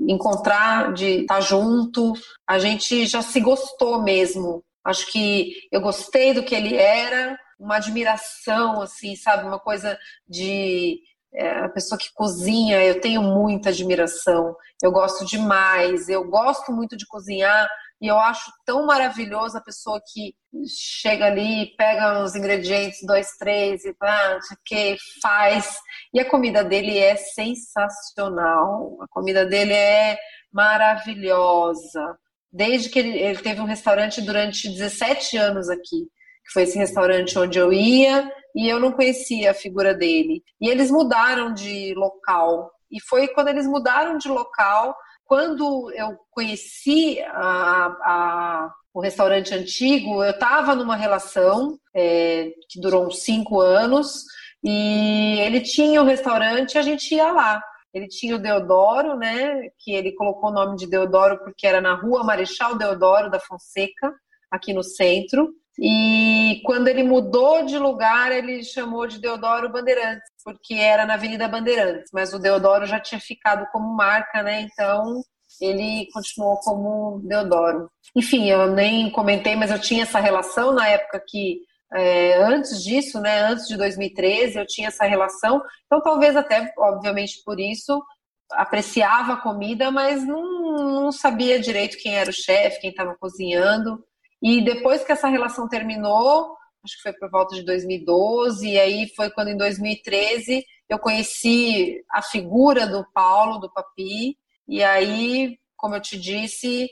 encontrar, 0.07 0.93
de 0.93 1.21
estar 1.21 1.41
junto, 1.41 2.13
a 2.47 2.57
gente 2.57 3.05
já 3.05 3.21
se 3.21 3.41
gostou 3.41 4.01
mesmo. 4.01 4.63
Acho 4.81 5.11
que 5.11 5.51
eu 5.69 5.81
gostei 5.81 6.33
do 6.33 6.41
que 6.41 6.55
ele 6.55 6.77
era, 6.77 7.37
uma 7.59 7.75
admiração, 7.75 8.81
assim, 8.81 9.17
sabe? 9.17 9.45
Uma 9.45 9.59
coisa 9.59 9.99
de 10.25 11.01
é, 11.33 11.59
a 11.59 11.69
pessoa 11.69 11.99
que 11.99 12.13
cozinha, 12.13 12.81
eu 12.81 13.01
tenho 13.01 13.21
muita 13.21 13.69
admiração. 13.69 14.55
Eu 14.81 14.89
gosto 14.89 15.25
demais, 15.25 16.07
eu 16.07 16.23
gosto 16.23 16.71
muito 16.71 16.95
de 16.95 17.05
cozinhar 17.05 17.69
e 18.01 18.07
eu 18.07 18.17
acho 18.17 18.49
tão 18.65 18.85
maravilhoso 18.85 19.57
a 19.57 19.61
pessoa 19.61 20.01
que 20.13 20.33
chega 20.65 21.25
ali, 21.25 21.75
pega 21.77 22.23
os 22.23 22.33
ingredientes, 22.33 23.05
dois, 23.05 23.31
três, 23.37 23.83
e 23.83 23.93
ah, 24.01 24.39
que 24.65 24.95
faz. 25.21 25.77
E 26.13 26.19
a 26.19 26.29
comida 26.29 26.63
dele 26.63 26.97
é 26.97 27.17
sensacional. 27.17 28.97
A 29.01 29.07
comida 29.09 29.45
dele 29.45 29.73
é 29.73 30.17
maravilhosa. 30.51 32.17
Desde 32.51 32.89
que 32.89 32.99
ele, 32.99 33.19
ele 33.19 33.39
teve 33.39 33.59
um 33.59 33.65
restaurante 33.65 34.21
durante 34.21 34.69
17 34.69 35.35
anos 35.37 35.69
aqui, 35.69 36.07
que 36.45 36.53
foi 36.53 36.63
esse 36.63 36.77
restaurante 36.77 37.37
onde 37.37 37.59
eu 37.59 37.73
ia, 37.73 38.31
e 38.55 38.69
eu 38.69 38.79
não 38.79 38.93
conhecia 38.93 39.51
a 39.51 39.53
figura 39.53 39.93
dele. 39.93 40.41
E 40.61 40.69
eles 40.69 40.89
mudaram 40.89 41.53
de 41.53 41.93
local. 41.95 42.71
E 42.89 42.99
foi 43.01 43.27
quando 43.27 43.49
eles 43.49 43.67
mudaram 43.67 44.17
de 44.17 44.29
local 44.29 44.95
quando 45.29 45.91
eu 45.91 46.17
conheci 46.31 47.21
a, 47.21 47.85
a, 47.85 48.73
o 48.91 48.99
restaurante 48.99 49.53
antigo, 49.53 50.23
eu 50.23 50.31
estava 50.31 50.73
numa 50.73 50.95
relação 50.95 51.77
é, 51.95 52.51
que 52.67 52.81
durou 52.81 53.05
uns 53.05 53.21
cinco 53.21 53.61
anos 53.61 54.23
e 54.63 55.39
ele 55.41 55.61
tinha 55.61 56.01
o 56.01 56.03
um 56.03 56.07
restaurante 56.07 56.73
e 56.73 56.77
a 56.79 56.81
gente 56.81 57.13
ia 57.13 57.31
lá. 57.31 57.61
Ele 57.93 58.07
tinha 58.07 58.35
o 58.35 58.39
Deodoro, 58.39 59.15
né? 59.17 59.69
Que 59.77 59.91
ele 59.91 60.13
colocou 60.13 60.49
o 60.49 60.53
nome 60.53 60.75
de 60.75 60.87
Deodoro 60.87 61.37
porque 61.43 61.67
era 61.67 61.79
na 61.79 61.93
rua 61.93 62.23
Marechal 62.23 62.75
Deodoro 62.75 63.29
da 63.29 63.39
Fonseca, 63.39 64.11
aqui 64.49 64.73
no 64.73 64.83
centro. 64.83 65.53
E 65.77 66.59
quando 66.65 66.87
ele 66.87 67.03
mudou 67.03 67.63
de 67.65 67.77
lugar, 67.77 68.31
ele 68.31 68.63
chamou 68.63 69.05
de 69.05 69.19
Deodoro 69.19 69.71
Bandeirantes, 69.71 70.27
porque 70.49 70.73
era 70.73 71.05
na 71.05 71.13
Avenida 71.13 71.47
Bandeirantes, 71.47 72.09
mas 72.11 72.33
o 72.33 72.39
Deodoro 72.39 72.87
já 72.87 72.99
tinha 72.99 73.21
ficado 73.21 73.67
como 73.71 73.95
marca, 73.95 74.41
né? 74.41 74.61
Então 74.61 75.21
ele 75.61 76.07
continuou 76.11 76.57
como 76.57 77.21
Deodoro. 77.23 77.87
Enfim, 78.15 78.49
eu 78.49 78.71
nem 78.71 79.11
comentei, 79.11 79.55
mas 79.55 79.69
eu 79.69 79.79
tinha 79.79 80.03
essa 80.03 80.19
relação 80.19 80.73
na 80.73 80.87
época 80.87 81.23
que 81.27 81.59
é, 81.93 82.41
antes 82.43 82.83
disso, 82.83 83.19
né, 83.19 83.41
antes 83.41 83.67
de 83.67 83.75
2013, 83.75 84.57
eu 84.57 84.65
tinha 84.65 84.87
essa 84.87 85.05
relação. 85.05 85.61
Então, 85.85 86.01
talvez 86.01 86.35
até, 86.35 86.71
obviamente, 86.77 87.41
por 87.43 87.59
isso, 87.59 88.03
apreciava 88.51 89.33
a 89.33 89.41
comida, 89.41 89.91
mas 89.91 90.25
não, 90.25 91.01
não 91.01 91.11
sabia 91.11 91.59
direito 91.59 91.97
quem 91.97 92.15
era 92.15 92.29
o 92.29 92.33
chefe, 92.33 92.81
quem 92.81 92.91
estava 92.91 93.15
cozinhando. 93.19 94.03
E 94.41 94.63
depois 94.63 95.03
que 95.03 95.11
essa 95.11 95.27
relação 95.27 95.67
terminou, 95.67 96.55
acho 96.83 96.95
que 96.97 97.03
foi 97.03 97.13
por 97.13 97.29
volta 97.29 97.55
de 97.55 97.63
2012, 97.63 98.67
e 98.67 98.79
aí 98.79 99.07
foi 99.15 99.29
quando 99.29 99.49
em 99.49 99.57
2013 99.57 100.65
eu 100.87 100.97
conheci 100.97 102.03
a 102.11 102.21
figura 102.21 102.87
do 102.87 103.05
Paulo, 103.13 103.59
do 103.59 103.71
Papi, 103.71 104.37
e 104.67 104.83
aí, 104.83 105.57
como 105.75 105.95
eu 105.95 106.01
te 106.01 106.17
disse, 106.17 106.89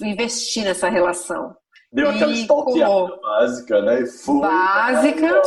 investi 0.00 0.62
nessa 0.62 0.88
relação. 0.88 1.54
Deu 1.92 2.10
aquela 2.10 2.32
stalkeada 2.32 3.16
básica, 3.22 3.82
né? 3.82 4.02
E 4.02 4.06
foi, 4.06 4.40
básica. 4.40 5.42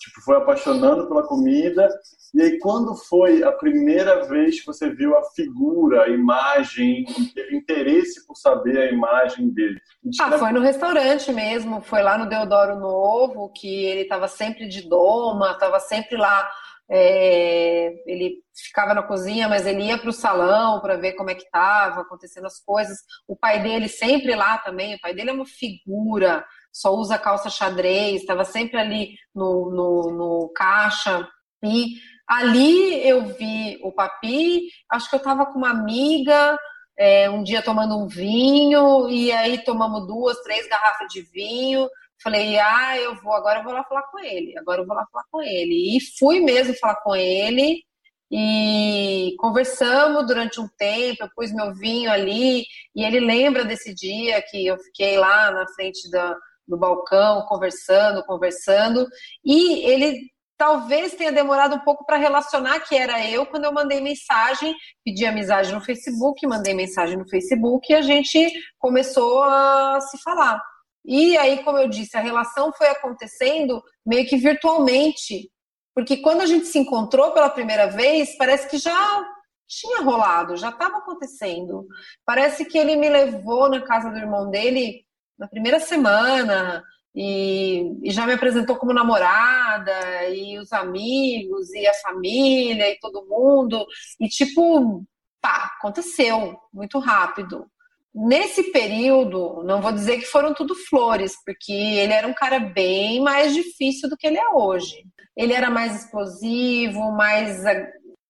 Tipo, 0.00 0.20
foi 0.24 0.36
apaixonando 0.36 1.08
pela 1.08 1.22
comida. 1.26 1.88
E 2.34 2.42
aí, 2.42 2.58
quando 2.58 2.96
foi 2.96 3.44
a 3.44 3.52
primeira 3.52 4.26
vez 4.26 4.60
que 4.60 4.66
você 4.66 4.90
viu 4.90 5.16
a 5.16 5.22
figura, 5.30 6.02
a 6.02 6.08
imagem, 6.08 7.04
teve 7.32 7.56
interesse 7.56 8.26
por 8.26 8.36
saber 8.36 8.76
a 8.76 8.90
imagem 8.90 9.50
dele? 9.50 9.80
Ah, 10.20 10.36
foi 10.36 10.50
no 10.50 10.60
restaurante 10.60 11.32
mesmo, 11.32 11.80
foi 11.80 12.02
lá 12.02 12.18
no 12.18 12.28
Deodoro 12.28 12.78
Novo, 12.78 13.52
que 13.52 13.84
ele 13.84 14.02
estava 14.02 14.26
sempre 14.26 14.66
de 14.66 14.88
doma, 14.88 15.52
estava 15.52 15.78
sempre 15.78 16.16
lá 16.16 16.50
é, 16.90 17.94
ele 18.06 18.42
ficava 18.54 18.92
na 18.92 19.02
cozinha, 19.02 19.48
mas 19.48 19.66
ele 19.66 19.84
ia 19.84 19.96
para 19.96 20.10
o 20.10 20.12
salão 20.12 20.80
para 20.80 20.96
ver 20.96 21.14
como 21.14 21.30
é 21.30 21.34
que 21.34 21.44
estava 21.44 22.02
acontecendo 22.02 22.46
as 22.46 22.60
coisas. 22.60 22.98
O 23.26 23.36
pai 23.36 23.62
dele 23.62 23.88
sempre 23.88 24.34
lá 24.34 24.58
também. 24.58 24.94
O 24.94 25.00
pai 25.00 25.14
dele 25.14 25.30
é 25.30 25.32
uma 25.32 25.46
figura, 25.46 26.44
só 26.72 26.94
usa 26.94 27.18
calça 27.18 27.48
xadrez, 27.48 28.20
estava 28.20 28.44
sempre 28.44 28.78
ali 28.78 29.14
no, 29.34 29.70
no, 29.70 30.10
no 30.10 30.52
caixa. 30.54 31.26
E 31.62 31.94
ali 32.28 33.06
eu 33.06 33.26
vi 33.26 33.78
o 33.82 33.92
papi. 33.92 34.68
Acho 34.90 35.08
que 35.08 35.16
eu 35.16 35.18
estava 35.18 35.46
com 35.46 35.58
uma 35.58 35.70
amiga. 35.70 36.58
É, 36.96 37.28
um 37.28 37.42
dia 37.42 37.60
tomando 37.60 37.98
um 37.98 38.06
vinho, 38.06 39.10
e 39.10 39.32
aí 39.32 39.58
tomamos 39.64 40.06
duas, 40.06 40.40
três 40.42 40.68
garrafas 40.68 41.08
de 41.12 41.22
vinho, 41.22 41.88
Falei, 42.22 42.58
ah, 42.58 42.96
eu 42.98 43.14
vou, 43.16 43.34
agora 43.34 43.60
eu 43.60 43.64
vou 43.64 43.72
lá 43.72 43.84
falar 43.84 44.02
com 44.04 44.18
ele, 44.18 44.56
agora 44.56 44.80
eu 44.80 44.86
vou 44.86 44.96
lá 44.96 45.06
falar 45.12 45.24
com 45.30 45.42
ele. 45.42 45.96
E 45.96 46.00
fui 46.18 46.40
mesmo 46.40 46.74
falar 46.78 46.96
com 47.02 47.14
ele 47.14 47.82
e 48.30 49.34
conversamos 49.38 50.26
durante 50.26 50.58
um 50.58 50.66
tempo, 50.78 51.24
eu 51.24 51.28
pus 51.36 51.52
meu 51.52 51.74
vinho 51.74 52.10
ali 52.10 52.64
e 52.96 53.04
ele 53.04 53.20
lembra 53.20 53.64
desse 53.64 53.94
dia 53.94 54.42
que 54.42 54.66
eu 54.66 54.78
fiquei 54.78 55.18
lá 55.18 55.50
na 55.50 55.66
frente 55.74 56.10
da, 56.10 56.34
do 56.66 56.78
balcão 56.78 57.42
conversando, 57.46 58.24
conversando 58.24 59.06
e 59.44 59.84
ele 59.84 60.18
talvez 60.56 61.14
tenha 61.14 61.32
demorado 61.32 61.76
um 61.76 61.80
pouco 61.80 62.04
para 62.04 62.16
relacionar 62.16 62.80
que 62.80 62.96
era 62.96 63.24
eu 63.28 63.46
quando 63.46 63.64
eu 63.64 63.72
mandei 63.72 64.00
mensagem, 64.00 64.74
pedi 65.04 65.26
amizade 65.26 65.72
no 65.72 65.80
Facebook, 65.80 66.46
mandei 66.46 66.74
mensagem 66.74 67.16
no 67.16 67.28
Facebook 67.28 67.90
e 67.90 67.96
a 67.96 68.02
gente 68.02 68.50
começou 68.78 69.42
a 69.42 70.00
se 70.00 70.18
falar. 70.22 70.60
E 71.04 71.36
aí, 71.36 71.62
como 71.62 71.78
eu 71.78 71.88
disse, 71.88 72.16
a 72.16 72.20
relação 72.20 72.72
foi 72.72 72.88
acontecendo 72.88 73.82
meio 74.06 74.26
que 74.26 74.36
virtualmente, 74.36 75.50
porque 75.94 76.18
quando 76.18 76.40
a 76.40 76.46
gente 76.46 76.66
se 76.66 76.78
encontrou 76.78 77.32
pela 77.32 77.50
primeira 77.50 77.86
vez, 77.86 78.36
parece 78.36 78.68
que 78.68 78.78
já 78.78 79.22
tinha 79.68 80.02
rolado, 80.02 80.56
já 80.56 80.70
estava 80.70 80.98
acontecendo. 80.98 81.86
Parece 82.24 82.64
que 82.64 82.78
ele 82.78 82.96
me 82.96 83.08
levou 83.08 83.68
na 83.68 83.82
casa 83.82 84.10
do 84.10 84.16
irmão 84.16 84.50
dele 84.50 85.04
na 85.38 85.48
primeira 85.48 85.80
semana 85.80 86.82
e, 87.14 87.98
e 88.02 88.10
já 88.10 88.26
me 88.26 88.32
apresentou 88.32 88.76
como 88.76 88.92
namorada 88.92 90.28
e 90.30 90.58
os 90.58 90.72
amigos 90.72 91.72
e 91.72 91.86
a 91.86 91.94
família 91.94 92.90
e 92.90 92.98
todo 92.98 93.26
mundo 93.26 93.86
e 94.20 94.28
tipo, 94.28 95.04
pá, 95.40 95.72
aconteceu 95.78 96.56
muito 96.72 96.98
rápido. 96.98 97.66
Nesse 98.14 98.70
período, 98.70 99.62
não 99.64 99.82
vou 99.82 99.90
dizer 99.90 100.18
que 100.18 100.26
foram 100.26 100.54
tudo 100.54 100.74
flores, 100.74 101.34
porque 101.44 101.72
ele 101.72 102.12
era 102.12 102.28
um 102.28 102.34
cara 102.34 102.60
bem 102.60 103.20
mais 103.20 103.52
difícil 103.52 104.08
do 104.08 104.16
que 104.16 104.26
ele 104.26 104.38
é 104.38 104.48
hoje. 104.50 105.04
Ele 105.36 105.52
era 105.52 105.68
mais 105.68 106.04
explosivo, 106.04 107.10
mais. 107.10 107.64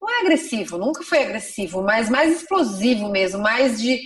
Não 0.01 0.11
é 0.11 0.21
agressivo, 0.23 0.79
nunca 0.79 1.03
foi 1.03 1.23
agressivo, 1.23 1.83
mas 1.83 2.09
mais 2.09 2.41
explosivo 2.41 3.11
mesmo, 3.11 3.43
mais 3.43 3.81
de 3.81 4.01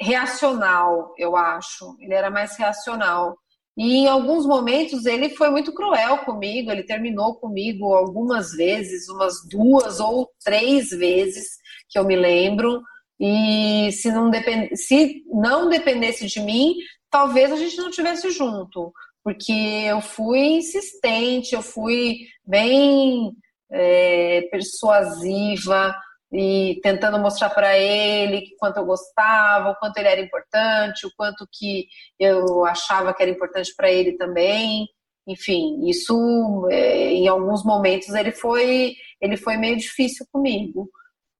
reacional, 0.00 1.14
eu 1.16 1.36
acho. 1.36 1.96
Ele 2.00 2.14
era 2.14 2.30
mais 2.30 2.56
reacional. 2.56 3.36
E 3.76 3.98
em 3.98 4.08
alguns 4.08 4.44
momentos 4.46 5.06
ele 5.06 5.30
foi 5.30 5.50
muito 5.50 5.72
cruel 5.72 6.18
comigo, 6.18 6.70
ele 6.70 6.82
terminou 6.82 7.36
comigo 7.36 7.94
algumas 7.94 8.52
vezes, 8.52 9.08
umas 9.08 9.34
duas 9.48 9.98
ou 9.98 10.28
três 10.44 10.90
vezes 10.90 11.56
que 11.88 11.98
eu 11.98 12.04
me 12.04 12.16
lembro. 12.16 12.82
E 13.18 13.90
se 13.92 14.10
não, 14.10 14.30
depend... 14.30 14.76
se 14.76 15.22
não 15.26 15.68
dependesse 15.68 16.26
de 16.26 16.40
mim, 16.40 16.74
talvez 17.10 17.50
a 17.52 17.56
gente 17.56 17.76
não 17.78 17.90
tivesse 17.90 18.30
junto, 18.30 18.92
porque 19.24 19.52
eu 19.52 20.00
fui 20.00 20.40
insistente, 20.40 21.54
eu 21.54 21.62
fui 21.62 22.26
bem 22.44 23.32
é, 23.70 24.42
persuasiva 24.50 25.94
e 26.32 26.80
tentando 26.82 27.18
mostrar 27.18 27.50
para 27.50 27.76
ele 27.78 28.54
quanto 28.58 28.78
eu 28.78 28.86
gostava, 28.86 29.70
o 29.70 29.76
quanto 29.76 29.98
ele 29.98 30.08
era 30.08 30.20
importante, 30.20 31.06
o 31.06 31.12
quanto 31.16 31.46
que 31.52 31.86
eu 32.18 32.64
achava 32.64 33.12
que 33.12 33.22
era 33.22 33.30
importante 33.30 33.72
para 33.76 33.90
ele 33.90 34.12
também. 34.16 34.88
Enfim, 35.26 35.88
isso 35.88 36.66
é, 36.70 37.12
em 37.12 37.28
alguns 37.28 37.64
momentos 37.64 38.08
ele 38.10 38.32
foi 38.32 38.94
ele 39.20 39.36
foi 39.36 39.56
meio 39.56 39.76
difícil 39.76 40.26
comigo, 40.32 40.90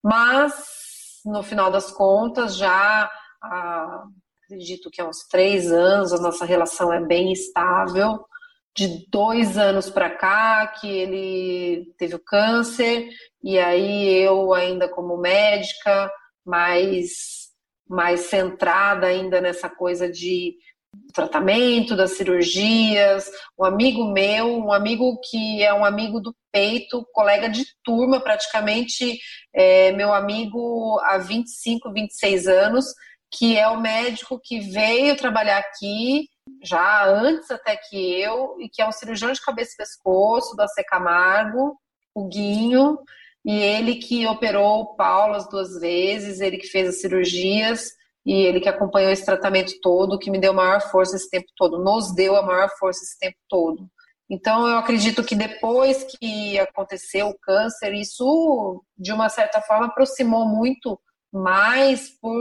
mas 0.02 0.52
no 1.24 1.42
final 1.42 1.70
das 1.70 1.90
contas, 1.90 2.56
já 2.56 3.10
há, 3.42 4.04
acredito 4.44 4.90
que 4.90 5.00
há 5.00 5.08
uns 5.08 5.26
três 5.28 5.70
anos, 5.72 6.12
a 6.12 6.20
nossa 6.20 6.44
relação 6.44 6.92
é 6.92 7.00
bem 7.00 7.32
estável. 7.32 8.24
de 8.74 9.06
dois 9.10 9.58
anos 9.58 9.90
para 9.90 10.08
cá 10.10 10.66
que 10.66 10.88
ele 10.88 11.92
teve 11.98 12.14
o 12.14 12.18
câncer 12.24 13.08
e 13.42 13.58
aí 13.58 14.18
eu 14.18 14.52
ainda 14.54 14.88
como 14.88 15.16
médica 15.16 16.10
mais 16.44 17.42
mais 17.88 18.20
centrada 18.20 19.06
ainda 19.06 19.40
nessa 19.40 19.68
coisa 19.68 20.10
de 20.10 20.54
tratamento, 21.12 21.96
das 21.96 22.12
cirurgias. 22.12 23.30
Um 23.58 23.64
amigo 23.64 24.04
meu, 24.12 24.58
um 24.58 24.72
amigo 24.72 25.18
que 25.28 25.62
é 25.62 25.72
um 25.74 25.84
amigo 25.84 26.20
do 26.20 26.34
peito, 26.50 27.06
colega 27.12 27.48
de 27.48 27.64
turma, 27.84 28.20
praticamente 28.20 29.18
é, 29.54 29.92
meu 29.92 30.12
amigo 30.12 30.98
há 31.00 31.18
25, 31.18 31.92
26 31.92 32.46
anos, 32.46 32.86
que 33.30 33.56
é 33.56 33.68
o 33.68 33.80
médico 33.80 34.40
que 34.42 34.60
veio 34.60 35.16
trabalhar 35.16 35.58
aqui 35.58 36.28
já 36.62 37.06
antes 37.06 37.50
até 37.50 37.76
que 37.76 38.20
eu, 38.20 38.56
e 38.60 38.68
que 38.68 38.82
é 38.82 38.88
um 38.88 38.92
cirurgião 38.92 39.32
de 39.32 39.40
cabeça 39.40 39.72
e 39.74 39.76
pescoço 39.76 40.56
da 40.56 40.66
Camargo, 40.88 41.76
o 42.14 42.28
Guinho, 42.28 42.98
e 43.44 43.58
ele 43.58 43.96
que 43.96 44.26
operou 44.26 44.80
o 44.80 44.94
Paulo 44.94 45.34
as 45.34 45.48
duas 45.48 45.80
vezes, 45.80 46.40
ele 46.40 46.58
que 46.58 46.68
fez 46.68 46.88
as 46.88 47.00
cirurgias 47.00 47.90
e 48.24 48.32
ele 48.32 48.60
que 48.60 48.68
acompanhou 48.68 49.10
esse 49.10 49.24
tratamento 49.24 49.72
todo, 49.80 50.18
que 50.18 50.30
me 50.30 50.38
deu 50.38 50.52
maior 50.52 50.80
força 50.80 51.16
esse 51.16 51.28
tempo 51.28 51.48
todo, 51.56 51.82
nos 51.82 52.14
deu 52.14 52.36
a 52.36 52.42
maior 52.42 52.70
força 52.78 53.02
esse 53.02 53.18
tempo 53.18 53.36
todo. 53.48 53.88
Então, 54.30 54.66
eu 54.66 54.78
acredito 54.78 55.24
que 55.24 55.34
depois 55.34 56.04
que 56.04 56.58
aconteceu 56.58 57.28
o 57.28 57.38
câncer, 57.38 57.92
isso, 57.92 58.82
de 58.96 59.12
uma 59.12 59.28
certa 59.28 59.60
forma, 59.60 59.86
aproximou 59.86 60.46
muito 60.46 60.98
mais 61.32 62.08
por, 62.20 62.40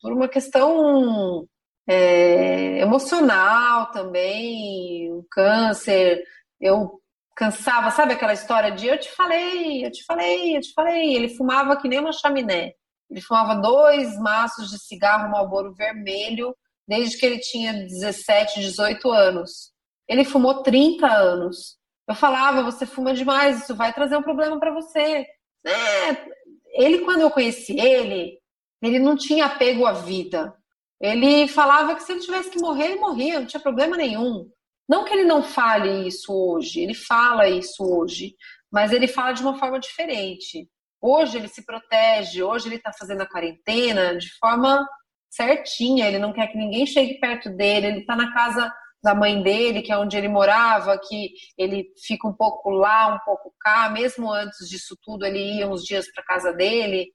por 0.00 0.12
uma 0.12 0.28
questão 0.28 1.46
é, 1.86 2.80
emocional 2.80 3.90
também, 3.92 5.12
o 5.12 5.24
câncer. 5.30 6.22
Eu 6.60 7.01
cansava, 7.36 7.90
sabe 7.90 8.12
aquela 8.12 8.32
história 8.32 8.70
de 8.70 8.86
eu 8.86 8.98
te 8.98 9.10
falei, 9.12 9.84
eu 9.84 9.90
te 9.90 10.04
falei, 10.04 10.56
eu 10.56 10.60
te 10.60 10.72
falei. 10.72 11.16
Ele 11.16 11.28
fumava 11.28 11.76
que 11.76 11.88
nem 11.88 12.00
uma 12.00 12.12
chaminé. 12.12 12.72
Ele 13.10 13.20
fumava 13.20 13.60
dois 13.60 14.18
maços 14.18 14.70
de 14.70 14.78
cigarro 14.78 15.30
Marlboro 15.30 15.74
vermelho 15.74 16.54
desde 16.86 17.18
que 17.18 17.26
ele 17.26 17.38
tinha 17.38 17.72
17, 17.72 18.60
18 18.60 19.10
anos. 19.10 19.72
Ele 20.08 20.24
fumou 20.24 20.62
30 20.62 21.06
anos. 21.06 21.78
Eu 22.08 22.14
falava, 22.14 22.62
você 22.62 22.84
fuma 22.84 23.14
demais, 23.14 23.62
isso 23.62 23.74
vai 23.74 23.92
trazer 23.92 24.16
um 24.16 24.22
problema 24.22 24.58
para 24.58 24.72
você. 24.72 25.26
É, 25.64 26.26
ele, 26.74 27.00
quando 27.00 27.20
eu 27.20 27.30
conheci 27.30 27.78
ele, 27.78 28.38
ele 28.82 28.98
não 28.98 29.16
tinha 29.16 29.46
apego 29.46 29.86
à 29.86 29.92
vida. 29.92 30.54
Ele 31.00 31.46
falava 31.48 31.94
que 31.94 32.02
se 32.02 32.12
ele 32.12 32.20
tivesse 32.20 32.50
que 32.50 32.60
morrer, 32.60 32.92
ele 32.92 33.00
morria, 33.00 33.40
não 33.40 33.46
tinha 33.46 33.60
problema 33.60 33.96
nenhum. 33.96 34.50
Não 34.92 35.06
que 35.06 35.14
ele 35.14 35.24
não 35.24 35.42
fale 35.42 36.06
isso 36.06 36.30
hoje, 36.30 36.80
ele 36.80 36.92
fala 36.92 37.48
isso 37.48 37.82
hoje, 37.82 38.36
mas 38.70 38.92
ele 38.92 39.08
fala 39.08 39.32
de 39.32 39.40
uma 39.40 39.58
forma 39.58 39.80
diferente. 39.80 40.68
Hoje 41.00 41.38
ele 41.38 41.48
se 41.48 41.64
protege, 41.64 42.42
hoje 42.42 42.68
ele 42.68 42.74
está 42.74 42.92
fazendo 42.92 43.22
a 43.22 43.26
quarentena 43.26 44.14
de 44.18 44.28
forma 44.38 44.86
certinha, 45.30 46.06
ele 46.06 46.18
não 46.18 46.30
quer 46.30 46.48
que 46.48 46.58
ninguém 46.58 46.84
chegue 46.84 47.18
perto 47.18 47.48
dele, 47.48 47.86
ele 47.86 47.98
está 48.00 48.14
na 48.14 48.34
casa 48.34 48.70
da 49.02 49.14
mãe 49.14 49.42
dele, 49.42 49.80
que 49.80 49.90
é 49.90 49.96
onde 49.96 50.14
ele 50.14 50.28
morava, 50.28 51.00
que 51.08 51.30
ele 51.56 51.86
fica 52.06 52.28
um 52.28 52.34
pouco 52.34 52.68
lá, 52.68 53.14
um 53.14 53.18
pouco 53.24 53.50
cá, 53.58 53.88
mesmo 53.88 54.30
antes 54.30 54.68
disso 54.68 54.94
tudo, 55.02 55.24
ele 55.24 55.56
ia 55.56 55.66
uns 55.66 55.82
dias 55.82 56.04
para 56.12 56.22
casa 56.22 56.52
dele. 56.52 57.08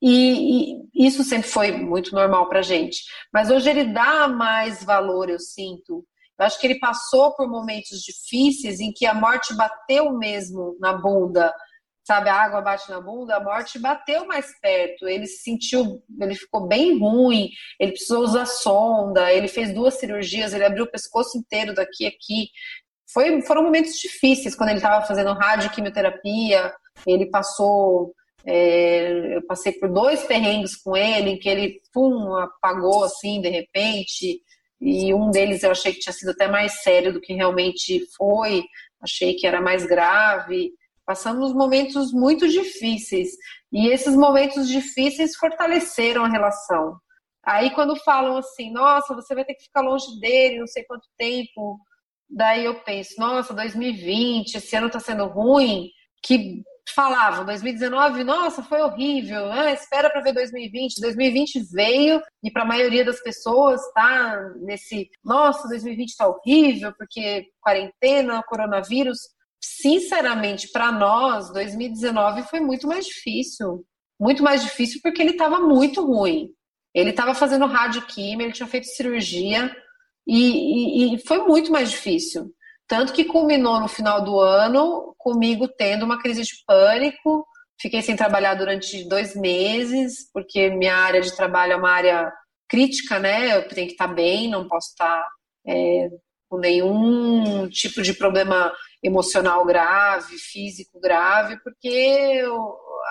E, 0.00 0.84
e, 0.94 1.06
isso 1.08 1.24
sempre 1.24 1.48
foi 1.48 1.72
muito 1.72 2.14
normal 2.14 2.48
para 2.48 2.62
gente. 2.62 3.02
Mas 3.32 3.50
hoje 3.50 3.68
ele 3.68 3.92
dá 3.92 4.28
mais 4.28 4.84
valor, 4.84 5.28
eu 5.28 5.40
sinto. 5.40 6.06
Eu 6.38 6.46
acho 6.46 6.60
que 6.60 6.66
ele 6.66 6.78
passou 6.78 7.34
por 7.34 7.48
momentos 7.48 8.00
difíceis 8.00 8.80
em 8.80 8.92
que 8.92 9.06
a 9.06 9.14
morte 9.14 9.54
bateu 9.54 10.12
mesmo 10.18 10.76
na 10.80 10.92
bunda, 10.92 11.52
sabe, 12.06 12.28
a 12.28 12.34
água 12.34 12.60
bate 12.60 12.88
na 12.90 13.00
bunda, 13.00 13.36
a 13.36 13.42
morte 13.42 13.78
bateu 13.78 14.26
mais 14.26 14.46
perto. 14.60 15.08
Ele 15.08 15.26
se 15.26 15.42
sentiu, 15.42 16.02
ele 16.20 16.34
ficou 16.34 16.66
bem 16.66 16.98
ruim, 16.98 17.48
ele 17.80 17.92
precisou 17.92 18.22
usar 18.22 18.46
sonda, 18.46 19.32
ele 19.32 19.48
fez 19.48 19.72
duas 19.72 19.94
cirurgias, 19.94 20.52
ele 20.52 20.64
abriu 20.64 20.84
o 20.84 20.90
pescoço 20.90 21.38
inteiro 21.38 21.74
daqui 21.74 22.04
a 22.04 22.08
aqui. 22.08 22.48
Foi, 23.12 23.40
foram 23.42 23.62
momentos 23.62 23.98
difíceis 23.98 24.54
quando 24.54 24.70
ele 24.70 24.78
estava 24.78 25.06
fazendo 25.06 25.32
rádio 25.32 25.70
quimioterapia, 25.70 26.74
ele 27.06 27.26
passou. 27.26 28.14
É, 28.46 29.36
eu 29.36 29.46
passei 29.46 29.72
por 29.72 29.90
dois 29.90 30.22
perrengues 30.24 30.76
com 30.76 30.94
ele, 30.94 31.30
em 31.30 31.38
que 31.38 31.48
ele 31.48 31.80
pum, 31.90 32.34
apagou 32.36 33.02
assim 33.04 33.40
de 33.40 33.48
repente, 33.48 34.42
e 34.84 35.14
um 35.14 35.30
deles 35.30 35.62
eu 35.62 35.70
achei 35.70 35.94
que 35.94 36.00
tinha 36.00 36.12
sido 36.12 36.32
até 36.32 36.46
mais 36.46 36.82
sério 36.82 37.10
do 37.10 37.20
que 37.20 37.32
realmente 37.32 38.06
foi, 38.14 38.62
achei 39.00 39.32
que 39.32 39.46
era 39.46 39.58
mais 39.58 39.86
grave. 39.86 40.72
Passamos 41.06 41.54
momentos 41.54 42.12
muito 42.12 42.46
difíceis 42.46 43.30
e 43.72 43.88
esses 43.88 44.14
momentos 44.14 44.68
difíceis 44.68 45.36
fortaleceram 45.36 46.22
a 46.22 46.28
relação. 46.28 46.98
Aí 47.42 47.70
quando 47.70 47.96
falam 47.96 48.36
assim, 48.36 48.70
nossa, 48.70 49.14
você 49.14 49.34
vai 49.34 49.46
ter 49.46 49.54
que 49.54 49.64
ficar 49.64 49.80
longe 49.80 50.20
dele, 50.20 50.58
não 50.58 50.66
sei 50.66 50.84
quanto 50.84 51.08
tempo, 51.16 51.78
daí 52.28 52.66
eu 52.66 52.74
penso, 52.82 53.14
nossa, 53.18 53.54
2020, 53.54 54.54
esse 54.54 54.76
ano 54.76 54.88
está 54.88 55.00
sendo 55.00 55.24
ruim, 55.24 55.88
que 56.22 56.62
falavam 56.92 57.44
2019, 57.44 58.24
nossa, 58.24 58.62
foi 58.62 58.80
horrível, 58.80 59.50
ah, 59.50 59.72
espera 59.72 60.10
para 60.10 60.20
ver 60.20 60.32
2020. 60.32 61.00
2020 61.00 61.62
veio 61.72 62.20
e 62.42 62.50
para 62.50 62.62
a 62.62 62.66
maioria 62.66 63.04
das 63.04 63.22
pessoas 63.22 63.80
tá 63.92 64.40
nesse, 64.56 65.08
nossa, 65.24 65.68
2020 65.68 66.08
está 66.08 66.28
horrível 66.28 66.92
porque 66.96 67.46
quarentena, 67.60 68.42
coronavírus 68.42 69.18
sinceramente, 69.64 70.68
para 70.68 70.92
nós, 70.92 71.50
2019 71.52 72.42
foi 72.42 72.60
muito 72.60 72.86
mais 72.86 73.06
difícil. 73.06 73.84
Muito 74.20 74.42
mais 74.42 74.62
difícil 74.62 75.00
porque 75.02 75.22
ele 75.22 75.32
estava 75.32 75.58
muito 75.58 76.04
ruim. 76.04 76.50
Ele 76.94 77.10
estava 77.10 77.34
fazendo 77.34 77.66
radioquímia, 77.66 78.44
ele 78.44 78.52
tinha 78.52 78.68
feito 78.68 78.86
cirurgia 78.86 79.74
e, 80.26 81.12
e, 81.12 81.14
e, 81.14 81.26
foi 81.26 81.38
muito 81.38 81.72
mais 81.72 81.90
difícil. 81.90 82.52
Tanto 82.86 83.12
que 83.12 83.24
culminou 83.24 83.80
no 83.80 83.88
final 83.88 84.22
do 84.22 84.38
ano 84.38 85.14
comigo 85.18 85.66
tendo 85.68 86.04
uma 86.04 86.20
crise 86.20 86.42
de 86.42 86.52
pânico. 86.66 87.46
Fiquei 87.80 88.02
sem 88.02 88.14
trabalhar 88.14 88.54
durante 88.54 89.08
dois 89.08 89.34
meses, 89.34 90.30
porque 90.32 90.70
minha 90.70 90.94
área 90.94 91.20
de 91.20 91.34
trabalho 91.34 91.72
é 91.72 91.76
uma 91.76 91.90
área 91.90 92.32
crítica, 92.68 93.18
né? 93.18 93.56
Eu 93.56 93.68
tenho 93.68 93.86
que 93.86 93.94
estar 93.94 94.08
bem, 94.08 94.50
não 94.50 94.68
posso 94.68 94.90
estar 94.90 95.28
é, 95.66 96.08
com 96.48 96.58
nenhum 96.58 97.68
tipo 97.68 98.02
de 98.02 98.12
problema 98.12 98.72
emocional 99.02 99.64
grave, 99.64 100.38
físico 100.38 101.00
grave, 101.00 101.58
porque 101.62 102.42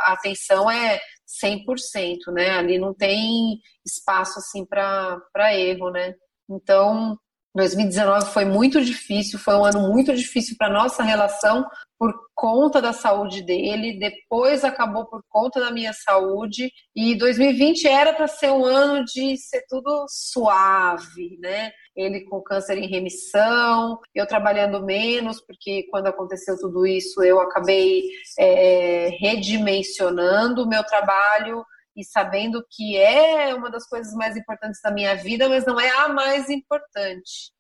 a 0.06 0.14
atenção 0.14 0.70
é 0.70 1.00
100%, 1.44 2.32
né? 2.32 2.52
Ali 2.52 2.80
não 2.80 2.94
tem 2.94 3.60
espaço 3.86 4.40
assim 4.40 4.66
para 4.66 5.56
erro, 5.56 5.92
né? 5.92 6.16
Então, 6.50 7.18
2019 7.56 8.32
foi 8.32 8.46
muito 8.46 8.84
difícil, 8.84 9.38
foi 9.38 9.56
um 9.56 9.66
ano 9.66 9.92
muito 9.92 10.14
difícil 10.16 10.56
para 10.58 10.74
nossa 10.74 11.04
relação 11.04 11.66
por 12.00 12.14
conta 12.36 12.82
da 12.82 12.92
saúde 12.92 13.44
dele, 13.44 13.98
depois 13.98 14.64
acabou 14.64 15.06
por 15.06 15.24
conta 15.30 15.60
da 15.60 15.72
minha 15.72 15.94
saúde 15.94 16.72
e 16.96 17.16
2020 17.16 17.88
era 17.88 18.14
para 18.14 18.28
ser 18.28 18.52
um 18.52 18.66
ano 18.66 19.06
de 19.06 19.38
ser 19.38 19.64
tudo 19.70 20.06
suave, 20.10 21.38
né? 21.40 21.72
ele 21.96 22.22
com 22.26 22.42
câncer 22.42 22.78
em 22.78 22.88
remissão, 22.88 24.00
eu 24.14 24.26
trabalhando 24.26 24.84
menos, 24.84 25.40
porque 25.40 25.84
quando 25.92 26.08
aconteceu 26.08 26.58
tudo 26.58 26.86
isso 26.86 27.24
eu 27.24 27.40
acabei 27.40 28.04
é, 28.38 29.10
redimensionando 29.20 30.64
o 30.64 30.68
meu 30.68 30.84
trabalho 30.84 31.64
e 31.96 32.04
sabendo 32.04 32.66
que 32.70 32.98
é 32.98 33.54
uma 33.54 33.70
das 33.70 33.88
coisas 33.88 34.14
mais 34.14 34.36
importantes 34.36 34.82
da 34.82 34.92
minha 34.92 35.16
vida, 35.16 35.48
mas 35.48 35.66
não 35.66 35.80
é 35.80 35.90
a 35.90 36.10
mais 36.10 36.50
importante. 36.50 37.52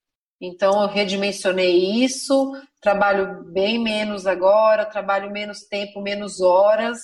Então 0.41 0.81
eu 0.81 0.88
redimensionei 0.88 2.03
isso, 2.03 2.51
trabalho 2.81 3.45
bem 3.45 3.79
menos 3.79 4.27
agora, 4.27 4.86
trabalho 4.86 5.31
menos 5.31 5.61
tempo, 5.67 6.01
menos 6.01 6.41
horas 6.41 6.99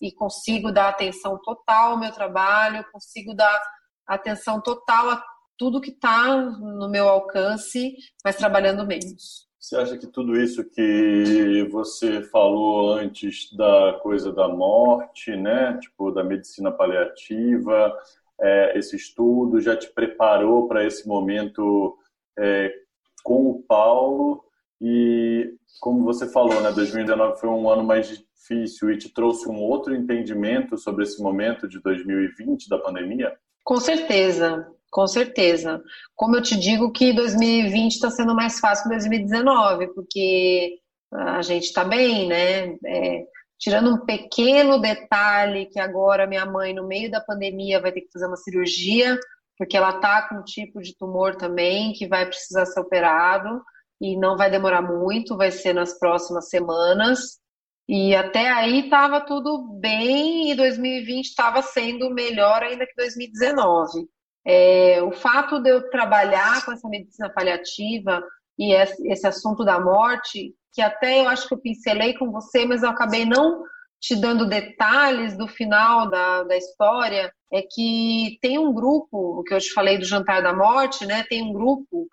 e 0.00 0.12
consigo 0.12 0.72
dar 0.72 0.88
atenção 0.88 1.40
total 1.42 1.92
ao 1.92 1.98
meu 1.98 2.12
trabalho, 2.12 2.84
consigo 2.92 3.34
dar 3.34 3.62
atenção 4.06 4.60
total 4.60 5.10
a 5.10 5.24
tudo 5.56 5.80
que 5.80 5.90
está 5.90 6.36
no 6.36 6.90
meu 6.90 7.08
alcance, 7.08 7.94
mas 8.24 8.36
trabalhando 8.36 8.86
menos. 8.86 9.51
Você 9.62 9.76
acha 9.76 9.96
que 9.96 10.08
tudo 10.08 10.36
isso 10.36 10.64
que 10.64 11.68
você 11.70 12.20
falou 12.20 12.94
antes 12.94 13.54
da 13.56 13.96
coisa 14.02 14.32
da 14.32 14.48
morte, 14.48 15.36
né, 15.36 15.78
tipo 15.80 16.10
da 16.10 16.24
medicina 16.24 16.72
paliativa, 16.72 17.96
é, 18.40 18.76
esse 18.76 18.96
estudo 18.96 19.60
já 19.60 19.76
te 19.76 19.88
preparou 19.94 20.66
para 20.66 20.84
esse 20.84 21.06
momento 21.06 21.96
é, 22.36 22.74
com 23.22 23.50
o 23.50 23.62
Paulo? 23.62 24.44
E 24.80 25.54
como 25.78 26.02
você 26.02 26.26
falou, 26.26 26.60
né, 26.60 26.72
2019 26.72 27.38
foi 27.38 27.48
um 27.48 27.70
ano 27.70 27.84
mais 27.84 28.08
difícil 28.08 28.90
e 28.90 28.98
te 28.98 29.10
trouxe 29.10 29.48
um 29.48 29.60
outro 29.60 29.94
entendimento 29.94 30.76
sobre 30.76 31.04
esse 31.04 31.22
momento 31.22 31.68
de 31.68 31.78
2020 31.78 32.68
da 32.68 32.78
pandemia? 32.78 33.32
Com 33.62 33.76
certeza, 33.76 34.68
Com 34.92 35.06
certeza. 35.06 35.82
Como 36.14 36.36
eu 36.36 36.42
te 36.42 36.54
digo 36.54 36.92
que 36.92 37.14
2020 37.14 37.94
está 37.94 38.10
sendo 38.10 38.34
mais 38.34 38.60
fácil 38.60 38.84
que 38.84 38.90
2019, 38.90 39.86
porque 39.94 40.78
a 41.10 41.40
gente 41.40 41.64
está 41.64 41.82
bem, 41.82 42.28
né? 42.28 42.76
É, 42.84 43.24
tirando 43.58 43.90
um 43.90 44.04
pequeno 44.04 44.78
detalhe 44.78 45.64
que 45.64 45.80
agora 45.80 46.26
minha 46.26 46.44
mãe, 46.44 46.74
no 46.74 46.86
meio 46.86 47.10
da 47.10 47.22
pandemia, 47.22 47.80
vai 47.80 47.90
ter 47.90 48.02
que 48.02 48.12
fazer 48.12 48.26
uma 48.26 48.36
cirurgia, 48.36 49.18
porque 49.56 49.78
ela 49.78 49.96
está 49.96 50.28
com 50.28 50.36
um 50.36 50.44
tipo 50.44 50.82
de 50.82 50.94
tumor 50.94 51.36
também 51.36 51.94
que 51.94 52.06
vai 52.06 52.26
precisar 52.26 52.66
ser 52.66 52.80
operado 52.80 53.62
e 53.98 54.14
não 54.18 54.36
vai 54.36 54.50
demorar 54.50 54.82
muito, 54.82 55.38
vai 55.38 55.50
ser 55.50 55.72
nas 55.72 55.98
próximas 55.98 56.50
semanas. 56.50 57.40
E 57.88 58.14
até 58.14 58.50
aí 58.50 58.80
estava 58.80 59.22
tudo 59.22 59.78
bem 59.80 60.50
e 60.50 60.54
2020 60.54 61.24
estava 61.24 61.62
sendo 61.62 62.10
melhor 62.10 62.62
ainda 62.62 62.86
que 62.86 62.94
2019. 62.94 64.06
É, 64.44 65.00
o 65.02 65.12
fato 65.12 65.60
de 65.60 65.70
eu 65.70 65.88
trabalhar 65.90 66.64
com 66.64 66.72
essa 66.72 66.88
medicina 66.88 67.30
paliativa 67.30 68.22
e 68.58 68.72
esse 68.74 69.26
assunto 69.26 69.64
da 69.64 69.80
morte, 69.80 70.54
que 70.72 70.82
até 70.82 71.20
eu 71.20 71.28
acho 71.28 71.46
que 71.46 71.54
eu 71.54 71.58
pincelei 71.58 72.14
com 72.14 72.30
você, 72.30 72.64
mas 72.64 72.82
eu 72.82 72.90
acabei 72.90 73.24
não 73.24 73.62
te 74.00 74.16
dando 74.16 74.48
detalhes 74.48 75.36
do 75.36 75.46
final 75.46 76.10
da, 76.10 76.42
da 76.42 76.56
história, 76.56 77.32
é 77.52 77.62
que 77.62 78.36
tem 78.42 78.58
um 78.58 78.72
grupo, 78.72 79.40
o 79.40 79.44
que 79.44 79.54
eu 79.54 79.60
te 79.60 79.72
falei 79.72 79.96
do 79.96 80.04
Jantar 80.04 80.42
da 80.42 80.52
Morte, 80.52 81.06
né? 81.06 81.22
Tem 81.22 81.40
um 81.40 81.52
grupo, 81.52 82.08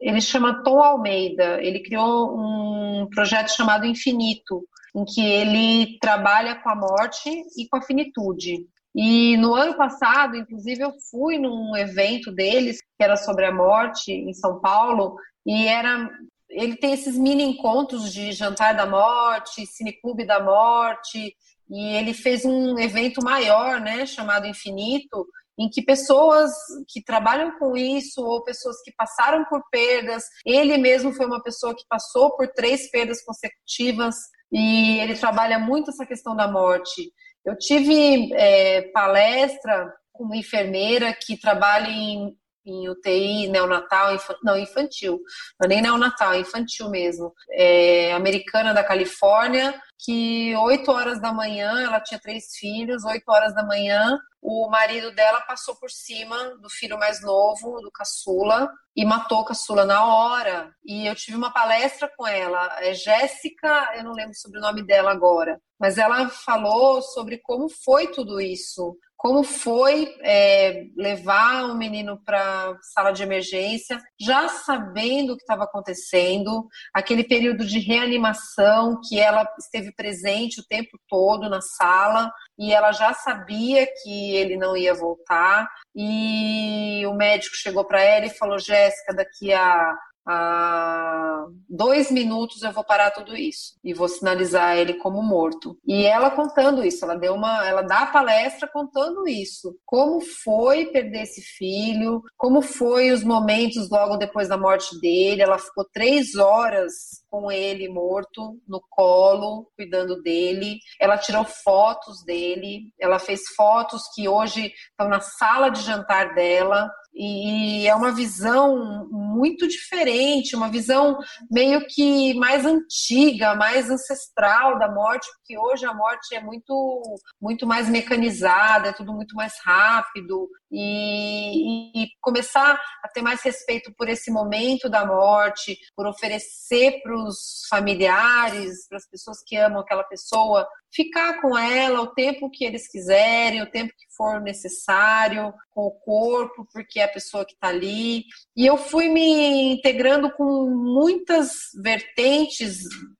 ele 0.00 0.22
chama 0.22 0.62
Tom 0.62 0.82
Almeida, 0.82 1.62
ele 1.62 1.80
criou 1.80 2.34
um 2.34 3.06
projeto 3.10 3.48
chamado 3.48 3.84
Infinito, 3.84 4.66
em 4.94 5.04
que 5.04 5.20
ele 5.20 5.98
trabalha 5.98 6.54
com 6.54 6.70
a 6.70 6.76
morte 6.76 7.28
e 7.58 7.68
com 7.68 7.76
a 7.76 7.82
finitude. 7.82 8.64
E 8.94 9.36
no 9.38 9.54
ano 9.54 9.76
passado, 9.76 10.36
inclusive, 10.36 10.82
eu 10.82 10.92
fui 11.10 11.38
num 11.38 11.76
evento 11.76 12.30
deles 12.32 12.78
que 12.78 13.02
era 13.02 13.16
sobre 13.16 13.44
a 13.44 13.52
morte 13.52 14.12
em 14.12 14.32
São 14.32 14.60
Paulo 14.60 15.16
e 15.44 15.66
era 15.66 16.08
ele 16.54 16.76
tem 16.76 16.92
esses 16.92 17.18
mini 17.18 17.42
encontros 17.42 18.12
de 18.12 18.30
jantar 18.32 18.76
da 18.76 18.86
morte, 18.86 19.66
cineclube 19.66 20.24
da 20.24 20.40
morte, 20.40 21.34
e 21.68 21.96
ele 21.96 22.14
fez 22.14 22.44
um 22.44 22.78
evento 22.78 23.22
maior, 23.24 23.80
né, 23.80 24.06
chamado 24.06 24.46
Infinito, 24.46 25.26
em 25.58 25.68
que 25.68 25.82
pessoas 25.82 26.52
que 26.88 27.02
trabalham 27.02 27.58
com 27.58 27.76
isso 27.76 28.22
ou 28.22 28.42
pessoas 28.42 28.76
que 28.84 28.92
passaram 28.96 29.44
por 29.44 29.62
perdas, 29.70 30.24
ele 30.44 30.76
mesmo 30.78 31.12
foi 31.12 31.26
uma 31.26 31.42
pessoa 31.42 31.74
que 31.74 31.84
passou 31.88 32.36
por 32.36 32.48
três 32.48 32.90
perdas 32.90 33.22
consecutivas 33.24 34.16
e 34.52 34.98
ele 34.98 35.14
trabalha 35.14 35.58
muito 35.58 35.90
essa 35.90 36.04
questão 36.04 36.34
da 36.34 36.50
morte. 36.50 37.12
Eu 37.44 37.56
tive 37.56 38.32
é, 38.34 38.82
palestra 38.92 39.92
com 40.12 40.24
uma 40.24 40.36
enfermeira 40.36 41.12
que 41.12 41.36
trabalha 41.36 41.88
em, 41.88 42.34
em 42.64 42.88
UTI 42.88 43.48
neonatal, 43.48 44.14
inf, 44.14 44.28
não, 44.42 44.56
infantil, 44.56 45.20
não 45.60 45.66
é 45.66 45.68
nem 45.68 45.82
neonatal, 45.82 46.32
é 46.32 46.38
infantil 46.38 46.88
mesmo, 46.88 47.32
é, 47.50 48.12
americana 48.12 48.72
da 48.72 48.82
Califórnia, 48.82 49.74
que 49.98 50.54
8 50.56 50.90
horas 50.90 51.20
da 51.20 51.32
manhã, 51.32 51.82
ela 51.82 52.00
tinha 52.00 52.20
três 52.20 52.56
filhos, 52.56 53.04
8 53.04 53.22
horas 53.28 53.54
da 53.54 53.64
manhã, 53.64 54.18
o 54.42 54.68
marido 54.68 55.10
dela 55.14 55.40
passou 55.40 55.74
por 55.76 55.90
cima 55.90 56.36
do 56.60 56.68
filho 56.68 56.98
mais 56.98 57.22
novo, 57.22 57.80
do 57.80 57.90
caçula, 57.90 58.70
e 58.94 59.02
matou 59.02 59.40
o 59.40 59.44
caçula 59.44 59.86
na 59.86 60.04
hora. 60.04 60.70
E 60.84 61.06
eu 61.06 61.14
tive 61.14 61.36
uma 61.36 61.50
palestra 61.50 62.10
com 62.14 62.26
ela, 62.26 62.78
é 62.80 62.92
Jéssica, 62.92 63.94
eu 63.96 64.04
não 64.04 64.12
lembro 64.12 64.32
o 64.32 64.36
sobrenome 64.36 64.84
dela 64.84 65.10
agora, 65.10 65.58
mas 65.80 65.96
ela 65.96 66.28
falou 66.28 67.00
sobre 67.00 67.38
como 67.38 67.70
foi 67.70 68.08
tudo 68.08 68.38
isso, 68.38 68.98
como 69.24 69.42
foi 69.42 70.14
é, 70.20 70.84
levar 70.94 71.64
o 71.70 71.74
menino 71.74 72.20
para 72.26 72.76
sala 72.82 73.10
de 73.10 73.22
emergência, 73.22 73.98
já 74.20 74.48
sabendo 74.48 75.32
o 75.32 75.36
que 75.36 75.42
estava 75.42 75.64
acontecendo, 75.64 76.68
aquele 76.92 77.24
período 77.24 77.64
de 77.64 77.78
reanimação 77.78 79.00
que 79.08 79.18
ela 79.18 79.48
esteve 79.58 79.94
presente 79.94 80.60
o 80.60 80.66
tempo 80.66 80.98
todo 81.08 81.48
na 81.48 81.62
sala 81.62 82.30
e 82.58 82.70
ela 82.70 82.92
já 82.92 83.14
sabia 83.14 83.88
que 84.02 84.34
ele 84.34 84.58
não 84.58 84.76
ia 84.76 84.92
voltar 84.92 85.66
e 85.96 87.02
o 87.06 87.14
médico 87.14 87.56
chegou 87.56 87.86
para 87.86 88.02
ela 88.02 88.26
e 88.26 88.36
falou 88.36 88.58
Jéssica 88.58 89.14
daqui 89.14 89.54
a 89.54 89.94
a 90.26 91.46
dois 91.68 92.10
minutos 92.10 92.62
eu 92.62 92.72
vou 92.72 92.84
parar 92.84 93.10
tudo 93.10 93.36
isso 93.36 93.74
e 93.82 93.92
vou 93.92 94.08
sinalizar 94.08 94.76
ele 94.76 94.94
como 94.94 95.22
morto. 95.22 95.78
E 95.86 96.04
ela 96.04 96.30
contando 96.30 96.84
isso, 96.84 97.04
ela 97.04 97.16
deu 97.16 97.34
uma, 97.34 97.66
ela 97.66 97.82
dá 97.82 98.00
a 98.00 98.06
palestra 98.06 98.68
contando 98.68 99.28
isso, 99.28 99.76
como 99.84 100.20
foi 100.20 100.86
perder 100.86 101.22
esse 101.22 101.42
filho, 101.42 102.22
como 102.36 102.62
foi 102.62 103.10
os 103.10 103.22
momentos 103.22 103.90
logo 103.90 104.16
depois 104.16 104.48
da 104.48 104.56
morte 104.56 104.98
dele. 105.00 105.42
Ela 105.42 105.58
ficou 105.58 105.84
três 105.92 106.34
horas 106.34 106.92
com 107.30 107.50
ele 107.50 107.88
morto 107.88 108.60
no 108.66 108.80
colo, 108.88 109.70
cuidando 109.76 110.22
dele. 110.22 110.78
Ela 111.00 111.18
tirou 111.18 111.44
fotos 111.44 112.24
dele, 112.24 112.92
ela 113.00 113.18
fez 113.18 113.42
fotos 113.56 114.02
que 114.14 114.28
hoje 114.28 114.72
estão 114.90 115.08
na 115.08 115.20
sala 115.20 115.68
de 115.68 115.82
jantar 115.82 116.34
dela 116.34 116.90
e 117.14 117.86
é 117.86 117.94
uma 117.94 118.12
visão 118.12 119.08
muito 119.10 119.68
diferente, 119.68 120.56
uma 120.56 120.68
visão 120.68 121.16
meio 121.50 121.86
que 121.86 122.34
mais 122.34 122.66
antiga, 122.66 123.54
mais 123.54 123.88
ancestral 123.88 124.78
da 124.78 124.90
morte, 124.90 125.28
porque 125.36 125.56
hoje 125.56 125.86
a 125.86 125.94
morte 125.94 126.34
é 126.34 126.40
muito, 126.40 127.00
muito 127.40 127.66
mais 127.66 127.88
mecanizada, 127.88 128.88
é 128.88 128.92
tudo 128.92 129.12
muito 129.12 129.36
mais 129.36 129.54
rápido, 129.64 130.48
e, 130.74 132.02
e 132.02 132.08
começar 132.20 132.80
a 133.02 133.08
ter 133.08 133.22
mais 133.22 133.40
respeito 133.42 133.92
por 133.96 134.08
esse 134.08 134.30
momento 134.32 134.88
da 134.88 135.06
morte, 135.06 135.78
por 135.94 136.06
oferecer 136.06 137.00
para 137.00 137.14
os 137.16 137.62
familiares, 137.70 138.88
para 138.88 138.98
as 138.98 139.08
pessoas 139.08 139.38
que 139.46 139.56
amam 139.56 139.80
aquela 139.80 140.02
pessoa, 140.02 140.66
ficar 140.92 141.40
com 141.40 141.56
ela 141.56 142.00
o 142.00 142.12
tempo 142.14 142.50
que 142.50 142.64
eles 142.64 142.88
quiserem, 142.90 143.62
o 143.62 143.70
tempo 143.70 143.92
que 143.96 144.16
for 144.16 144.40
necessário, 144.40 145.54
com 145.70 145.82
o 145.82 145.92
corpo, 145.92 146.66
porque 146.72 147.00
a 147.04 147.08
pessoa 147.08 147.44
que 147.44 147.52
está 147.52 147.68
ali. 147.68 148.24
E 148.56 148.66
eu 148.66 148.76
fui 148.76 149.08
me 149.08 149.72
integrando 149.72 150.30
com 150.32 150.44
muitas 150.70 151.50
vertentes 151.82 152.78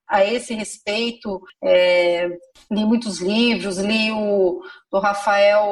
a 0.09 0.25
esse 0.25 0.55
respeito. 0.55 1.41
É, 1.63 2.29
li 2.71 2.85
muitos 2.85 3.21
livros, 3.21 3.79
li 3.79 4.11
o 4.13 4.61
do 4.91 4.99
Rafael, 4.99 5.67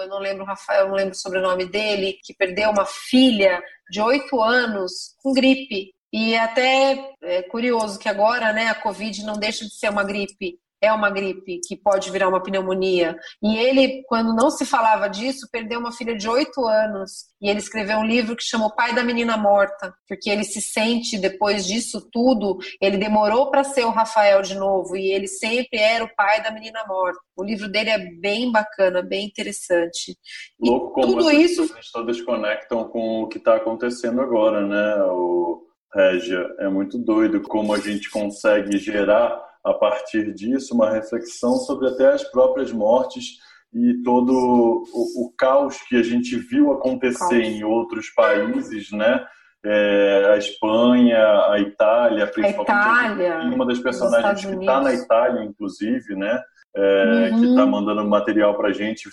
eu 0.00 0.08
não 0.08 0.18
lembro 0.18 0.44
o 0.44 0.46
Rafael, 0.46 0.88
não 0.88 0.94
lembro 0.94 1.12
o 1.12 1.18
sobrenome 1.18 1.66
dele, 1.66 2.18
que 2.22 2.34
perdeu 2.34 2.70
uma 2.70 2.86
filha 2.86 3.62
de 3.90 4.00
oito 4.00 4.40
anos 4.40 5.14
com 5.22 5.32
gripe. 5.32 5.92
E 6.12 6.36
até 6.36 7.12
é 7.22 7.42
curioso 7.42 7.98
que 7.98 8.08
agora, 8.08 8.52
né, 8.52 8.68
a 8.68 8.74
Covid 8.74 9.24
não 9.24 9.34
deixa 9.34 9.64
de 9.64 9.74
ser 9.74 9.90
uma 9.90 10.04
gripe 10.04 10.58
é 10.84 10.92
uma 10.92 11.10
gripe 11.10 11.60
que 11.66 11.76
pode 11.76 12.10
virar 12.10 12.28
uma 12.28 12.42
pneumonia. 12.42 13.16
E 13.42 13.56
ele, 13.56 14.02
quando 14.06 14.34
não 14.34 14.50
se 14.50 14.64
falava 14.64 15.08
disso, 15.08 15.48
perdeu 15.50 15.80
uma 15.80 15.92
filha 15.92 16.16
de 16.16 16.28
oito 16.28 16.64
anos. 16.66 17.26
E 17.40 17.48
ele 17.48 17.58
escreveu 17.58 17.98
um 17.98 18.06
livro 18.06 18.36
que 18.36 18.42
chama 18.42 18.66
O 18.66 18.74
Pai 18.74 18.94
da 18.94 19.02
Menina 19.02 19.36
Morta, 19.36 19.92
porque 20.08 20.30
ele 20.30 20.44
se 20.44 20.60
sente, 20.60 21.18
depois 21.18 21.66
disso 21.66 22.08
tudo, 22.12 22.58
ele 22.80 22.96
demorou 22.96 23.50
para 23.50 23.64
ser 23.64 23.84
o 23.84 23.90
Rafael 23.90 24.42
de 24.42 24.54
novo, 24.54 24.96
e 24.96 25.12
ele 25.12 25.28
sempre 25.28 25.78
era 25.78 26.04
o 26.04 26.14
pai 26.14 26.42
da 26.42 26.50
menina 26.50 26.84
morta. 26.86 27.18
O 27.36 27.44
livro 27.44 27.68
dele 27.68 27.90
é 27.90 27.98
bem 27.98 28.50
bacana, 28.50 29.02
bem 29.02 29.26
interessante. 29.26 30.16
E 30.60 30.70
Louco 30.70 30.92
como 30.92 31.06
tudo 31.16 31.30
isso. 31.30 31.68
todas 31.92 32.20
conectam 32.22 32.84
com 32.84 33.22
o 33.22 33.28
que 33.28 33.38
está 33.38 33.56
acontecendo 33.56 34.20
agora, 34.20 34.66
né? 34.66 35.02
O 35.04 35.64
Régia, 35.94 36.44
é 36.58 36.68
muito 36.68 36.98
doido 36.98 37.40
como 37.42 37.72
a 37.72 37.78
gente 37.78 38.10
consegue 38.10 38.78
gerar 38.78 39.40
a 39.64 39.72
partir 39.72 40.34
disso, 40.34 40.74
uma 40.74 40.90
reflexão 40.90 41.56
sobre 41.56 41.88
até 41.88 42.12
as 42.12 42.22
próprias 42.24 42.70
mortes 42.70 43.38
e 43.72 44.02
todo 44.02 44.32
o, 44.32 45.24
o 45.24 45.32
caos 45.36 45.78
que 45.88 45.96
a 45.96 46.02
gente 46.02 46.36
viu 46.36 46.72
acontecer 46.72 47.42
em 47.42 47.64
outros 47.64 48.10
países, 48.10 48.92
né? 48.92 49.24
É, 49.66 50.30
a 50.34 50.36
Espanha, 50.36 51.46
a 51.48 51.58
Itália, 51.58 52.26
principalmente. 52.26 52.70
A 52.70 53.14
Itália, 53.14 53.38
uma 53.54 53.66
das 53.66 53.78
personagens 53.78 54.44
que 54.44 54.60
está 54.60 54.80
na 54.80 54.92
Itália, 54.92 55.42
inclusive, 55.42 56.14
né? 56.14 56.40
É, 56.76 57.30
uhum. 57.32 57.40
Que 57.40 57.46
está 57.46 57.66
mandando 57.66 58.04
material 58.04 58.54
para 58.56 58.68
a 58.68 58.72
gente. 58.72 59.08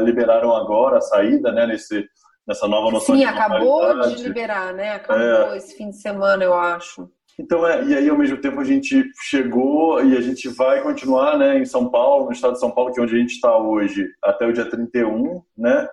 Liberaram 0.00 0.54
agora 0.56 0.98
a 0.98 1.02
saída, 1.02 1.52
né? 1.52 1.66
Nesse, 1.66 2.04
nessa 2.46 2.66
nova 2.66 2.90
noção 2.90 3.14
Sim, 3.14 3.24
acabou 3.24 4.00
de 4.08 4.22
liberar, 4.24 4.74
né? 4.74 4.94
Acabou 4.94 5.54
é, 5.54 5.56
esse 5.56 5.76
fim 5.76 5.90
de 5.90 5.96
semana, 5.96 6.42
eu 6.42 6.54
acho. 6.54 7.08
Então, 7.38 7.66
é, 7.66 7.84
e 7.84 7.94
aí 7.94 8.08
ao 8.08 8.18
mesmo 8.18 8.40
tempo 8.40 8.60
a 8.60 8.64
gente 8.64 9.04
chegou 9.22 10.04
e 10.04 10.16
a 10.16 10.20
gente 10.20 10.48
vai 10.48 10.82
continuar 10.82 11.38
né, 11.38 11.58
em 11.58 11.64
São 11.64 11.88
Paulo, 11.90 12.26
no 12.26 12.32
estado 12.32 12.54
de 12.54 12.60
São 12.60 12.70
Paulo, 12.70 12.92
que 12.92 13.00
é 13.00 13.02
onde 13.02 13.14
a 13.14 13.18
gente 13.18 13.32
está 13.32 13.56
hoje, 13.56 14.06
até 14.22 14.46
o 14.46 14.52
dia 14.52 14.68
31, 14.68 15.42
né? 15.56 15.88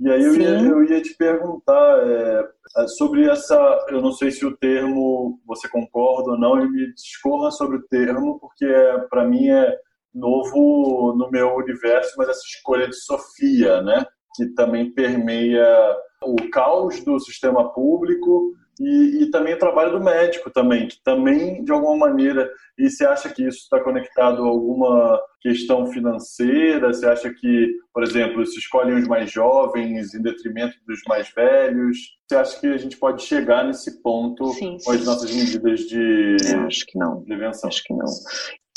E 0.00 0.10
aí 0.10 0.24
eu 0.24 0.34
ia, 0.34 0.60
eu 0.60 0.84
ia, 0.84 1.00
te 1.00 1.16
perguntar 1.16 1.98
é, 2.00 2.48
é, 2.78 2.86
sobre 2.88 3.28
essa, 3.28 3.86
eu 3.90 4.02
não 4.02 4.10
sei 4.10 4.32
se 4.32 4.44
o 4.44 4.56
termo 4.56 5.40
você 5.46 5.68
concorda 5.68 6.32
ou 6.32 6.38
não, 6.38 6.60
e 6.60 6.68
me 6.68 6.92
discorra 6.94 7.52
sobre 7.52 7.76
o 7.76 7.82
termo, 7.86 8.40
porque 8.40 8.64
é, 8.64 8.98
para 9.08 9.24
mim 9.24 9.48
é 9.48 9.76
novo 10.12 11.14
no 11.16 11.30
meu 11.30 11.54
universo, 11.54 12.14
mas 12.16 12.28
essa 12.28 12.42
escolha 12.44 12.88
de 12.88 12.96
Sofia, 12.96 13.82
né? 13.82 14.04
Que 14.34 14.46
também 14.54 14.92
permeia 14.92 15.96
o 16.24 16.50
caos 16.50 17.04
do 17.04 17.20
sistema 17.20 17.72
público 17.72 18.52
e, 18.80 19.22
e, 19.22 19.30
também 19.30 19.54
o 19.54 19.58
trabalho 19.58 19.92
do 19.92 20.04
médico 20.04 20.50
também, 20.50 20.88
que 20.88 21.02
também, 21.02 21.62
de 21.62 21.70
alguma 21.70 22.08
maneira, 22.08 22.50
e 22.76 22.90
você 22.90 23.06
acha 23.06 23.28
que 23.28 23.46
isso 23.46 23.58
está 23.58 23.80
conectado 23.80 24.42
a 24.42 24.48
alguma 24.48 25.20
questão 25.40 25.86
financeira? 25.86 26.92
Você 26.92 27.06
acha 27.06 27.32
que, 27.32 27.76
por 27.92 28.02
exemplo, 28.02 28.44
se 28.44 28.58
escolhem 28.58 28.96
os 28.96 29.06
mais 29.06 29.30
jovens 29.30 30.14
em 30.14 30.22
detrimento 30.22 30.76
dos 30.86 31.00
mais 31.06 31.30
velhos? 31.30 31.98
Você 32.26 32.36
acha 32.36 32.60
que 32.60 32.66
a 32.66 32.76
gente 32.76 32.96
pode 32.96 33.22
chegar 33.22 33.64
nesse 33.64 34.02
ponto 34.02 34.46
sim, 34.54 34.76
com 34.84 34.90
as 34.90 35.04
nossas 35.04 35.30
medidas 35.30 35.80
de 35.80 36.36
Eu 36.52 36.60
acho 36.66 36.84
que 36.86 36.98
não. 36.98 37.22
prevenção? 37.22 37.68
Acho 37.68 37.84
que 37.84 37.94
não. 37.94 38.06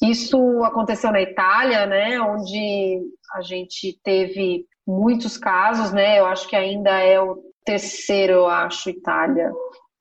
Isso 0.03 0.63
aconteceu 0.63 1.11
na 1.11 1.21
Itália, 1.21 1.87
né, 1.87 2.21
onde 2.21 3.01
a 3.33 3.41
gente 3.41 3.99
teve 4.03 4.65
muitos 4.85 5.37
casos, 5.37 5.91
né? 5.91 6.19
Eu 6.19 6.27
acho 6.27 6.47
que 6.47 6.55
ainda 6.55 6.91
é 6.99 7.19
o 7.19 7.41
terceiro, 7.65 8.33
eu 8.33 8.47
acho, 8.47 8.91
Itália 8.91 9.51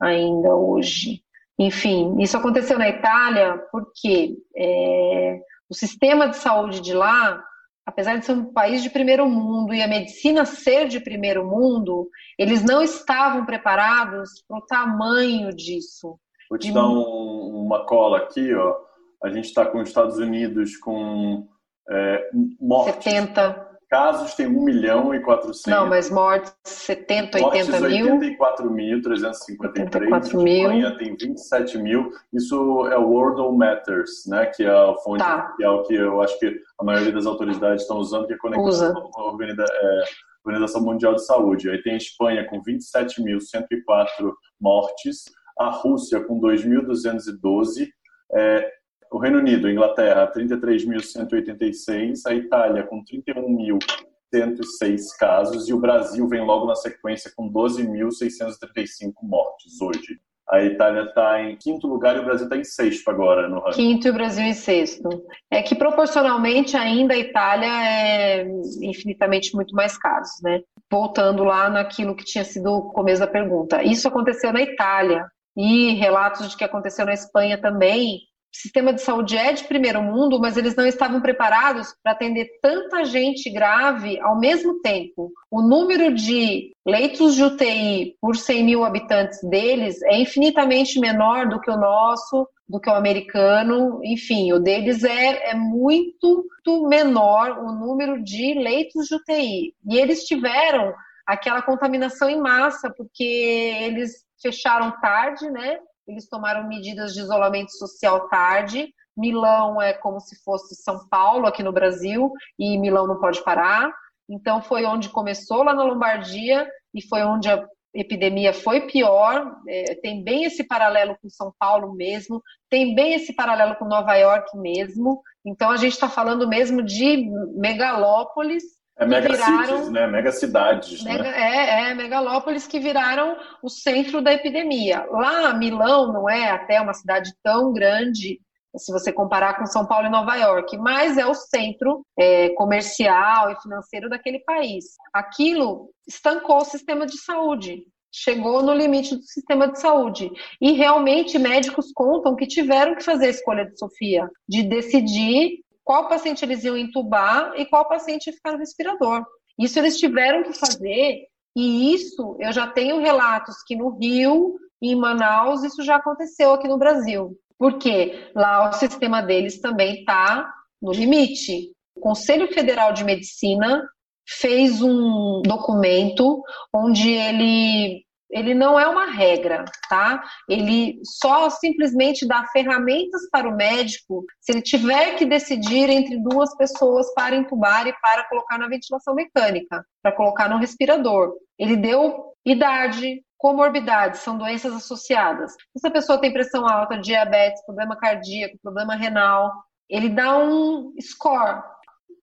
ainda 0.01 0.55
hoje. 0.55 1.23
Enfim, 1.59 2.17
isso 2.21 2.37
aconteceu 2.37 2.79
na 2.79 2.89
Itália 2.89 3.59
porque 3.73 4.37
é, 4.55 5.41
o 5.71 5.75
sistema 5.75 6.29
de 6.29 6.37
saúde 6.37 6.81
de 6.81 6.93
lá, 6.93 7.43
apesar 7.87 8.17
de 8.19 8.27
ser 8.27 8.33
um 8.33 8.53
país 8.53 8.83
de 8.83 8.91
primeiro 8.91 9.29
mundo 9.29 9.73
e 9.73 9.83
a 9.83 9.89
medicina 9.89 10.45
ser 10.45 10.87
de 10.87 11.01
primeiro 11.01 11.47
mundo, 11.47 12.09
eles 12.39 12.63
não 12.63 12.83
estavam 12.83 13.47
preparados 13.47 14.45
para 14.47 14.59
o 14.59 14.67
tamanho 14.67 15.51
disso. 15.51 16.19
Vou 16.51 16.59
te 16.59 16.69
de... 16.69 16.75
dar 16.75 16.87
um, 16.87 17.65
uma 17.65 17.87
cola 17.87 18.19
aqui, 18.19 18.55
ó. 18.55 18.77
A 19.25 19.31
gente 19.31 19.47
está 19.47 19.65
com 19.65 19.81
os 19.81 19.89
Estados 19.89 20.19
Unidos 20.19 20.77
com 20.77 21.49
é, 21.89 22.31
mortes. 22.61 23.03
70 23.03 23.76
Casos 23.89 24.35
tem 24.35 24.49
1 24.49 24.65
milhão 24.65 25.15
e 25.15 25.21
400. 25.21 25.67
Não, 25.67 25.87
mas 25.87 26.11
mortes 26.11 26.53
70, 26.65 27.39
80 27.45 27.81
mortes, 27.81 27.93
mil. 27.93 28.19
84.353. 28.19 30.43
mil. 30.43 30.63
Espanha 30.63 30.99
tem 30.99 31.17
27 31.17 31.79
mil. 31.79 32.11
Isso 32.33 32.89
é 32.89 32.99
o 32.99 33.09
World 33.09 33.57
Matters, 33.57 34.27
né? 34.27 34.47
Que 34.47 34.65
é 34.65 34.71
a 34.71 34.93
fonte 35.05 35.23
tá. 35.23 35.55
que 35.57 35.63
é 35.63 35.69
o 35.69 35.85
que 35.85 35.95
eu 35.95 36.21
acho 36.21 36.37
que 36.41 36.61
a 36.81 36.85
maioria 36.85 37.13
das 37.13 37.27
autoridades 37.27 37.83
estão 37.83 37.99
usando, 37.99 38.27
que 38.27 38.35
é 38.35 38.39
conectado 38.39 39.09
com 39.13 39.21
a 39.21 39.37
é, 39.47 40.05
Organização 40.45 40.83
Mundial 40.83 41.15
de 41.15 41.25
Saúde. 41.25 41.71
Aí 41.71 41.81
tem 41.81 41.95
a 41.95 41.99
Espanha 41.99 42.45
com 42.45 42.61
27.104 42.61 44.33
mortes, 44.61 45.27
a 45.61 45.71
Rússia 45.71 46.25
com 46.25 46.41
2.212, 46.41 47.89
é, 48.33 48.69
o 49.11 49.19
Reino 49.19 49.39
Unido, 49.39 49.71
Inglaterra, 49.71 50.31
33.186, 50.33 52.23
a 52.27 52.35
Itália 52.35 52.83
com 52.83 53.03
31.106 53.05 55.01
casos 55.19 55.69
e 55.69 55.73
o 55.73 55.81
Brasil 55.81 56.27
vem 56.29 56.45
logo 56.45 56.67
na 56.67 56.75
sequência 56.75 57.31
com 57.35 57.51
12.635 57.51 59.13
mortes 59.23 59.81
hoje. 59.81 60.21
A 60.49 60.63
Itália 60.63 61.03
está 61.03 61.43
em 61.43 61.57
quinto 61.57 61.89
lugar 61.89 62.15
e 62.17 62.21
o 62.21 62.25
Brasil 62.25 62.45
está 62.45 62.57
em 62.57 62.63
sexto 62.63 63.11
agora 63.11 63.49
no 63.49 63.59
ranking. 63.59 63.73
Quinto 63.73 64.07
e 64.07 64.11
o 64.11 64.15
Brasil 64.15 64.45
em 64.45 64.55
sexto. 64.55 65.09
É 65.51 65.61
que 65.61 65.75
proporcionalmente 65.75 66.77
ainda 66.77 67.15
a 67.15 67.19
Itália 67.19 67.67
é 67.67 68.47
infinitamente 68.81 69.57
muito 69.57 69.75
mais 69.75 69.99
casos, 69.99 70.41
né? 70.43 70.61
Voltando 70.89 71.43
lá 71.43 71.69
naquilo 71.69 72.15
que 72.15 72.25
tinha 72.25 72.45
sido 72.45 72.71
o 72.73 72.93
começo 72.93 73.19
da 73.21 73.27
pergunta. 73.27 73.83
Isso 73.83 74.07
aconteceu 74.07 74.53
na 74.53 74.63
Itália 74.63 75.27
e 75.57 75.95
relatos 75.95 76.49
de 76.49 76.57
que 76.57 76.63
aconteceu 76.63 77.05
na 77.05 77.15
Espanha 77.15 77.61
também 77.61 78.21
sistema 78.53 78.93
de 78.93 79.03
saúde 79.03 79.37
é 79.37 79.53
de 79.53 79.65
primeiro 79.65 80.03
mundo, 80.03 80.41
mas 80.41 80.57
eles 80.57 80.75
não 80.75 80.87
estavam 80.87 81.21
preparados 81.21 81.95
para 82.03 82.13
atender 82.13 82.49
tanta 82.63 83.05
gente 83.05 83.51
grave 83.51 84.19
ao 84.21 84.39
mesmo 84.39 84.81
tempo. 84.81 85.31
O 85.51 85.63
número 85.63 86.15
de 86.15 86.73
leitos 86.87 87.35
de 87.35 87.45
UTI 87.45 88.17
por 88.21 88.37
100 88.37 88.65
mil 88.65 88.85
habitantes 88.85 89.39
deles 89.49 90.01
é 90.03 90.19
infinitamente 90.19 90.99
menor 90.99 91.49
do 91.49 91.61
que 91.61 91.71
o 91.71 91.77
nosso, 91.77 92.49
do 92.69 92.81
que 92.81 92.91
o 92.91 92.95
americano, 92.95 94.01
enfim, 94.03 94.53
o 94.53 94.59
deles 94.59 95.05
é, 95.05 95.51
é 95.51 95.55
muito, 95.55 96.47
muito 96.67 96.89
menor 96.89 97.59
o 97.59 97.73
número 97.73 98.23
de 98.23 98.55
leitos 98.55 99.07
de 99.07 99.15
UTI. 99.15 99.75
E 99.89 99.97
eles 99.97 100.25
tiveram 100.25 100.93
aquela 101.27 101.63
contaminação 101.63 102.29
em 102.29 102.41
massa, 102.41 102.93
porque 102.97 103.25
eles 103.25 104.25
fecharam 104.41 105.01
tarde, 105.01 105.49
né? 105.51 105.79
Eles 106.07 106.29
tomaram 106.29 106.69
medidas 106.69 107.13
de 107.13 107.21
isolamento 107.21 107.73
social 107.73 108.29
tarde. 108.29 108.93
Milão 109.17 109.81
é 109.81 109.93
como 109.93 110.21
se 110.21 110.37
fosse 110.43 110.75
São 110.75 111.09
Paulo 111.09 111.47
aqui 111.47 111.63
no 111.63 111.73
Brasil 111.73 112.31
e 112.59 112.79
Milão 112.79 113.07
não 113.07 113.19
pode 113.19 113.43
parar. 113.43 113.91
Então 114.29 114.61
foi 114.61 114.85
onde 114.85 115.09
começou 115.09 115.63
lá 115.63 115.75
na 115.75 115.83
Lombardia 115.83 116.69
e 116.95 117.07
foi 117.07 117.23
onde 117.23 117.49
a 117.49 117.67
epidemia 117.95 118.53
foi 118.53 118.87
pior. 118.87 119.57
É, 119.69 119.95
tem 119.97 120.23
bem 120.23 120.45
esse 120.45 120.65
paralelo 120.65 121.17
com 121.21 121.31
São 121.31 121.53
Paulo 121.59 121.95
mesmo, 121.95 122.43
tem 122.69 122.95
bem 122.95 123.15
esse 123.15 123.35
paralelo 123.35 123.77
com 123.77 123.87
Nova 123.87 124.15
York 124.15 124.57
mesmo. 124.59 125.23
Então 125.45 125.71
a 125.71 125.77
gente 125.77 125.93
está 125.93 126.09
falando 126.09 126.47
mesmo 126.49 126.83
de 126.83 127.29
megalópolis 127.55 128.76
é 128.99 129.07
mega 129.07 129.29
viraram, 129.29 129.67
cities, 129.67 129.91
né? 129.91 130.07
Mega 130.07 130.33
cidades, 130.33 131.05
mega, 131.05 131.23
né? 131.23 131.31
É, 131.37 131.91
é, 131.91 131.95
megalópolis 131.95 132.67
que 132.67 132.81
viraram 132.81 133.37
o 133.63 133.69
centro 133.69 134.23
da 134.23 134.33
epidemia. 134.33 135.05
Lá, 135.11 135.53
Milão 135.53 136.13
não 136.13 136.29
é 136.29 136.51
até 136.51 136.81
uma 136.81 136.95
cidade 136.95 137.33
tão 137.43 137.73
grande, 137.73 138.41
se 138.75 138.93
você 138.93 139.13
comparar 139.13 139.59
com 139.59 139.67
São 139.67 139.87
Paulo 139.87 140.07
e 140.07 140.11
Nova 140.11 140.35
York, 140.37 140.77
mas 140.79 141.19
é 141.19 141.27
o 141.27 141.35
centro 141.35 142.05
é, 142.19 142.51
comercial 142.51 143.51
e 143.51 143.61
financeiro 143.61 144.09
daquele 144.09 144.39
país. 144.41 144.85
Aquilo 145.13 145.91
estancou 146.07 146.59
o 146.59 146.65
sistema 146.65 147.07
de 147.07 147.19
saúde, 147.19 147.85
chegou 148.11 148.63
no 148.63 148.73
limite 148.73 149.15
do 149.15 149.23
sistema 149.23 149.71
de 149.71 149.79
saúde. 149.79 150.31
E 150.61 150.73
realmente 150.73 151.39
médicos 151.39 151.93
contam 151.93 152.35
que 152.35 152.47
tiveram 152.47 152.95
que 152.95 153.05
fazer 153.05 153.27
a 153.27 153.31
escolha 153.31 153.67
de 153.67 153.79
Sofia, 153.79 154.29
de 154.49 154.63
decidir 154.63 155.66
qual 155.87 156.09
paciente 156.09 156.45
eles 156.45 156.65
iam 156.65 156.77
entubar 156.77 157.53
e 157.57 157.65
qual 157.65 157.87
paciente 157.87 158.27
ia 158.27 158.33
ficar 158.33 158.51
no 158.53 158.59
respirador. 158.59 159.25
Isso 159.57 159.79
eles 159.79 159.97
tiveram 159.97 160.43
que 160.43 160.53
fazer, 160.53 161.29
e 161.55 161.95
isso 161.95 162.37
eu 162.41 162.53
já 162.53 162.67
tenho 162.67 163.01
relatos 163.01 163.63
que 163.65 163.77
no 163.77 163.97
Rio 163.97 164.57
e 164.83 164.91
em 164.91 164.97
Manaus 164.97 165.63
isso 165.63 165.85
já 165.85 165.97
aconteceu 165.97 166.53
aqui 166.53 166.67
no 166.67 166.77
Brasil. 166.77 167.39
Porque 167.57 168.31
lá 168.35 168.69
o 168.69 168.73
sistema 168.73 169.23
deles 169.23 169.61
também 169.61 170.01
está 170.01 170.53
no 170.83 170.93
limite. 170.93 171.73
O 171.95 172.01
Conselho 172.01 172.53
Federal 172.53 172.93
de 172.93 173.05
Medicina 173.05 173.89
fez 174.29 174.83
um 174.83 175.41
documento 175.43 176.43
onde 176.75 177.11
ele 177.11 178.05
ele 178.37 178.53
não 178.53 178.79
é 178.79 178.87
uma 178.87 179.07
regra, 179.07 179.65
tá? 179.89 180.23
Ele 180.47 181.01
só 181.03 181.49
simplesmente 181.49 182.29
dá 182.29 182.45
ferramentas 182.53 183.23
para 183.33 183.49
o 183.49 183.57
médico 183.57 184.27
se 184.43 184.53
ele 184.53 184.61
tiver 184.61 185.17
que 185.17 185.25
decidir 185.25 185.89
entre 185.89 186.19
duas 186.19 186.55
pessoas 186.55 187.13
para 187.15 187.35
entubar 187.35 187.87
e 187.87 187.95
para 187.95 188.29
colocar 188.29 188.59
na 188.59 188.69
ventilação 188.69 189.15
mecânica, 189.15 189.83
para 190.03 190.13
colocar 190.13 190.51
no 190.51 190.59
respirador. 190.59 191.33
Ele 191.59 191.79
deu 191.79 192.35
idade, 192.45 193.23
comorbidades, 193.39 194.21
são 194.21 194.37
doenças 194.37 194.75
associadas. 194.75 195.55
Se 195.75 195.87
a 195.87 195.91
pessoa 195.91 196.21
tem 196.21 196.31
pressão 196.31 196.69
alta, 196.69 196.99
diabetes, 196.99 197.65
problema 197.65 197.97
cardíaco, 197.97 198.59
problema 198.63 198.95
renal, 198.97 199.51
ele 199.89 200.11
dá 200.11 200.37
um 200.37 200.93
score, 201.01 201.63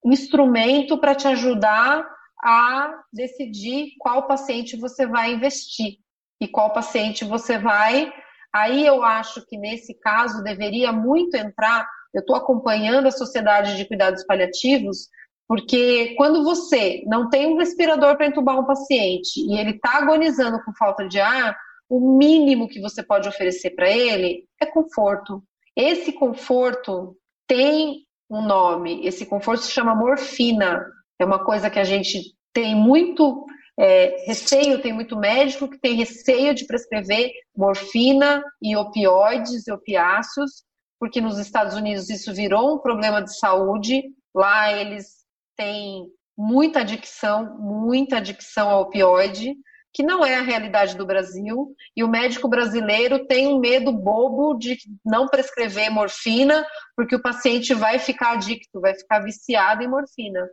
um 0.05 0.11
instrumento 0.11 0.95
para 0.99 1.15
te 1.15 1.27
ajudar 1.27 2.07
a 2.39 3.01
decidir 3.11 3.93
qual 3.97 4.27
paciente 4.27 4.77
você 4.77 5.07
vai 5.07 5.33
investir 5.33 6.02
e 6.43 6.47
qual 6.47 6.73
paciente 6.73 7.23
você 7.23 7.57
vai. 7.57 8.11
Aí 8.53 8.85
eu 8.85 9.03
acho 9.03 9.45
que 9.47 9.57
nesse 9.57 9.93
caso 9.95 10.43
deveria 10.43 10.91
muito 10.91 11.35
entrar. 11.35 11.87
Eu 12.13 12.19
estou 12.19 12.35
acompanhando 12.35 13.07
a 13.07 13.11
Sociedade 13.11 13.75
de 13.77 13.85
Cuidados 13.85 14.23
Paliativos, 14.25 15.07
porque 15.47 16.13
quando 16.15 16.43
você 16.43 17.03
não 17.07 17.29
tem 17.29 17.47
um 17.47 17.57
respirador 17.57 18.15
para 18.15 18.27
entubar 18.27 18.59
um 18.59 18.65
paciente 18.65 19.39
e 19.39 19.57
ele 19.57 19.71
está 19.71 19.97
agonizando 19.97 20.61
com 20.63 20.73
falta 20.73 21.07
de 21.07 21.19
ar, 21.19 21.57
o 21.89 22.17
mínimo 22.17 22.67
que 22.67 22.79
você 22.79 23.01
pode 23.01 23.27
oferecer 23.27 23.71
para 23.71 23.89
ele 23.89 24.45
é 24.61 24.65
conforto. 24.65 25.43
Esse 25.75 26.11
conforto 26.13 27.17
tem 27.47 28.05
um 28.29 28.41
nome, 28.41 29.05
esse 29.05 29.25
conforto 29.25 29.63
se 29.63 29.71
chama 29.71 29.95
morfina. 29.95 30.85
É 31.19 31.25
uma 31.25 31.43
coisa 31.43 31.69
que 31.69 31.79
a 31.79 31.83
gente 31.83 32.35
tem 32.53 32.75
muito 32.75 33.45
é, 33.77 34.25
receio, 34.25 34.81
tem 34.81 34.93
muito 34.93 35.17
médico 35.17 35.67
que 35.67 35.79
tem 35.79 35.95
receio 35.95 36.53
de 36.53 36.65
prescrever 36.65 37.31
morfina 37.55 38.43
e 38.61 38.75
opioides 38.75 39.67
e 39.67 39.71
opiáceos, 39.71 40.63
porque 40.99 41.19
nos 41.19 41.39
Estados 41.39 41.75
Unidos 41.75 42.09
isso 42.09 42.33
virou 42.33 42.75
um 42.75 42.79
problema 42.79 43.21
de 43.21 43.35
saúde. 43.37 44.03
Lá 44.33 44.71
eles 44.71 45.23
têm 45.57 46.05
muita 46.37 46.81
adicção, 46.81 47.57
muita 47.59 48.17
adicção 48.17 48.69
a 48.69 48.79
opioide, 48.79 49.55
que 49.91 50.01
não 50.01 50.25
é 50.25 50.35
a 50.35 50.41
realidade 50.41 50.97
do 50.97 51.05
Brasil, 51.05 51.75
e 51.95 52.03
o 52.03 52.07
médico 52.07 52.47
brasileiro 52.47 53.27
tem 53.27 53.47
um 53.47 53.59
medo 53.59 53.91
bobo 53.91 54.55
de 54.57 54.77
não 55.05 55.27
prescrever 55.27 55.91
morfina, 55.91 56.65
porque 56.95 57.15
o 57.15 57.21
paciente 57.21 57.75
vai 57.75 57.99
ficar 57.99 58.31
adicto, 58.31 58.81
vai 58.81 58.95
ficar 58.95 59.19
viciado 59.19 59.83
em 59.83 59.87
morfina. 59.87 60.49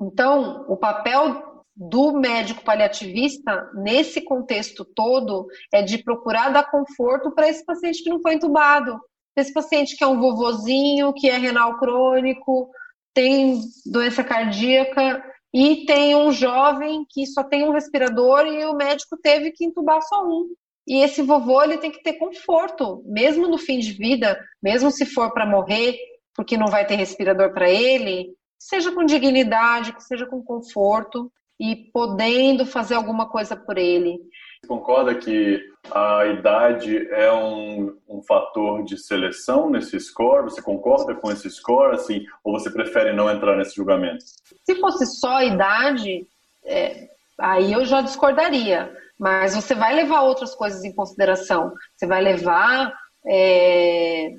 Então, 0.00 0.64
o 0.68 0.76
papel 0.76 1.53
do 1.76 2.12
médico 2.12 2.64
paliativista, 2.64 3.68
nesse 3.74 4.20
contexto 4.20 4.84
todo, 4.84 5.46
é 5.72 5.82
de 5.82 5.98
procurar 5.98 6.50
dar 6.50 6.70
conforto 6.70 7.32
para 7.32 7.48
esse 7.48 7.64
paciente 7.64 8.02
que 8.02 8.10
não 8.10 8.20
foi 8.20 8.34
entubado. 8.34 8.98
Esse 9.36 9.52
paciente 9.52 9.96
que 9.96 10.04
é 10.04 10.06
um 10.06 10.20
vovozinho, 10.20 11.12
que 11.12 11.28
é 11.28 11.36
renal 11.36 11.76
crônico, 11.78 12.70
tem 13.12 13.60
doença 13.86 14.22
cardíaca 14.22 15.24
e 15.52 15.84
tem 15.84 16.14
um 16.14 16.30
jovem 16.30 17.04
que 17.10 17.26
só 17.26 17.42
tem 17.42 17.64
um 17.64 17.72
respirador 17.72 18.46
e 18.46 18.64
o 18.66 18.74
médico 18.74 19.16
teve 19.20 19.50
que 19.50 19.64
entubar 19.64 20.00
só 20.02 20.24
um. 20.24 20.48
E 20.86 21.02
esse 21.02 21.22
vovô 21.22 21.62
ele 21.62 21.78
tem 21.78 21.90
que 21.90 22.02
ter 22.02 22.14
conforto, 22.14 23.02
mesmo 23.06 23.48
no 23.48 23.58
fim 23.58 23.78
de 23.78 23.92
vida, 23.92 24.38
mesmo 24.62 24.90
se 24.90 25.06
for 25.06 25.32
para 25.32 25.46
morrer, 25.46 25.96
porque 26.34 26.56
não 26.56 26.66
vai 26.66 26.86
ter 26.86 26.96
respirador 26.96 27.52
para 27.52 27.70
ele, 27.70 28.34
seja 28.58 28.92
com 28.92 29.04
dignidade, 29.04 29.94
que 29.94 30.02
seja 30.02 30.26
com 30.26 30.42
conforto 30.42 31.32
e 31.58 31.76
podendo 31.92 32.66
fazer 32.66 32.94
alguma 32.94 33.28
coisa 33.28 33.56
por 33.56 33.78
ele. 33.78 34.18
Você 34.60 34.68
concorda 34.68 35.14
que 35.14 35.62
a 35.90 36.26
idade 36.26 37.06
é 37.12 37.30
um, 37.32 37.96
um, 38.08 38.22
fator 38.22 38.82
de 38.84 38.96
seleção 38.96 39.68
nesse 39.68 39.98
score? 40.00 40.44
Você 40.44 40.62
concorda 40.62 41.14
com 41.14 41.30
esse 41.30 41.50
score, 41.50 41.94
assim, 41.94 42.24
ou 42.42 42.58
você 42.58 42.70
prefere 42.70 43.12
não 43.12 43.30
entrar 43.30 43.56
nesse 43.56 43.76
julgamento? 43.76 44.24
Se 44.64 44.74
fosse 44.76 45.06
só 45.06 45.36
a 45.36 45.44
idade, 45.44 46.26
é, 46.64 47.08
aí 47.38 47.72
eu 47.72 47.84
já 47.84 48.00
discordaria. 48.00 48.90
Mas 49.18 49.54
você 49.54 49.74
vai 49.74 49.94
levar 49.94 50.22
outras 50.22 50.54
coisas 50.54 50.82
em 50.82 50.92
consideração. 50.92 51.72
Você 51.94 52.06
vai 52.06 52.22
levar 52.22 52.92
é, 53.26 54.34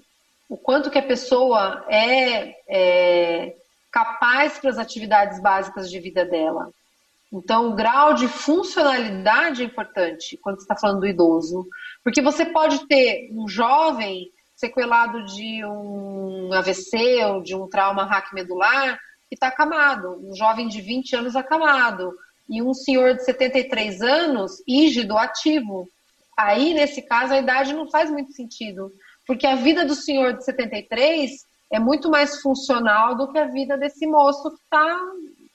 o 0.50 0.58
quanto 0.58 0.90
que 0.90 0.98
a 0.98 1.04
pessoa 1.04 1.86
é, 1.88 2.56
é 2.68 3.56
capaz 3.92 4.60
para 4.60 4.70
as 4.70 4.78
atividades 4.78 5.42
básicas 5.42 5.90
de 5.90 6.00
vida 6.00 6.26
dela. 6.26 6.70
Então, 7.32 7.70
o 7.70 7.76
grau 7.76 8.14
de 8.14 8.28
funcionalidade 8.28 9.62
é 9.62 9.66
importante 9.66 10.38
quando 10.38 10.58
você 10.58 10.64
está 10.64 10.76
falando 10.76 11.02
do 11.02 11.08
idoso. 11.08 11.68
Porque 12.04 12.22
você 12.22 12.46
pode 12.46 12.88
ter 12.88 13.30
um 13.34 13.48
jovem 13.48 14.30
sequelado 14.56 15.26
de 15.26 15.66
um 15.66 16.54
AVC 16.54 17.24
ou 17.26 17.42
de 17.42 17.56
um 17.56 17.68
trauma 17.68 18.06
raquimedular 18.06 18.98
que 19.28 19.36
está 19.36 19.48
acamado, 19.48 20.20
um 20.24 20.36
jovem 20.36 20.68
de 20.68 20.82
20 20.82 21.16
anos 21.16 21.36
acamado, 21.36 22.14
e 22.48 22.62
um 22.62 22.74
senhor 22.74 23.16
de 23.16 23.26
73 23.26 24.02
anos 24.02 24.64
ígido, 24.68 25.18
ativo. 25.18 25.90
Aí, 26.38 26.74
nesse 26.74 27.02
caso, 27.02 27.34
a 27.34 27.40
idade 27.40 27.74
não 27.74 27.90
faz 27.90 28.10
muito 28.10 28.34
sentido, 28.34 28.92
porque 29.26 29.48
a 29.48 29.56
vida 29.56 29.84
do 29.84 29.96
senhor 29.96 30.34
de 30.34 30.46
73 30.46 31.32
é 31.72 31.80
muito 31.80 32.10
mais 32.10 32.42
funcional 32.42 33.16
do 33.16 33.32
que 33.32 33.40
a 33.40 33.46
vida 33.46 33.78
desse 33.78 34.06
moço 34.06 34.52
que 34.52 34.62
está 34.62 35.00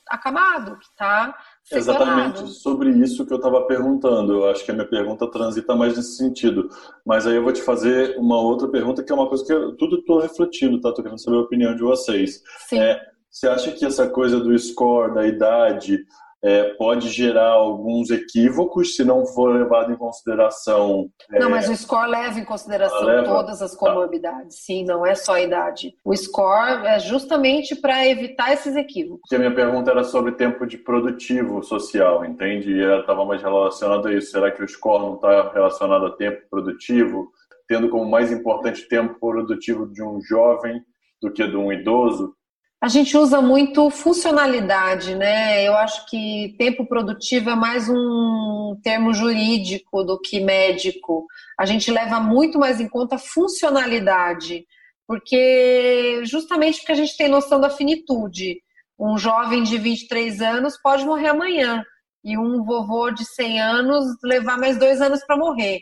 acamado, 0.08 0.76
que 0.78 0.86
está 0.86 1.34
Exatamente 1.72 2.48
sobre 2.48 2.90
isso 2.90 3.24
que 3.24 3.32
eu 3.32 3.36
estava 3.36 3.62
perguntando. 3.66 4.32
Eu 4.32 4.50
acho 4.50 4.64
que 4.64 4.70
a 4.70 4.74
minha 4.74 4.88
pergunta 4.88 5.30
transita 5.30 5.74
mais 5.74 5.96
nesse 5.96 6.16
sentido. 6.16 6.68
Mas 7.06 7.26
aí 7.26 7.36
eu 7.36 7.44
vou 7.44 7.52
te 7.52 7.62
fazer 7.62 8.16
uma 8.18 8.40
outra 8.40 8.68
pergunta 8.68 9.02
que 9.02 9.12
é 9.12 9.14
uma 9.14 9.28
coisa 9.28 9.44
que 9.44 9.52
eu 9.52 9.76
tudo 9.76 9.98
estou 9.98 10.20
refletindo, 10.20 10.80
tá? 10.80 10.88
Estou 10.88 11.04
querendo 11.04 11.20
saber 11.20 11.36
a 11.36 11.42
opinião 11.42 11.74
de 11.74 11.82
vocês. 11.82 12.42
Sim. 12.68 12.80
É, 12.80 13.00
você 13.30 13.46
acha 13.46 13.70
que 13.70 13.84
essa 13.84 14.08
coisa 14.08 14.40
do 14.40 14.56
score, 14.58 15.14
da 15.14 15.26
idade, 15.26 16.04
é, 16.42 16.74
pode 16.74 17.08
gerar 17.10 17.50
alguns 17.50 18.10
equívocos 18.10 18.96
se 18.96 19.04
não 19.04 19.26
for 19.26 19.54
levado 19.54 19.92
em 19.92 19.96
consideração. 19.96 21.10
É... 21.30 21.38
Não, 21.38 21.50
mas 21.50 21.68
o 21.68 21.76
score 21.76 22.08
leva 22.08 22.38
em 22.38 22.44
consideração 22.44 23.02
leva... 23.02 23.24
todas 23.24 23.60
as 23.60 23.76
comorbidades, 23.76 24.56
tá. 24.56 24.62
sim, 24.62 24.84
não 24.84 25.04
é 25.04 25.14
só 25.14 25.34
a 25.34 25.42
idade. 25.42 25.94
O 26.04 26.16
score 26.16 26.86
é 26.86 26.98
justamente 26.98 27.76
para 27.76 28.06
evitar 28.06 28.52
esses 28.52 28.74
equívocos. 28.74 29.20
Porque 29.22 29.36
a 29.36 29.38
minha 29.38 29.54
pergunta 29.54 29.90
era 29.90 30.04
sobre 30.04 30.32
tempo 30.32 30.66
de 30.66 30.78
produtivo 30.78 31.62
social, 31.62 32.24
entende? 32.24 32.72
E 32.72 32.82
ela 32.82 33.00
estava 33.00 33.24
mais 33.24 33.42
relacionada 33.42 34.08
a 34.08 34.14
isso. 34.14 34.30
Será 34.30 34.50
que 34.50 34.62
o 34.62 34.68
score 34.68 35.02
não 35.02 35.14
está 35.16 35.52
relacionado 35.52 36.06
a 36.06 36.16
tempo 36.16 36.40
produtivo, 36.48 37.30
tendo 37.68 37.90
como 37.90 38.10
mais 38.10 38.32
importante 38.32 38.88
tempo 38.88 39.18
produtivo 39.20 39.86
de 39.92 40.02
um 40.02 40.20
jovem 40.22 40.82
do 41.20 41.30
que 41.30 41.46
de 41.46 41.56
um 41.56 41.70
idoso? 41.70 42.34
A 42.80 42.88
gente 42.88 43.14
usa 43.14 43.42
muito 43.42 43.90
funcionalidade, 43.90 45.14
né? 45.14 45.62
Eu 45.68 45.74
acho 45.74 46.06
que 46.06 46.54
tempo 46.56 46.86
produtivo 46.86 47.50
é 47.50 47.54
mais 47.54 47.90
um 47.90 48.74
termo 48.82 49.12
jurídico 49.12 50.02
do 50.02 50.18
que 50.18 50.40
médico. 50.40 51.26
A 51.58 51.66
gente 51.66 51.90
leva 51.90 52.18
muito 52.20 52.58
mais 52.58 52.80
em 52.80 52.88
conta 52.88 53.18
funcionalidade, 53.18 54.64
porque 55.06 56.22
justamente 56.24 56.78
porque 56.78 56.92
a 56.92 56.96
gente 56.96 57.16
tem 57.18 57.28
noção 57.28 57.60
da 57.60 57.68
finitude. 57.68 58.62
Um 58.98 59.18
jovem 59.18 59.62
de 59.62 59.76
23 59.76 60.40
anos 60.40 60.80
pode 60.82 61.04
morrer 61.04 61.28
amanhã 61.28 61.84
e 62.24 62.38
um 62.38 62.64
vovô 62.64 63.10
de 63.10 63.26
100 63.26 63.60
anos 63.60 64.06
levar 64.24 64.56
mais 64.56 64.78
dois 64.78 65.02
anos 65.02 65.22
para 65.26 65.36
morrer. 65.36 65.80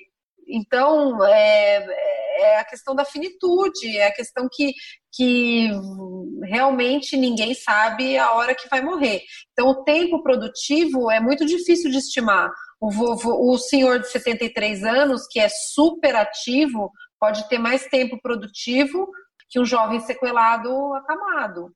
Então, 0.49 1.25
é, 1.25 1.87
é 2.39 2.59
a 2.59 2.65
questão 2.65 2.95
da 2.95 3.05
finitude, 3.05 3.99
é 3.99 4.07
a 4.07 4.15
questão 4.15 4.49
que, 4.51 4.73
que 5.13 5.69
realmente 6.45 7.17
ninguém 7.17 7.53
sabe 7.53 8.17
a 8.17 8.33
hora 8.33 8.55
que 8.55 8.69
vai 8.69 8.81
morrer. 8.81 9.23
Então, 9.53 9.69
o 9.69 9.83
tempo 9.83 10.23
produtivo 10.23 11.11
é 11.11 11.21
muito 11.21 11.45
difícil 11.45 11.91
de 11.91 11.99
estimar. 11.99 12.51
O, 12.81 12.91
vovô, 12.91 13.53
o 13.53 13.59
senhor 13.59 13.99
de 13.99 14.09
73 14.09 14.85
anos, 14.85 15.27
que 15.29 15.41
é 15.41 15.49
super 15.49 16.15
ativo, 16.15 16.93
pode 17.19 17.49
ter 17.49 17.59
mais 17.59 17.87
tempo 17.87 18.19
produtivo 18.23 19.09
que 19.51 19.59
um 19.59 19.65
jovem 19.65 19.99
sequelado 20.01 20.95
acamado. 20.95 21.73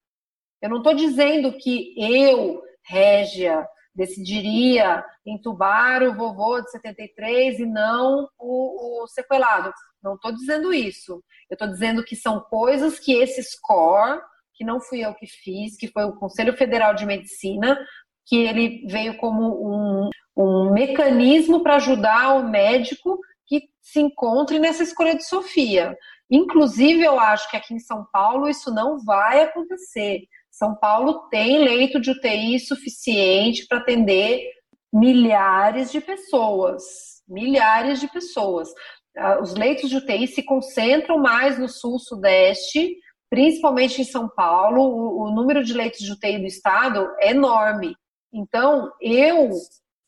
Eu 0.61 0.71
não 0.71 0.79
estou 0.79 0.95
dizendo 0.95 1.53
que 1.59 1.93
eu, 1.99 2.63
Régia, 2.85 3.67
decidiria 3.95 5.05
entubar 5.27 6.03
o 6.03 6.15
vovô 6.15 6.61
de 6.61 6.71
73 6.71 7.59
e 7.59 7.67
não 7.67 8.29
o, 8.39 9.03
o 9.03 9.07
sequelado. 9.09 9.73
Não 10.03 10.15
estou 10.15 10.33
dizendo 10.33 10.73
isso. 10.73 11.23
Eu 11.49 11.55
estou 11.55 11.69
dizendo 11.69 12.05
que 12.05 12.17
são 12.17 12.41
coisas 12.41 12.99
que 12.99 13.13
esse 13.13 13.43
score, 13.43 14.21
que 14.55 14.65
não 14.65 14.81
fui 14.81 15.01
eu 15.01 15.15
que 15.15 15.27
fiz, 15.27 15.77
que 15.77 15.89
foi 15.89 16.05
o 16.05 16.17
Conselho 16.17 16.57
Federal 16.57 16.95
de 16.95 17.07
Medicina, 17.07 17.79
que 18.27 18.37
ele 18.37 18.87
veio 18.89 19.17
como 19.19 19.43
um, 19.45 20.11
um 20.37 20.73
mecanismo 20.73 21.63
para 21.63 21.77
ajudar 21.77 22.35
o 22.35 22.49
médico 22.49 23.19
que 23.47 23.63
se 23.81 24.01
encontre 24.01 24.59
nessa 24.59 24.83
escolha 24.83 25.15
de 25.15 25.27
Sofia. 25.27 25.97
Inclusive, 26.31 27.03
eu 27.03 27.21
acho 27.21 27.51
que 27.51 27.57
aqui 27.57 27.75
em 27.75 27.79
São 27.79 28.07
Paulo 28.13 28.49
isso 28.49 28.73
não 28.73 28.99
vai 29.05 29.43
acontecer. 29.43 30.23
São 30.51 30.75
Paulo 30.75 31.29
tem 31.29 31.59
leito 31.59 32.01
de 32.01 32.11
UTI 32.11 32.59
suficiente 32.61 33.67
para 33.67 33.79
atender 33.79 34.43
milhares 34.93 35.91
de 35.91 36.01
pessoas. 36.01 36.83
Milhares 37.29 38.01
de 38.01 38.09
pessoas. 38.09 38.69
Ah, 39.17 39.41
os 39.41 39.55
leitos 39.55 39.91
de 39.91 39.97
UTI 39.97 40.27
se 40.27 40.43
concentram 40.43 41.19
mais 41.19 41.59
no 41.59 41.69
sul-sudeste, 41.69 42.97
principalmente 43.31 44.01
em 44.01 44.05
São 44.05 44.29
Paulo. 44.29 44.81
O, 44.81 45.25
o 45.25 45.31
número 45.31 45.63
de 45.63 45.73
leitos 45.73 46.01
de 46.01 46.13
UTI 46.13 46.39
do 46.39 46.47
estado 46.47 47.09
é 47.21 47.31
enorme. 47.31 47.95
Então, 48.33 48.91
eu 49.01 49.51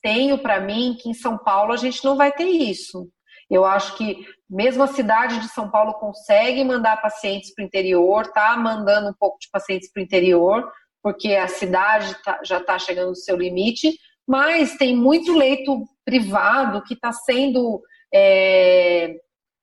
tenho 0.02 0.38
para 0.38 0.60
mim 0.60 0.96
que 1.00 1.08
em 1.08 1.14
São 1.14 1.36
Paulo 1.36 1.72
a 1.72 1.76
gente 1.76 2.04
não 2.04 2.16
vai 2.16 2.32
ter 2.32 2.44
isso. 2.44 3.08
Eu 3.50 3.64
acho 3.64 3.96
que 3.96 4.24
mesmo 4.48 4.82
a 4.82 4.86
cidade 4.86 5.40
de 5.40 5.48
São 5.48 5.70
Paulo 5.70 5.94
consegue 5.94 6.64
mandar 6.64 7.00
pacientes 7.00 7.54
para 7.54 7.62
o 7.62 7.66
interior, 7.66 8.26
tá 8.32 8.56
mandando 8.56 9.10
um 9.10 9.14
pouco 9.14 9.38
de 9.38 9.48
pacientes 9.50 9.90
para 9.92 10.00
o 10.00 10.04
interior, 10.04 10.70
porque 11.02 11.34
a 11.34 11.48
cidade 11.48 12.14
tá, 12.22 12.40
já 12.42 12.58
está 12.58 12.78
chegando 12.78 13.10
no 13.10 13.16
seu 13.16 13.36
limite, 13.36 13.92
mas 14.26 14.76
tem 14.76 14.96
muito 14.96 15.36
leito 15.36 15.84
privado 16.04 16.82
que 16.84 16.94
está 16.94 17.12
sendo 17.12 17.82
é, 18.14 19.16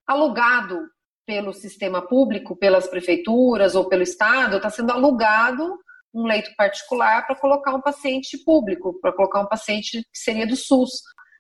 alugado 0.06 0.80
pelo 1.26 1.54
sistema 1.54 2.02
público, 2.02 2.56
pelas 2.56 2.88
prefeituras 2.88 3.76
ou 3.76 3.88
pelo 3.88 4.04
Estado, 4.04 4.58
está 4.58 4.70
sendo 4.70 4.92
alugado 4.92 5.80
um 6.14 6.26
leito 6.26 6.52
particular 6.58 7.26
para 7.26 7.38
colocar 7.38 7.74
um 7.74 7.82
paciente 7.82 8.38
público, 8.44 9.00
para 9.00 9.14
colocar 9.14 9.40
um 9.40 9.48
paciente 9.48 10.02
que 10.02 10.20
seria 10.20 10.46
do 10.46 10.58
SUS. 10.58 10.92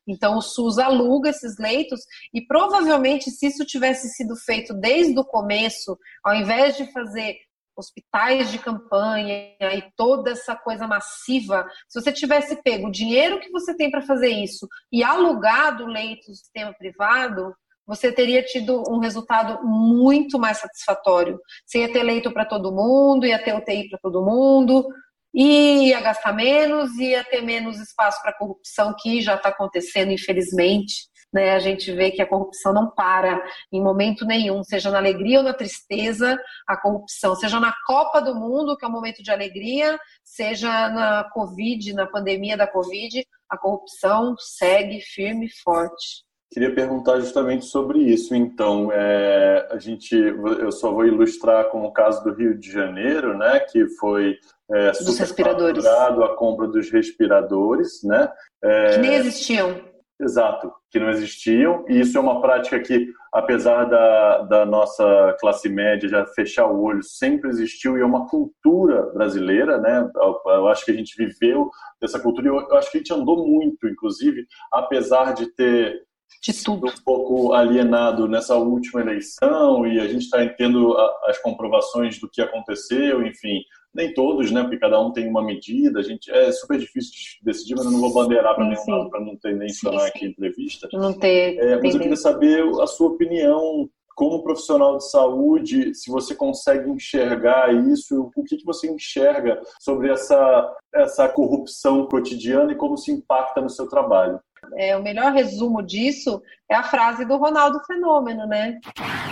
Então, 0.08 0.38
o 0.38 0.42
SUS 0.42 0.78
aluga 0.78 1.30
esses 1.30 1.58
leitos 1.60 2.00
e 2.34 2.42
provavelmente, 2.46 3.30
se 3.30 3.48
isso 3.48 3.66
tivesse 3.66 4.10
sido 4.10 4.36
feito 4.36 4.74
desde 4.74 5.20
o 5.20 5.26
começo, 5.26 5.98
ao 6.24 6.34
invés 6.34 6.78
de 6.78 6.92
fazer 6.92 7.36
hospitais 7.82 8.52
de 8.52 8.58
campanha 8.58 9.56
e 9.60 9.84
toda 9.98 10.32
essa 10.32 10.56
coisa 10.56 10.88
massiva, 10.88 11.68
se 11.88 12.00
você 12.00 12.12
tivesse 12.12 12.62
pego 12.62 12.88
o 12.88 12.92
dinheiro 12.92 13.40
que 13.40 13.52
você 13.52 13.76
tem 13.76 13.92
para 13.92 14.02
fazer 14.02 14.30
isso 14.30 14.68
e 14.92 15.04
alugado 15.04 15.86
leitos 15.86 16.28
do 16.28 16.36
sistema 16.36 16.74
privado, 16.74 17.54
você 17.86 18.12
teria 18.12 18.42
tido 18.44 18.84
um 18.90 19.00
resultado 19.00 19.66
muito 19.66 20.40
mais 20.40 20.60
satisfatório. 20.60 21.40
Você 21.66 21.80
ia 21.80 21.92
ter 21.92 22.04
leito 22.04 22.32
para 22.32 22.46
todo 22.46 22.72
mundo, 22.72 23.26
ia 23.26 23.44
ter 23.44 23.54
UTI 23.54 23.90
para 23.90 24.00
todo 24.00 24.24
mundo, 24.24 24.88
ia 25.34 26.00
gastar 26.00 26.34
menos, 26.34 26.98
ia 26.98 27.24
ter 27.24 27.42
menos 27.42 27.80
espaço 27.80 28.22
para 28.22 28.38
corrupção, 28.38 28.96
que 28.98 29.22
já 29.22 29.36
está 29.36 29.50
acontecendo, 29.50 30.12
infelizmente. 30.12 31.10
Né, 31.34 31.54
a 31.54 31.60
gente 31.60 31.92
vê 31.92 32.12
que 32.12 32.22
a 32.22 32.28
corrupção 32.28 32.74
não 32.74 32.90
para 32.90 33.42
em 33.72 33.82
momento 33.82 34.26
nenhum, 34.26 34.64
seja 34.64 34.92
na 34.92 34.98
alegria 34.98 35.40
ou 35.40 35.44
na 35.44 35.54
tristeza, 35.54 36.38
a 36.68 36.76
corrupção, 36.76 37.36
seja 37.36 37.60
na 37.60 37.74
Copa 37.86 38.22
do 38.22 38.36
Mundo, 38.36 38.76
que 38.78 38.86
é 38.86 38.88
um 38.88 38.92
momento 38.92 39.24
de 39.24 39.32
alegria, 39.32 40.00
seja 40.24 40.90
na 40.90 41.24
Covid, 41.32 41.94
na 41.94 42.08
pandemia 42.08 42.58
da 42.58 42.68
Covid, 42.68 43.26
a 43.50 43.58
corrupção 43.58 44.36
segue 44.38 45.02
firme 45.02 45.48
e 45.48 45.62
forte. 45.64 46.24
Queria 46.52 46.76
perguntar 46.76 47.18
justamente 47.22 47.64
sobre 47.64 48.00
isso. 48.00 48.36
Então, 48.36 48.92
é, 48.92 49.70
a 49.72 49.78
gente, 49.78 50.14
eu 50.14 50.72
só 50.72 50.92
vou 50.92 51.06
ilustrar 51.06 51.70
com 51.70 51.86
o 51.86 51.94
caso 51.94 52.22
do 52.26 52.34
Rio 52.34 52.60
de 52.60 52.70
Janeiro, 52.70 53.38
né, 53.38 53.62
que 53.62 53.88
foi 53.88 54.38
é, 54.70 54.92
dos 54.92 55.18
respiradores, 55.18 55.86
a 55.86 56.36
compra 56.36 56.68
dos 56.68 56.92
respiradores, 56.92 58.04
né, 58.04 58.30
é, 58.62 58.96
que 58.96 58.98
nem 58.98 59.14
existiam. 59.14 59.91
Exato, 60.22 60.72
que 60.92 61.00
não 61.00 61.10
existiam. 61.10 61.84
E 61.90 62.00
isso 62.00 62.16
é 62.16 62.22
uma 62.22 62.42
prática 62.42 62.80
que, 62.80 63.08
apesar 63.34 63.86
da, 63.86 64.42
da 64.44 64.66
nossa 64.66 65.36
classe 65.40 65.68
média 65.68 66.08
já 66.08 66.26
fechar 66.28 66.68
o 66.68 66.80
olho, 66.82 67.02
sempre 67.02 67.50
existiu 67.50 67.98
e 67.98 68.02
é 68.02 68.06
uma 68.06 68.28
cultura 68.28 69.12
brasileira, 69.14 69.80
né? 69.80 70.08
Eu 70.46 70.68
acho 70.68 70.86
que 70.86 70.92
a 70.92 70.94
gente 70.94 71.16
viveu 71.18 71.72
essa 72.02 72.20
cultura 72.20 72.48
e 72.48 72.50
eu 72.50 72.78
acho 72.78 72.92
que 72.92 72.98
a 72.98 73.00
gente 73.00 73.14
andou 73.14 73.48
muito, 73.48 73.88
inclusive, 73.88 74.46
apesar 74.72 75.34
de 75.34 75.48
ter 75.48 76.04
de 76.42 76.64
tudo. 76.64 76.88
um 76.88 77.04
pouco 77.04 77.54
alienado 77.54 78.28
nessa 78.28 78.56
última 78.56 79.02
eleição 79.02 79.86
e 79.86 80.00
a 80.00 80.08
gente 80.08 80.24
está 80.24 80.46
tendo 80.56 80.96
as 81.26 81.38
comprovações 81.40 82.20
do 82.20 82.30
que 82.30 82.42
aconteceu, 82.42 83.26
enfim, 83.26 83.62
nem 83.94 84.14
todos, 84.14 84.52
né? 84.52 84.62
Porque 84.62 84.78
cada 84.78 85.00
um 85.00 85.12
tem 85.12 85.28
uma 85.28 85.44
medida. 85.44 86.00
A 86.00 86.04
gente 86.04 86.32
é 86.32 86.52
super 86.52 86.78
difícil 86.78 87.12
de 87.12 87.40
decidir, 87.44 87.76
mas 87.76 87.86
eu 87.86 87.92
não 87.92 88.00
vou 88.00 88.14
bandeirar 88.14 88.56
para 88.56 88.66
nenhum 88.66 88.84
lado 88.88 89.10
para 89.10 89.20
não 89.20 89.36
ter 89.38 89.50
nem 89.50 89.60
mencionar 89.68 90.08
aqui 90.08 90.26
entrevista. 90.26 90.88
Não 90.94 91.14
ter. 91.14 91.58
É, 91.58 91.82
mas 91.82 91.94
eu 91.94 92.02
queria 92.02 92.16
saber 92.16 92.64
a 92.82 92.88
sua 92.88 93.10
opinião 93.10 93.90
como 94.16 94.44
profissional 94.44 94.98
de 94.98 95.10
saúde, 95.10 95.96
se 95.96 96.12
você 96.12 96.36
consegue 96.36 96.90
enxergar 96.90 97.74
isso, 97.74 98.32
o 98.36 98.44
que, 98.44 98.58
que 98.58 98.66
você 98.66 98.88
enxerga 98.88 99.60
sobre 99.80 100.12
essa, 100.12 100.76
essa 100.94 101.28
corrupção 101.28 102.06
cotidiana 102.08 102.72
e 102.72 102.76
como 102.76 102.98
se 102.98 103.12
impacta 103.12 103.62
no 103.62 103.70
seu 103.70 103.88
trabalho? 103.88 104.40
É, 104.78 104.96
o 104.96 105.02
melhor 105.02 105.32
resumo 105.32 105.82
disso 105.82 106.42
é 106.70 106.76
a 106.76 106.84
frase 106.84 107.26
do 107.26 107.36
Ronaldo 107.38 107.80
Fenômeno, 107.86 108.46
né? 108.46 108.80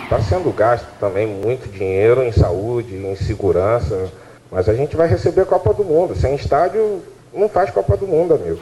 Está 0.02 0.20
sendo 0.20 0.52
gasto 0.52 0.88
também 0.98 1.26
muito 1.26 1.70
dinheiro 1.70 2.22
em 2.22 2.32
saúde, 2.32 2.96
em 2.96 3.16
segurança, 3.16 4.10
mas 4.50 4.68
a 4.68 4.74
gente 4.74 4.96
vai 4.96 5.06
receber 5.06 5.42
a 5.42 5.46
Copa 5.46 5.72
do 5.72 5.84
Mundo. 5.84 6.14
Sem 6.14 6.34
estádio, 6.34 7.02
não 7.32 7.48
faz 7.48 7.70
Copa 7.70 7.96
do 7.96 8.06
Mundo, 8.06 8.34
amigo. 8.34 8.60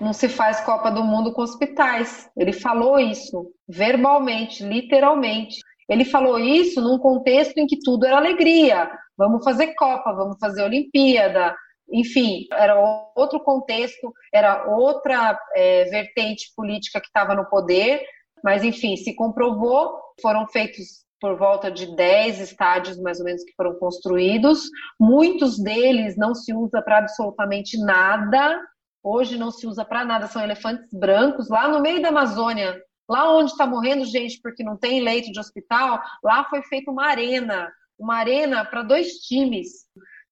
Não 0.00 0.12
se 0.12 0.28
faz 0.28 0.60
Copa 0.60 0.90
do 0.90 1.02
Mundo 1.02 1.32
com 1.32 1.42
hospitais. 1.42 2.28
Ele 2.36 2.52
falou 2.52 2.98
isso 2.98 3.50
verbalmente, 3.66 4.64
literalmente. 4.64 5.60
Ele 5.88 6.04
falou 6.04 6.38
isso 6.38 6.80
num 6.80 6.98
contexto 6.98 7.56
em 7.58 7.66
que 7.66 7.78
tudo 7.78 8.06
era 8.06 8.16
alegria. 8.16 8.90
Vamos 9.16 9.44
fazer 9.44 9.74
Copa, 9.74 10.12
vamos 10.12 10.36
fazer 10.38 10.62
Olimpíada. 10.62 11.54
Enfim, 11.90 12.46
era 12.52 12.76
outro 13.14 13.40
contexto, 13.40 14.12
era 14.32 14.66
outra 14.68 15.38
é, 15.54 15.84
vertente 15.84 16.52
política 16.56 17.00
que 17.00 17.06
estava 17.06 17.34
no 17.34 17.46
poder. 17.46 18.02
Mas, 18.42 18.64
enfim, 18.64 18.96
se 18.96 19.14
comprovou, 19.14 19.98
foram 20.20 20.46
feitos 20.48 21.03
por 21.24 21.38
volta 21.38 21.70
de 21.70 21.86
10 21.96 22.38
estádios 22.38 23.00
mais 23.00 23.18
ou 23.18 23.24
menos 23.24 23.42
que 23.42 23.54
foram 23.56 23.74
construídos. 23.78 24.68
Muitos 25.00 25.58
deles 25.58 26.18
não 26.18 26.34
se 26.34 26.52
usa 26.52 26.82
para 26.82 26.98
absolutamente 26.98 27.78
nada. 27.78 28.60
Hoje 29.02 29.38
não 29.38 29.50
se 29.50 29.66
usa 29.66 29.86
para 29.86 30.04
nada, 30.04 30.26
são 30.26 30.42
elefantes 30.42 30.92
brancos 30.92 31.48
lá 31.48 31.66
no 31.66 31.80
meio 31.80 32.02
da 32.02 32.10
Amazônia, 32.10 32.78
lá 33.08 33.34
onde 33.34 33.52
está 33.52 33.66
morrendo 33.66 34.04
gente 34.04 34.38
porque 34.42 34.62
não 34.62 34.76
tem 34.76 35.00
leito 35.00 35.32
de 35.32 35.40
hospital, 35.40 35.98
lá 36.22 36.44
foi 36.44 36.62
feita 36.64 36.90
uma 36.90 37.06
arena, 37.06 37.72
uma 37.98 38.16
arena 38.16 38.62
para 38.62 38.82
dois 38.82 39.14
times. 39.20 39.86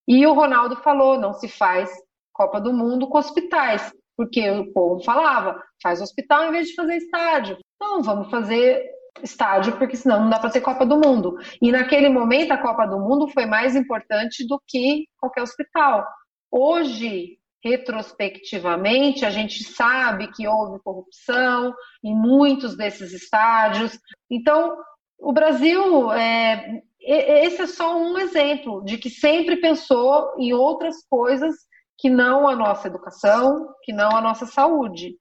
E 0.06 0.26
o 0.26 0.34
Ronaldo 0.34 0.76
falou, 0.76 1.18
não 1.18 1.32
se 1.32 1.48
faz 1.48 1.90
Copa 2.34 2.60
do 2.60 2.70
Mundo 2.70 3.08
com 3.08 3.16
hospitais, 3.16 3.90
porque 4.14 4.50
o 4.50 4.70
povo 4.74 5.02
falava, 5.02 5.58
faz 5.82 6.02
hospital 6.02 6.48
em 6.48 6.52
vez 6.52 6.68
de 6.68 6.74
fazer 6.74 6.96
estádio. 6.96 7.56
Não, 7.80 8.02
vamos 8.02 8.30
fazer 8.30 8.92
estádio, 9.22 9.76
porque 9.76 9.96
senão 9.96 10.20
não 10.20 10.30
dá 10.30 10.38
para 10.38 10.50
ter 10.50 10.60
Copa 10.60 10.86
do 10.86 10.98
Mundo. 10.98 11.36
E 11.60 11.70
naquele 11.70 12.08
momento 12.08 12.52
a 12.52 12.58
Copa 12.58 12.86
do 12.86 12.98
Mundo 12.98 13.28
foi 13.28 13.46
mais 13.46 13.76
importante 13.76 14.46
do 14.46 14.60
que 14.66 15.06
qualquer 15.18 15.42
hospital. 15.42 16.06
Hoje, 16.50 17.38
retrospectivamente, 17.62 19.24
a 19.24 19.30
gente 19.30 19.62
sabe 19.64 20.30
que 20.32 20.46
houve 20.46 20.82
corrupção 20.82 21.74
em 22.02 22.14
muitos 22.14 22.76
desses 22.76 23.12
estádios. 23.12 23.98
Então, 24.30 24.76
o 25.18 25.32
Brasil, 25.32 26.12
é, 26.12 26.82
esse 27.00 27.62
é 27.62 27.66
só 27.66 27.96
um 27.96 28.18
exemplo 28.18 28.84
de 28.84 28.98
que 28.98 29.08
sempre 29.08 29.56
pensou 29.56 30.34
em 30.38 30.52
outras 30.52 30.96
coisas 31.08 31.54
que 31.96 32.10
não 32.10 32.48
a 32.48 32.56
nossa 32.56 32.88
educação, 32.88 33.68
que 33.82 33.92
não 33.92 34.16
a 34.16 34.20
nossa 34.20 34.44
saúde. 34.44 35.16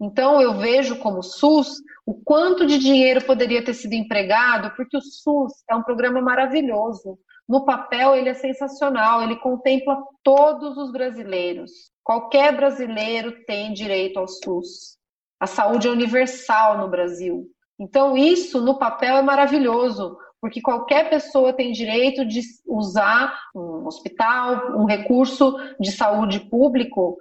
Então, 0.00 0.40
eu 0.40 0.58
vejo 0.58 0.98
como 0.98 1.22
SUS 1.22 1.80
o 2.04 2.14
quanto 2.14 2.66
de 2.66 2.78
dinheiro 2.78 3.24
poderia 3.24 3.64
ter 3.64 3.74
sido 3.74 3.94
empregado, 3.94 4.74
porque 4.76 4.96
o 4.96 5.02
SUS 5.02 5.52
é 5.68 5.74
um 5.74 5.82
programa 5.82 6.20
maravilhoso. 6.20 7.18
No 7.48 7.64
papel, 7.64 8.14
ele 8.14 8.28
é 8.28 8.34
sensacional, 8.34 9.22
ele 9.22 9.36
contempla 9.36 10.02
todos 10.22 10.76
os 10.76 10.92
brasileiros. 10.92 11.70
Qualquer 12.04 12.54
brasileiro 12.54 13.44
tem 13.46 13.72
direito 13.72 14.18
ao 14.18 14.28
SUS. 14.28 14.96
A 15.40 15.46
saúde 15.46 15.88
é 15.88 15.90
universal 15.90 16.78
no 16.78 16.88
Brasil. 16.88 17.46
Então, 17.78 18.16
isso 18.16 18.60
no 18.60 18.78
papel 18.78 19.16
é 19.16 19.22
maravilhoso, 19.22 20.16
porque 20.40 20.60
qualquer 20.60 21.08
pessoa 21.10 21.52
tem 21.52 21.72
direito 21.72 22.24
de 22.24 22.40
usar 22.66 23.38
um 23.54 23.86
hospital, 23.86 24.76
um 24.76 24.84
recurso 24.84 25.56
de 25.78 25.92
saúde 25.92 26.40
público 26.40 27.16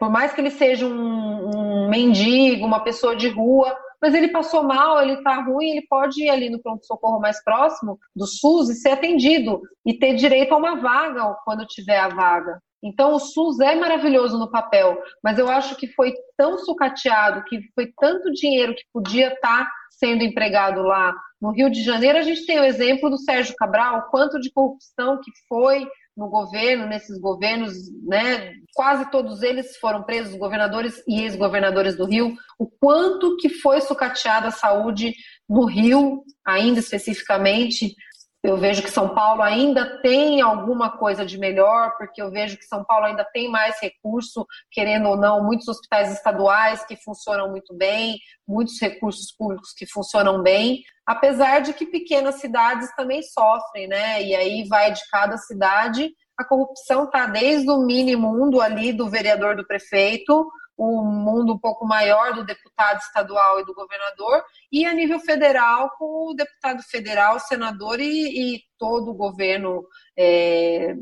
por 0.00 0.10
mais 0.10 0.32
que 0.32 0.40
ele 0.40 0.50
seja 0.50 0.86
um, 0.86 1.84
um 1.84 1.88
mendigo, 1.90 2.64
uma 2.64 2.82
pessoa 2.82 3.14
de 3.14 3.28
rua, 3.28 3.76
mas 4.00 4.14
ele 4.14 4.28
passou 4.28 4.62
mal, 4.62 5.02
ele 5.02 5.12
está 5.12 5.42
ruim, 5.42 5.72
ele 5.72 5.86
pode 5.86 6.24
ir 6.24 6.30
ali 6.30 6.48
no 6.48 6.62
pronto-socorro 6.62 7.20
mais 7.20 7.44
próximo 7.44 7.98
do 8.16 8.26
SUS 8.26 8.70
e 8.70 8.74
ser 8.76 8.92
atendido 8.92 9.60
e 9.84 9.92
ter 9.92 10.14
direito 10.14 10.54
a 10.54 10.56
uma 10.56 10.76
vaga 10.76 11.36
quando 11.44 11.66
tiver 11.66 11.98
a 11.98 12.08
vaga. 12.08 12.62
Então, 12.82 13.12
o 13.12 13.20
SUS 13.20 13.60
é 13.60 13.74
maravilhoso 13.74 14.38
no 14.38 14.50
papel, 14.50 14.98
mas 15.22 15.38
eu 15.38 15.50
acho 15.50 15.76
que 15.76 15.86
foi 15.88 16.14
tão 16.34 16.56
sucateado, 16.56 17.44
que 17.44 17.60
foi 17.74 17.92
tanto 17.98 18.32
dinheiro 18.32 18.74
que 18.74 18.84
podia 18.90 19.34
estar 19.34 19.66
tá 19.66 19.70
sendo 19.90 20.24
empregado 20.24 20.80
lá. 20.80 21.14
No 21.38 21.50
Rio 21.50 21.70
de 21.70 21.82
Janeiro, 21.82 22.16
a 22.16 22.22
gente 22.22 22.46
tem 22.46 22.58
o 22.58 22.64
exemplo 22.64 23.10
do 23.10 23.18
Sérgio 23.18 23.54
Cabral, 23.54 23.98
o 23.98 24.10
quanto 24.10 24.40
de 24.40 24.50
corrupção 24.50 25.20
que 25.22 25.30
foi 25.46 25.86
no 26.16 26.28
governo, 26.28 26.86
nesses 26.86 27.18
governos, 27.18 27.72
né, 28.02 28.52
quase 28.74 29.10
todos 29.10 29.42
eles 29.42 29.76
foram 29.76 30.02
presos, 30.02 30.36
governadores 30.36 31.02
e 31.06 31.22
ex-governadores 31.22 31.96
do 31.96 32.04
Rio, 32.04 32.34
o 32.58 32.66
quanto 32.66 33.36
que 33.36 33.48
foi 33.48 33.80
sucateada 33.80 34.48
a 34.48 34.52
saúde 34.52 35.14
no 35.48 35.64
Rio, 35.64 36.22
ainda 36.44 36.80
especificamente, 36.80 37.94
eu 38.42 38.56
vejo 38.56 38.82
que 38.82 38.90
São 38.90 39.14
Paulo 39.14 39.42
ainda 39.42 40.00
tem 40.00 40.40
alguma 40.40 40.96
coisa 40.96 41.26
de 41.26 41.36
melhor, 41.36 41.94
porque 41.98 42.22
eu 42.22 42.30
vejo 42.30 42.56
que 42.56 42.64
São 42.64 42.82
Paulo 42.82 43.04
ainda 43.04 43.24
tem 43.24 43.50
mais 43.50 43.78
recurso, 43.80 44.46
querendo 44.70 45.08
ou 45.08 45.16
não, 45.16 45.44
muitos 45.44 45.68
hospitais 45.68 46.10
estaduais 46.10 46.84
que 46.86 46.96
funcionam 46.96 47.50
muito 47.50 47.74
bem, 47.74 48.18
muitos 48.48 48.80
recursos 48.80 49.30
públicos 49.30 49.74
que 49.76 49.86
funcionam 49.86 50.42
bem, 50.42 50.82
apesar 51.06 51.60
de 51.60 51.74
que 51.74 51.84
pequenas 51.84 52.36
cidades 52.36 52.88
também 52.96 53.22
sofrem, 53.22 53.86
né? 53.86 54.22
E 54.22 54.34
aí 54.34 54.66
vai 54.66 54.90
de 54.90 55.02
cada 55.10 55.36
cidade, 55.36 56.10
a 56.38 56.44
corrupção 56.44 57.04
está 57.04 57.26
desde 57.26 57.70
o 57.70 57.82
mini 57.82 58.16
mundo 58.16 58.62
ali 58.62 58.92
do 58.94 59.10
vereador 59.10 59.54
do 59.54 59.66
prefeito 59.66 60.50
o 60.80 61.04
mundo 61.04 61.52
um 61.52 61.58
pouco 61.58 61.86
maior 61.86 62.32
do 62.32 62.44
deputado 62.44 62.98
estadual 62.98 63.60
e 63.60 63.64
do 63.66 63.74
governador, 63.74 64.42
e 64.72 64.86
a 64.86 64.94
nível 64.94 65.20
federal, 65.20 65.90
com 65.98 66.30
o 66.30 66.34
deputado 66.34 66.82
federal, 66.82 67.38
senador 67.38 68.00
e, 68.00 68.56
e 68.56 68.62
todo 68.78 69.10
o 69.10 69.14
governo 69.14 69.86
é, 70.18 70.94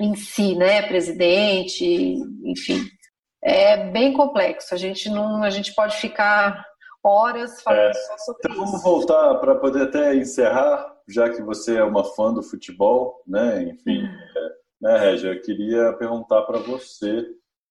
em 0.00 0.16
si, 0.16 0.56
né, 0.56 0.82
presidente, 0.82 1.84
enfim. 2.44 2.80
É 3.40 3.88
bem 3.90 4.12
complexo. 4.12 4.74
A 4.74 4.76
gente 4.76 5.08
não, 5.08 5.44
a 5.44 5.50
gente 5.50 5.72
pode 5.74 5.96
ficar 5.96 6.64
horas 7.04 7.62
falando 7.62 7.90
é, 7.90 7.92
só 7.92 8.18
sobre 8.18 8.40
então, 8.44 8.52
isso. 8.52 8.64
Vamos 8.64 8.82
voltar 8.82 9.34
para 9.36 9.54
poder 9.54 9.82
até 9.82 10.16
encerrar, 10.16 10.92
já 11.08 11.30
que 11.30 11.40
você 11.40 11.76
é 11.76 11.84
uma 11.84 12.02
fã 12.02 12.32
do 12.32 12.42
futebol, 12.42 13.22
né? 13.28 13.62
Enfim, 13.62 14.02
hum. 14.02 14.18
é, 14.36 14.48
né, 14.80 14.98
Régia? 14.98 15.34
Eu 15.34 15.40
queria 15.40 15.92
perguntar 15.92 16.42
para 16.42 16.58
você 16.58 17.26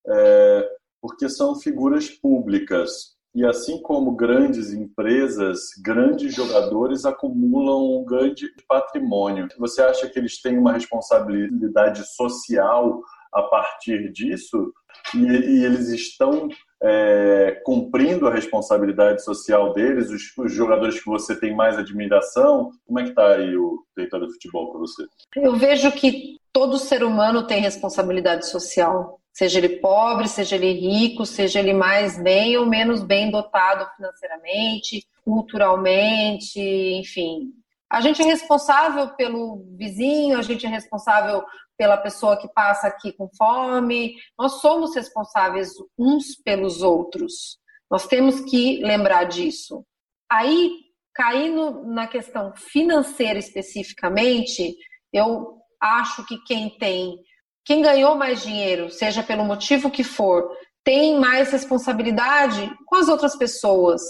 é, 0.08 0.70
porque 1.04 1.28
são 1.28 1.60
figuras 1.60 2.10
públicas. 2.10 3.18
E 3.36 3.46
assim 3.46 3.82
como 3.82 4.16
grandes 4.16 4.72
empresas, 4.72 5.60
grandes 5.84 6.34
jogadores 6.34 7.04
acumulam 7.04 8.00
um 8.00 8.06
grande 8.06 8.48
patrimônio. 8.70 9.50
Você 9.60 9.82
acha 9.82 10.08
que 10.08 10.18
eles 10.18 10.42
têm 10.42 10.58
uma 10.58 10.72
responsabilidade 10.72 12.08
social 12.16 13.02
a 13.34 13.42
partir 13.42 14.14
disso? 14.14 14.72
E, 15.14 15.18
e 15.18 15.66
eles 15.66 15.90
estão 15.90 16.48
é, 16.82 17.60
cumprindo 17.66 18.26
a 18.26 18.34
responsabilidade 18.34 19.26
social 19.26 19.74
deles, 19.74 20.10
os, 20.10 20.22
os, 20.38 20.54
jogadores 20.54 21.02
que 21.02 21.10
você 21.10 21.38
tem 21.38 21.54
mais 21.54 21.78
admiração? 21.78 22.72
Como 22.86 23.00
é 23.00 23.04
que 23.04 23.10
está 23.10 23.28
aí 23.28 23.58
o 23.58 23.84
território 23.94 24.28
do 24.28 24.34
futebol 24.34 24.72
para 24.72 24.80
você? 24.80 25.04
Eu 25.36 25.58
vejo 25.58 25.92
que 25.92 26.38
todo 26.54 26.78
ser 26.78 27.04
humano 27.04 27.46
tem 27.46 27.60
responsabilidade 27.60 28.48
social, 28.48 29.20
seja 29.34 29.58
ele 29.58 29.78
pobre, 29.80 30.28
seja 30.28 30.56
ele 30.56 30.72
rico, 30.74 31.26
seja 31.26 31.60
ele 31.60 31.74
mais 31.74 32.22
bem 32.22 32.56
ou 32.56 32.66
menos 32.68 33.02
bem 33.04 33.32
dotado 33.32 33.90
financeiramente, 33.96 35.06
culturalmente, 35.26 36.60
enfim. 36.60 37.52
A 37.90 38.00
gente 38.00 38.22
é 38.22 38.26
responsável 38.26 39.10
pelo 39.16 39.66
vizinho, 39.76 40.38
a 40.38 40.42
gente 40.42 40.66
é 40.66 40.70
responsável 40.70 41.44
pela 41.78 41.98
pessoa 41.98 42.38
que 42.38 42.48
passa 42.48 42.88
aqui 42.88 43.12
com 43.12 43.30
fome. 43.36 44.16
Nós 44.38 44.62
somos 44.62 44.96
responsáveis 44.96 45.72
uns 45.98 46.36
pelos 46.36 46.82
outros. 46.82 47.58
Nós 47.90 48.08
temos 48.08 48.40
que 48.42 48.82
lembrar 48.84 49.26
disso. 49.26 49.86
Aí, 50.32 50.72
caindo 51.14 51.84
na 51.86 52.08
questão 52.08 52.54
financeira 52.56 53.38
especificamente, 53.38 54.76
eu 55.12 55.60
acho 55.80 56.26
que 56.26 56.38
quem 56.46 56.76
tem, 56.78 57.20
quem 57.66 57.82
ganhou 57.82 58.16
mais 58.16 58.44
dinheiro, 58.44 58.90
seja 58.90 59.24
pelo 59.24 59.46
motivo 59.46 59.90
que 59.90 60.04
for, 60.04 60.50
tem 60.84 61.18
mais 61.20 61.52
responsabilidade 61.52 62.70
com 62.86 62.96
as 62.98 63.08
outras 63.08 63.36
pessoas. 63.36 64.02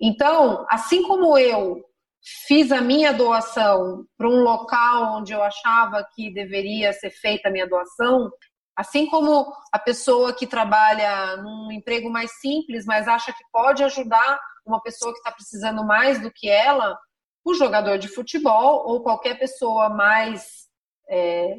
Então, 0.00 0.66
assim 0.68 1.02
como 1.02 1.36
eu 1.38 1.82
fiz 2.46 2.70
a 2.70 2.80
minha 2.80 3.12
doação 3.12 4.04
para 4.16 4.28
um 4.28 4.42
local 4.42 5.18
onde 5.18 5.32
eu 5.32 5.42
achava 5.42 6.06
que 6.14 6.32
deveria 6.32 6.92
ser 6.92 7.10
feita 7.10 7.48
a 7.48 7.52
minha 7.52 7.66
doação, 7.66 8.30
assim 8.76 9.06
como 9.06 9.50
a 9.72 9.78
pessoa 9.78 10.32
que 10.32 10.46
trabalha 10.46 11.38
num 11.38 11.72
emprego 11.72 12.10
mais 12.10 12.30
simples, 12.40 12.84
mas 12.84 13.08
acha 13.08 13.32
que 13.32 13.44
pode 13.50 13.82
ajudar 13.82 14.38
uma 14.64 14.80
pessoa 14.82 15.12
que 15.12 15.18
está 15.18 15.32
precisando 15.32 15.84
mais 15.84 16.20
do 16.20 16.30
que 16.30 16.48
ela, 16.48 16.96
o 17.44 17.54
jogador 17.54 17.98
de 17.98 18.08
futebol 18.08 18.86
ou 18.86 19.02
qualquer 19.02 19.38
pessoa 19.38 19.88
mais 19.88 20.68
é, 21.08 21.56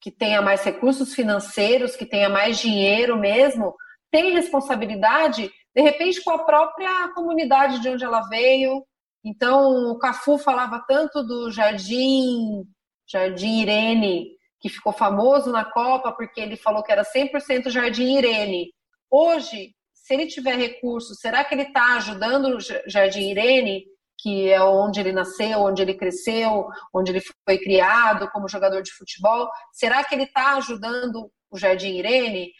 que 0.00 0.10
tenha 0.10 0.40
mais 0.40 0.62
recursos 0.62 1.14
financeiros, 1.14 1.96
que 1.96 2.06
tenha 2.06 2.28
mais 2.28 2.58
dinheiro 2.58 3.18
mesmo, 3.18 3.74
tem 4.10 4.32
responsabilidade, 4.32 5.50
de 5.74 5.82
repente, 5.82 6.22
com 6.22 6.30
a 6.30 6.44
própria 6.44 7.08
comunidade 7.14 7.80
de 7.80 7.88
onde 7.88 8.04
ela 8.04 8.22
veio, 8.28 8.84
então, 9.24 9.90
o 9.90 9.98
Cafu 9.98 10.38
falava 10.38 10.82
tanto 10.86 11.22
do 11.22 11.50
Jardim, 11.50 12.64
Jardim 13.06 13.60
Irene, 13.60 14.30
que 14.60 14.68
ficou 14.68 14.92
famoso 14.92 15.50
na 15.50 15.64
Copa 15.64 16.12
porque 16.12 16.40
ele 16.40 16.56
falou 16.56 16.82
que 16.82 16.92
era 16.92 17.04
100% 17.04 17.68
Jardim 17.68 18.16
Irene. 18.16 18.72
Hoje, 19.10 19.74
se 19.92 20.14
ele 20.14 20.26
tiver 20.26 20.56
recurso, 20.56 21.14
será 21.14 21.44
que 21.44 21.54
ele 21.54 21.64
está 21.64 21.96
ajudando 21.96 22.56
o 22.56 22.60
Jardim 22.86 23.30
Irene, 23.30 23.84
que 24.18 24.50
é 24.50 24.60
onde 24.60 25.00
ele 25.00 25.12
nasceu, 25.12 25.60
onde 25.60 25.80
ele 25.80 25.94
cresceu, 25.94 26.66
onde 26.92 27.12
ele 27.12 27.22
foi 27.44 27.58
criado 27.58 28.28
como 28.30 28.48
jogador 28.48 28.82
de 28.82 28.92
futebol? 28.92 29.48
Será 29.72 30.02
que 30.04 30.14
ele 30.14 30.24
está 30.24 30.56
ajudando 30.56 31.30
o 31.50 31.56
Jardim 31.56 31.96
Irene? 31.96 32.52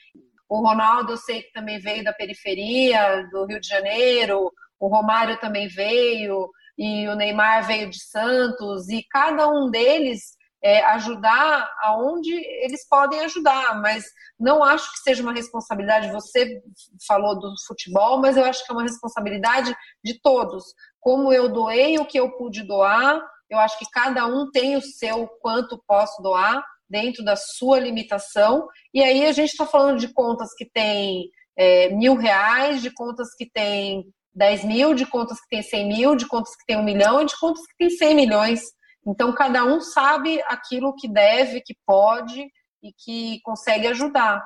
O 0.49 0.61
Ronaldo, 0.61 1.13
eu 1.13 1.17
sei 1.17 1.43
que 1.43 1.53
também 1.53 1.79
veio 1.79 2.05
da 2.05 2.13
periferia 2.13 3.29
do 3.31 3.45
Rio 3.45 3.61
de 3.61 3.69
Janeiro, 3.69 4.51
o 4.79 4.89
Romário 4.89 5.39
também 5.41 5.67
veio, 5.69 6.49
e 6.79 7.09
o 7.09 7.17
Neymar 7.17 7.67
veio 7.67 7.91
de 7.91 8.01
Santos, 8.01 8.89
e 8.89 9.05
cada 9.11 9.49
um 9.49 9.69
deles 9.69 10.39
é, 10.63 10.85
ajudar 10.87 11.71
aonde 11.83 12.33
eles 12.33 12.87
podem 12.89 13.21
ajudar, 13.21 13.81
mas 13.81 14.05
não 14.39 14.63
acho 14.63 14.93
que 14.93 14.99
seja 15.01 15.23
uma 15.23 15.33
responsabilidade. 15.33 16.13
Você 16.13 16.63
falou 17.07 17.39
do 17.39 17.53
futebol, 17.67 18.21
mas 18.21 18.37
eu 18.37 18.45
acho 18.45 18.65
que 18.65 18.73
é 18.73 18.75
uma 18.75 18.83
responsabilidade 18.83 19.75
de 20.03 20.21
todos. 20.21 20.65
Como 21.01 21.33
eu 21.33 21.49
doei 21.49 21.99
o 21.99 22.07
que 22.07 22.19
eu 22.19 22.37
pude 22.37 22.63
doar, 22.63 23.21
eu 23.51 23.59
acho 23.59 23.79
que 23.79 23.87
cada 23.91 24.27
um 24.27 24.51
tem 24.51 24.77
o 24.77 24.83
seu 24.83 25.27
quanto 25.41 25.83
posso 25.87 26.23
doar 26.23 26.63
dentro 26.89 27.25
da 27.25 27.37
sua 27.37 27.79
limitação. 27.79 28.67
E 28.93 29.03
aí 29.03 29.27
a 29.27 29.33
gente 29.33 29.51
está 29.51 29.67
falando 29.67 29.99
de 29.99 30.13
contas 30.13 30.55
que 30.55 30.65
tem 30.65 31.29
é, 31.57 31.89
mil 31.91 32.15
reais, 32.15 32.83
de 32.83 32.91
contas 32.91 33.35
que 33.37 33.49
tem 33.51 34.05
10 34.35 34.65
mil, 34.65 34.95
de 34.95 35.07
contas 35.07 35.41
que 35.41 35.49
tem 35.49 35.63
100 35.63 35.89
mil, 35.89 36.17
de 36.17 36.27
contas 36.27 36.55
que 36.57 36.65
tem 36.67 36.77
um 36.77 36.85
milhão 36.85 37.21
e 37.21 37.27
de 37.27 37.39
contas 37.39 37.63
que 37.67 37.77
tem 37.77 37.91
100 37.91 38.15
milhões. 38.15 38.63
Então, 39.07 39.35
cada 39.35 39.65
um 39.65 39.81
sabe 39.81 40.41
aquilo 40.47 40.95
que 40.95 41.09
deve, 41.09 41.61
que 41.61 41.75
pode 41.87 42.47
e 42.83 42.93
que 42.97 43.41
consegue 43.43 43.87
ajudar. 43.89 44.43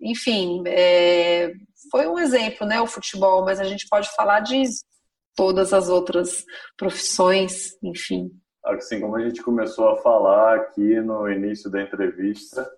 Enfim, 0.00 0.62
é, 0.66 1.52
foi 1.90 2.06
um 2.06 2.18
exemplo, 2.18 2.66
né, 2.66 2.80
o 2.80 2.86
futebol, 2.86 3.44
mas 3.44 3.60
a 3.60 3.64
gente 3.64 3.86
pode 3.88 4.08
falar 4.14 4.40
de 4.40 4.62
todas 5.38 5.72
as 5.72 5.88
outras 5.88 6.44
profissões, 6.76 7.78
enfim. 7.80 8.28
Assim 8.64 9.00
como 9.00 9.14
a 9.14 9.20
gente 9.20 9.40
começou 9.40 9.88
a 9.90 9.96
falar 9.98 10.56
aqui 10.56 11.00
no 11.00 11.30
início 11.30 11.70
da 11.70 11.80
entrevista, 11.80 12.68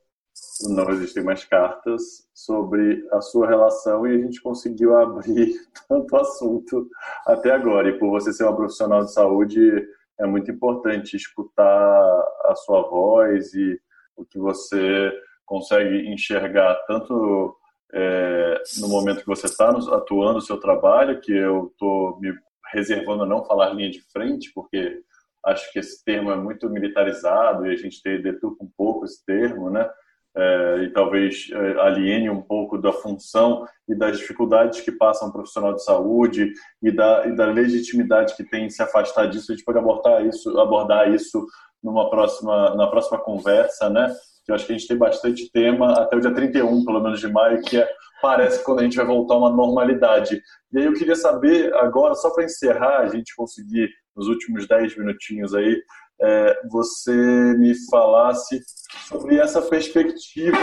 não 0.69 0.91
existem 0.91 1.25
mais 1.25 1.43
cartas 1.43 2.03
sobre 2.35 3.03
a 3.13 3.23
sua 3.23 3.49
relação 3.49 4.07
e 4.07 4.15
a 4.15 4.19
gente 4.19 4.43
conseguiu 4.43 4.95
abrir 4.95 5.55
tanto 5.89 6.15
assunto 6.17 6.87
até 7.27 7.51
agora. 7.51 7.89
E 7.89 7.99
por 7.99 8.11
você 8.11 8.31
ser 8.31 8.45
uma 8.45 8.55
profissional 8.57 9.07
de 9.07 9.15
saúde, 9.15 9.89
é 10.21 10.27
muito 10.27 10.51
importante 10.51 11.17
escutar 11.17 12.25
a 12.45 12.55
sua 12.57 12.83
voz 12.91 13.55
e 13.55 13.81
o 14.15 14.25
que 14.27 14.39
você 14.39 15.11
consegue 15.47 16.13
enxergar 16.13 16.75
tanto 16.87 17.57
é, 17.95 18.63
no 18.81 18.89
momento 18.89 19.21
que 19.21 19.27
você 19.27 19.47
está 19.47 19.71
atuando 19.71 20.41
o 20.41 20.43
seu 20.43 20.61
trabalho, 20.61 21.23
que 21.23 21.33
eu 21.33 21.69
estou 21.73 22.21
me 22.21 22.35
reservando 22.73 23.27
não 23.27 23.45
falar 23.45 23.75
linha 23.75 23.91
de 23.91 24.03
frente, 24.13 24.51
porque 24.55 25.03
acho 25.45 25.73
que 25.73 25.79
esse 25.79 26.05
termo 26.05 26.31
é 26.31 26.37
muito 26.37 26.69
militarizado 26.69 27.67
e 27.67 27.71
a 27.71 27.77
gente 27.77 28.01
deturpa 28.19 28.65
um 28.65 28.71
pouco 28.77 29.05
esse 29.05 29.25
termo, 29.25 29.71
né? 29.71 29.89
é, 30.37 30.85
e 30.85 30.91
talvez 30.91 31.49
é, 31.53 31.81
aliene 31.81 32.31
um 32.31 32.41
pouco 32.41 32.79
da 32.79 32.93
função 32.93 33.67
e 33.89 33.95
das 33.95 34.19
dificuldades 34.19 34.81
que 34.81 34.93
passa 34.93 35.25
um 35.25 35.33
profissional 35.33 35.75
de 35.75 35.83
saúde 35.83 36.53
e 36.83 36.91
da, 36.91 37.27
e 37.27 37.35
da 37.35 37.47
legitimidade 37.47 38.37
que 38.37 38.45
tem 38.45 38.67
em 38.67 38.71
se 38.71 38.83
afastar 38.83 39.27
disso. 39.27 39.51
A 39.51 39.55
gente 39.55 39.65
pode 39.65 39.79
abordar 39.79 40.25
isso, 40.25 40.59
abordar 40.59 41.13
isso 41.13 41.47
numa 41.83 42.09
próxima, 42.11 42.75
na 42.77 42.87
próxima 42.87 43.19
conversa, 43.19 43.91
né? 43.91 44.15
Que 44.45 44.53
eu 44.53 44.55
acho 44.55 44.67
que 44.67 44.73
a 44.73 44.77
gente 44.77 44.89
tem 44.89 44.97
bastante 44.97 45.51
tema 45.51 45.95
até 45.95 46.17
o 46.17 46.21
dia 46.21 46.33
31, 46.33 46.85
pelo 46.85 47.03
menos 47.03 47.19
de 47.19 47.29
maio, 47.29 47.61
que 47.63 47.79
é, 47.79 47.89
parece 48.21 48.65
quando 48.65 48.81
a 48.81 48.83
gente 48.83 48.97
vai 48.97 49.07
voltar 49.07 49.35
a 49.35 49.39
uma 49.39 49.51
normalidade. 49.51 50.41
E 50.73 50.79
aí 50.79 50.85
eu 50.85 50.95
queria 50.95 51.17
saber 51.17 51.73
agora, 51.75 52.15
só 52.15 52.31
para 52.31 52.45
encerrar, 52.45 53.01
a 53.01 53.09
gente 53.09 53.35
conseguir 53.35 53.89
nos 54.15 54.29
últimos 54.29 54.67
10 54.67 54.99
minutinhos 54.99 55.55
aí, 55.55 55.81
é, 56.23 56.61
você 56.71 57.13
me 57.59 57.75
falasse 57.89 58.61
sobre 59.09 59.39
essa 59.39 59.63
perspectiva 59.63 60.59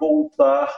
voltar 0.00 0.72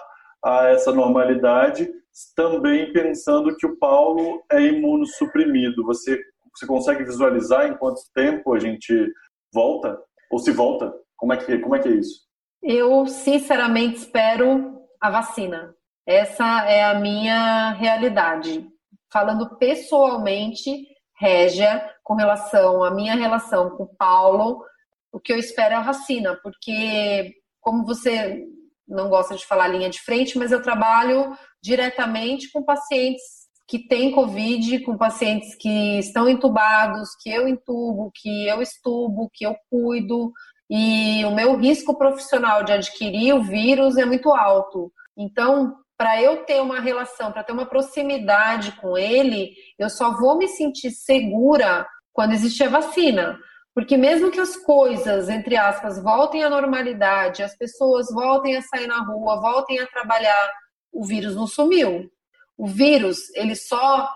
a 0.45 0.69
essa 0.69 0.93
normalidade, 0.93 1.90
também 2.35 2.93
pensando 2.93 3.57
que 3.57 3.66
o 3.66 3.77
Paulo 3.78 4.43
é 4.51 4.61
imunossuprimido. 4.61 5.85
Você, 5.85 6.20
você 6.55 6.66
consegue 6.66 7.05
visualizar 7.05 7.69
em 7.69 7.77
quanto 7.77 8.01
tempo 8.15 8.55
a 8.55 8.59
gente 8.59 9.12
volta? 9.53 9.99
Ou 10.31 10.39
se 10.39 10.51
volta? 10.51 10.93
Como 11.16 11.32
é 11.32 11.36
que, 11.36 11.59
como 11.59 11.77
é, 11.77 11.78
que 11.81 11.89
é 11.89 11.93
isso? 11.93 12.27
Eu, 12.62 13.07
sinceramente, 13.07 13.99
espero 13.99 14.81
a 15.01 15.11
vacina. 15.11 15.74
Essa 16.09 16.64
é 16.64 16.82
a 16.82 16.94
minha 16.94 17.72
realidade. 17.72 18.66
Falando 19.12 19.59
pessoalmente, 19.59 20.89
Régia, 21.20 21.86
com 22.02 22.14
relação 22.14 22.82
à 22.82 22.90
minha 22.90 23.14
relação 23.14 23.76
com 23.76 23.82
o 23.82 23.94
Paulo, 23.94 24.64
o 25.12 25.20
que 25.20 25.30
eu 25.30 25.36
espero 25.36 25.74
é 25.74 25.76
a 25.76 25.82
vacina, 25.82 26.35
porque, 26.43 27.35
como 27.60 27.85
você 27.85 28.43
não 28.89 29.10
gosta 29.10 29.36
de 29.36 29.44
falar 29.44 29.68
linha 29.68 29.90
de 29.90 30.01
frente, 30.01 30.39
mas 30.39 30.51
eu 30.51 30.62
trabalho 30.62 31.36
diretamente 31.62 32.51
com 32.51 32.62
pacientes 32.62 33.22
que 33.66 33.78
têm 33.78 34.10
Covid, 34.10 34.80
com 34.85 34.97
pacientes 34.97 35.55
que 35.56 35.98
estão 35.98 36.26
entubados, 36.26 37.10
que 37.22 37.28
eu 37.28 37.47
entubo, 37.47 38.10
que 38.14 38.47
eu 38.47 38.62
estubo, 38.62 39.28
que 39.35 39.44
eu 39.44 39.55
cuido, 39.68 40.32
e 40.70 41.22
o 41.26 41.32
meu 41.32 41.55
risco 41.59 41.98
profissional 41.98 42.64
de 42.64 42.72
adquirir 42.72 43.35
o 43.35 43.43
vírus 43.43 43.98
é 43.98 44.06
muito 44.06 44.30
alto. 44.30 44.90
Então, 45.14 45.76
para 45.98 46.22
eu 46.22 46.44
ter 46.44 46.62
uma 46.62 46.80
relação, 46.80 47.32
para 47.32 47.42
ter 47.42 47.50
uma 47.52 47.66
proximidade 47.66 48.70
com 48.80 48.96
ele, 48.96 49.52
eu 49.76 49.90
só 49.90 50.12
vou 50.12 50.38
me 50.38 50.46
sentir 50.46 50.92
segura 50.92 51.84
quando 52.12 52.32
existe 52.32 52.62
a 52.62 52.68
vacina. 52.68 53.36
Porque 53.74 53.96
mesmo 53.96 54.30
que 54.30 54.38
as 54.38 54.56
coisas, 54.56 55.28
entre 55.28 55.56
aspas, 55.56 56.00
voltem 56.00 56.44
à 56.44 56.48
normalidade, 56.48 57.42
as 57.42 57.56
pessoas 57.56 58.06
voltem 58.12 58.56
a 58.56 58.62
sair 58.62 58.86
na 58.86 59.02
rua, 59.02 59.40
voltem 59.40 59.80
a 59.80 59.86
trabalhar, 59.88 60.50
o 60.92 61.04
vírus 61.04 61.34
não 61.34 61.48
sumiu. 61.48 62.08
O 62.56 62.66
vírus, 62.66 63.18
ele 63.34 63.56
só 63.56 64.08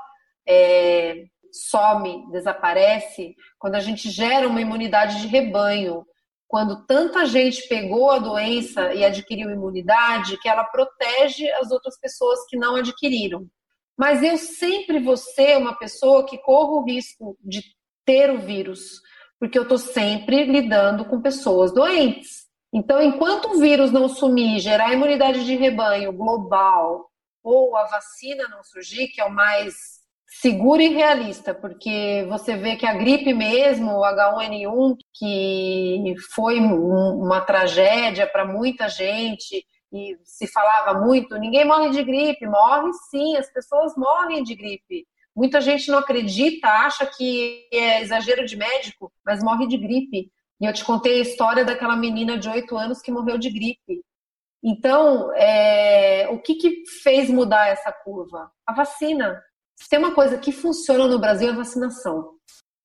é, 0.49 1.25
some, 1.53 2.31
desaparece, 2.31 3.35
quando 3.59 3.75
a 3.75 3.81
gente 3.81 4.09
gera 4.09 4.49
uma 4.49 4.61
imunidade 4.61 5.21
de 5.21 5.27
rebanho 5.27 6.05
quando 6.53 6.85
tanta 6.85 7.25
gente 7.25 7.67
pegou 7.67 8.11
a 8.11 8.19
doença 8.19 8.93
e 8.93 9.03
adquiriu 9.03 9.49
imunidade, 9.49 10.37
que 10.37 10.47
ela 10.47 10.65
protege 10.65 11.51
as 11.53 11.71
outras 11.71 11.99
pessoas 11.99 12.41
que 12.47 12.59
não 12.59 12.77
adquiriram. 12.77 13.49
Mas 13.97 14.23
eu 14.23 14.37
sempre 14.37 15.01
vou 15.01 15.17
ser 15.17 15.57
uma 15.57 15.75
pessoa 15.75 16.27
que 16.27 16.37
corre 16.37 16.73
o 16.73 16.85
risco 16.85 17.39
de 17.41 17.63
ter 18.05 18.29
o 18.31 18.39
vírus, 18.39 19.01
porque 19.41 19.59
eu 19.59 19.63
estou 19.63 19.79
sempre 19.79 20.45
lidando 20.45 21.07
com 21.07 21.23
pessoas 21.23 21.73
doentes. 21.73 22.47
Então, 22.71 23.01
enquanto 23.01 23.53
o 23.53 23.59
vírus 23.59 23.91
não 23.91 24.07
sumir, 24.07 24.59
gerar 24.59 24.93
imunidade 24.93 25.47
de 25.47 25.57
rebanho 25.57 26.13
global, 26.13 27.11
ou 27.43 27.75
a 27.79 27.85
vacina 27.85 28.47
não 28.49 28.63
surgir, 28.63 29.09
que 29.09 29.23
é 29.23 29.25
o 29.25 29.33
mais 29.33 30.02
seguro 30.41 30.81
e 30.81 30.89
realista, 30.89 31.55
porque 31.55 32.27
você 32.29 32.57
vê 32.57 32.77
que 32.77 32.87
a 32.87 32.95
gripe 32.95 33.35
mesmo, 33.35 33.93
o 33.93 34.03
H1N1, 34.03 34.97
que 35.13 36.15
foi 36.35 36.59
uma 36.59 37.41
tragédia 37.43 38.27
para 38.27 38.45
muita 38.45 38.89
gente 38.89 39.65
e 39.93 40.17
se 40.25 40.47
falava 40.47 40.99
muito, 40.99 41.37
ninguém 41.37 41.67
morre 41.67 41.91
de 41.91 42.03
gripe, 42.03 42.47
morre 42.47 42.91
sim, 43.11 43.37
as 43.37 43.53
pessoas 43.53 43.95
morrem 43.97 44.43
de 44.43 44.55
gripe. 44.55 45.07
Muita 45.37 45.61
gente 45.61 45.91
não 45.91 45.99
acredita, 45.99 46.69
acha 46.69 47.07
que 47.07 47.69
é 47.73 48.01
exagero 48.01 48.47
de 48.47 48.57
médico, 48.57 49.13
mas 49.25 49.43
morre 49.43 49.67
de 49.67 49.77
gripe. 49.77 50.31
E 50.61 50.65
eu 50.65 50.73
te 50.73 50.85
contei 50.85 51.19
a 51.19 51.23
história 51.23 51.65
daquela 51.65 51.97
menina 51.97 52.39
de 52.39 52.49
8 52.49 52.77
anos 52.77 53.03
que 53.03 53.13
morreu 53.13 53.37
de 53.37 53.51
gripe. 53.51 54.03
Então, 54.63 55.33
é, 55.35 56.29
o 56.31 56.39
que, 56.39 56.55
que 56.55 56.85
fez 57.03 57.29
mudar 57.29 57.69
essa 57.69 57.93
curva? 57.93 58.51
A 58.67 58.73
vacina. 58.73 59.43
Se 59.83 59.89
tem 59.89 59.99
uma 59.99 60.15
coisa 60.15 60.39
que 60.39 60.53
funciona 60.53 61.09
no 61.09 61.19
Brasil 61.19 61.51
é 61.51 61.53
vacinação. 61.53 62.35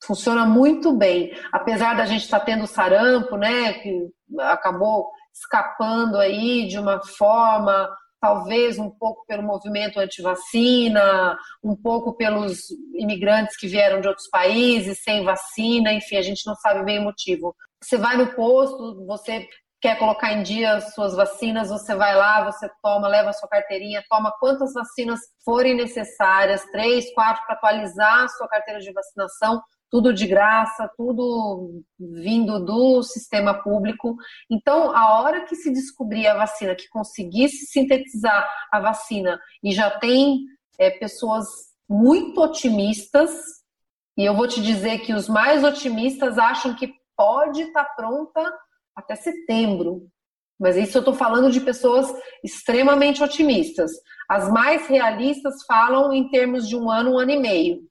Funciona 0.04 0.48
muito 0.48 0.92
bem. 0.92 1.32
Apesar 1.52 1.96
da 1.96 2.08
gente 2.08 2.24
estar 2.24 2.40
tá 2.40 2.46
tendo 2.46 2.66
sarampo, 2.66 3.38
né, 3.38 3.74
que 3.74 4.10
acabou 4.40 5.12
escapando 5.32 6.18
aí 6.18 6.68
de 6.68 6.80
uma 6.80 7.00
forma, 7.06 7.88
talvez 8.20 8.80
um 8.80 8.90
pouco 8.90 9.24
pelo 9.28 9.44
movimento 9.44 10.00
anti-vacina, 10.00 11.38
um 11.64 11.76
pouco 11.76 12.14
pelos 12.18 12.62
imigrantes 12.96 13.56
que 13.56 13.68
vieram 13.68 14.02
de 14.02 14.08
outros 14.08 14.28
países 14.28 15.04
sem 15.04 15.24
vacina, 15.24 15.94
enfim, 15.94 16.18
a 16.18 16.24
gente 16.24 16.48
não 16.48 16.56
sabe 16.56 16.84
bem 16.84 16.98
o 16.98 17.04
motivo. 17.04 17.56
Você 17.80 17.96
vai 17.96 18.18
no 18.18 18.34
posto, 18.34 19.06
você 19.06 19.48
quer 19.80 19.98
colocar 20.00 20.34
em 20.34 20.44
dia 20.44 20.80
suas 20.82 21.16
vacinas, 21.16 21.70
você 21.70 21.94
vai 21.96 22.16
lá, 22.16 22.44
você 22.44 22.70
toma, 22.82 23.08
leva 23.08 23.30
a 23.30 23.34
sua 23.34 23.48
carteirinha, 23.48 24.04
toma 24.10 24.34
quantas 24.40 24.74
vacinas 24.74 25.20
forem 25.46 25.76
necessárias, 25.76 26.66
três, 26.72 27.14
quatro, 27.14 27.44
para 27.46 27.56
atualizar 27.56 28.24
a 28.24 28.28
sua 28.30 28.48
carteira 28.48 28.80
de 28.80 28.92
vacinação, 28.92 29.62
tudo 29.90 30.14
de 30.14 30.26
graça, 30.26 30.90
tudo 30.98 31.84
vindo 32.00 32.64
do 32.64 33.04
sistema 33.04 33.54
público. 33.54 34.16
Então, 34.50 34.96
a 34.96 35.20
hora 35.20 35.46
que 35.46 35.56
se 35.56 35.72
descobrir 35.72 36.28
a 36.28 36.36
vacina, 36.36 36.76
que 36.76 36.90
conseguisse 36.90 37.68
sintetizar 37.68 38.48
a 38.72 38.80
vacina, 38.80 39.40
e 39.64 39.72
já 39.72 39.92
tem 39.92 40.40
é, 40.80 40.90
pessoas 40.90 41.46
muito 41.88 42.42
otimistas, 42.42 43.32
e 44.18 44.26
eu 44.26 44.36
vou 44.36 44.48
te 44.48 44.62
dizer 44.62 45.00
que 45.00 45.14
os 45.14 45.30
mais 45.30 45.64
otimistas 45.64 46.38
acham 46.38 46.76
que 46.76 46.92
pode 47.16 47.62
estar 47.62 47.86
tá 47.86 47.94
pronta 47.96 48.54
até 48.98 49.16
setembro. 49.16 50.08
Mas 50.60 50.76
isso 50.76 50.98
eu 50.98 51.02
estou 51.02 51.14
falando 51.14 51.52
de 51.52 51.62
pessoas 51.62 52.12
extremamente 52.44 53.24
otimistas. 53.24 53.92
As 54.28 54.52
mais 54.52 54.88
realistas 54.88 55.64
falam 55.68 56.12
em 56.12 56.30
termos 56.30 56.68
de 56.68 56.76
um 56.76 56.90
ano, 56.90 57.14
um 57.14 57.20
ano 57.20 57.32
e 57.32 57.40
meio, 57.40 57.82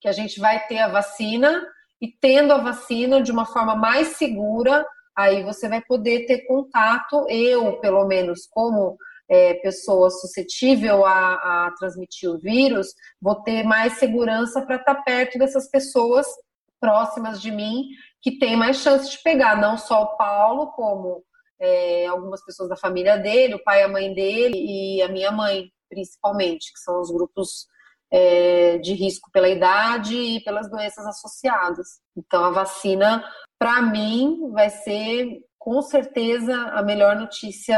que 0.00 0.08
a 0.08 0.12
gente 0.12 0.38
vai 0.38 0.64
ter 0.68 0.78
a 0.78 0.88
vacina 0.88 1.66
e 2.00 2.08
tendo 2.20 2.52
a 2.52 2.58
vacina 2.58 3.20
de 3.20 3.32
uma 3.32 3.44
forma 3.44 3.74
mais 3.74 4.16
segura, 4.16 4.86
aí 5.16 5.42
você 5.42 5.68
vai 5.68 5.82
poder 5.82 6.26
ter 6.26 6.46
contato. 6.46 7.26
Eu, 7.28 7.80
pelo 7.80 8.06
menos, 8.06 8.46
como 8.48 8.96
é, 9.28 9.54
pessoa 9.54 10.10
suscetível 10.10 11.04
a, 11.04 11.34
a, 11.66 11.74
transmitir 11.76 12.30
o 12.30 12.38
vírus, 12.38 12.88
vou 13.20 13.42
ter 13.42 13.64
mais 13.64 13.94
segurança 13.94 14.62
para 14.62 14.76
estar 14.76 14.94
tá 14.94 15.02
perto 15.02 15.38
dessas 15.38 15.68
pessoas 15.68 16.26
próximas 16.80 17.40
de 17.40 17.50
mim 17.50 17.86
que 18.22 18.38
tem 18.38 18.56
mais 18.56 18.76
chance 18.78 19.10
de 19.10 19.22
pegar, 19.22 19.60
não 19.60 19.76
só 19.76 20.02
o 20.02 20.16
Paulo, 20.16 20.68
como 20.68 21.24
é, 21.60 22.06
algumas 22.06 22.44
pessoas 22.44 22.68
da 22.68 22.76
família 22.76 23.18
dele, 23.18 23.56
o 23.56 23.62
pai 23.62 23.80
e 23.80 23.84
a 23.84 23.88
mãe 23.88 24.14
dele 24.14 24.56
e 24.56 25.02
a 25.02 25.08
minha 25.08 25.32
mãe, 25.32 25.70
principalmente, 25.90 26.72
que 26.72 26.78
são 26.78 27.00
os 27.00 27.10
grupos 27.10 27.66
é, 28.12 28.78
de 28.78 28.94
risco 28.94 29.30
pela 29.32 29.48
idade 29.48 30.14
e 30.14 30.40
pelas 30.44 30.70
doenças 30.70 31.04
associadas. 31.06 32.00
Então, 32.16 32.44
a 32.44 32.50
vacina, 32.50 33.24
para 33.58 33.82
mim, 33.82 34.50
vai 34.52 34.70
ser 34.70 35.40
com 35.58 35.80
certeza 35.82 36.54
a 36.54 36.82
melhor 36.82 37.16
notícia 37.16 37.76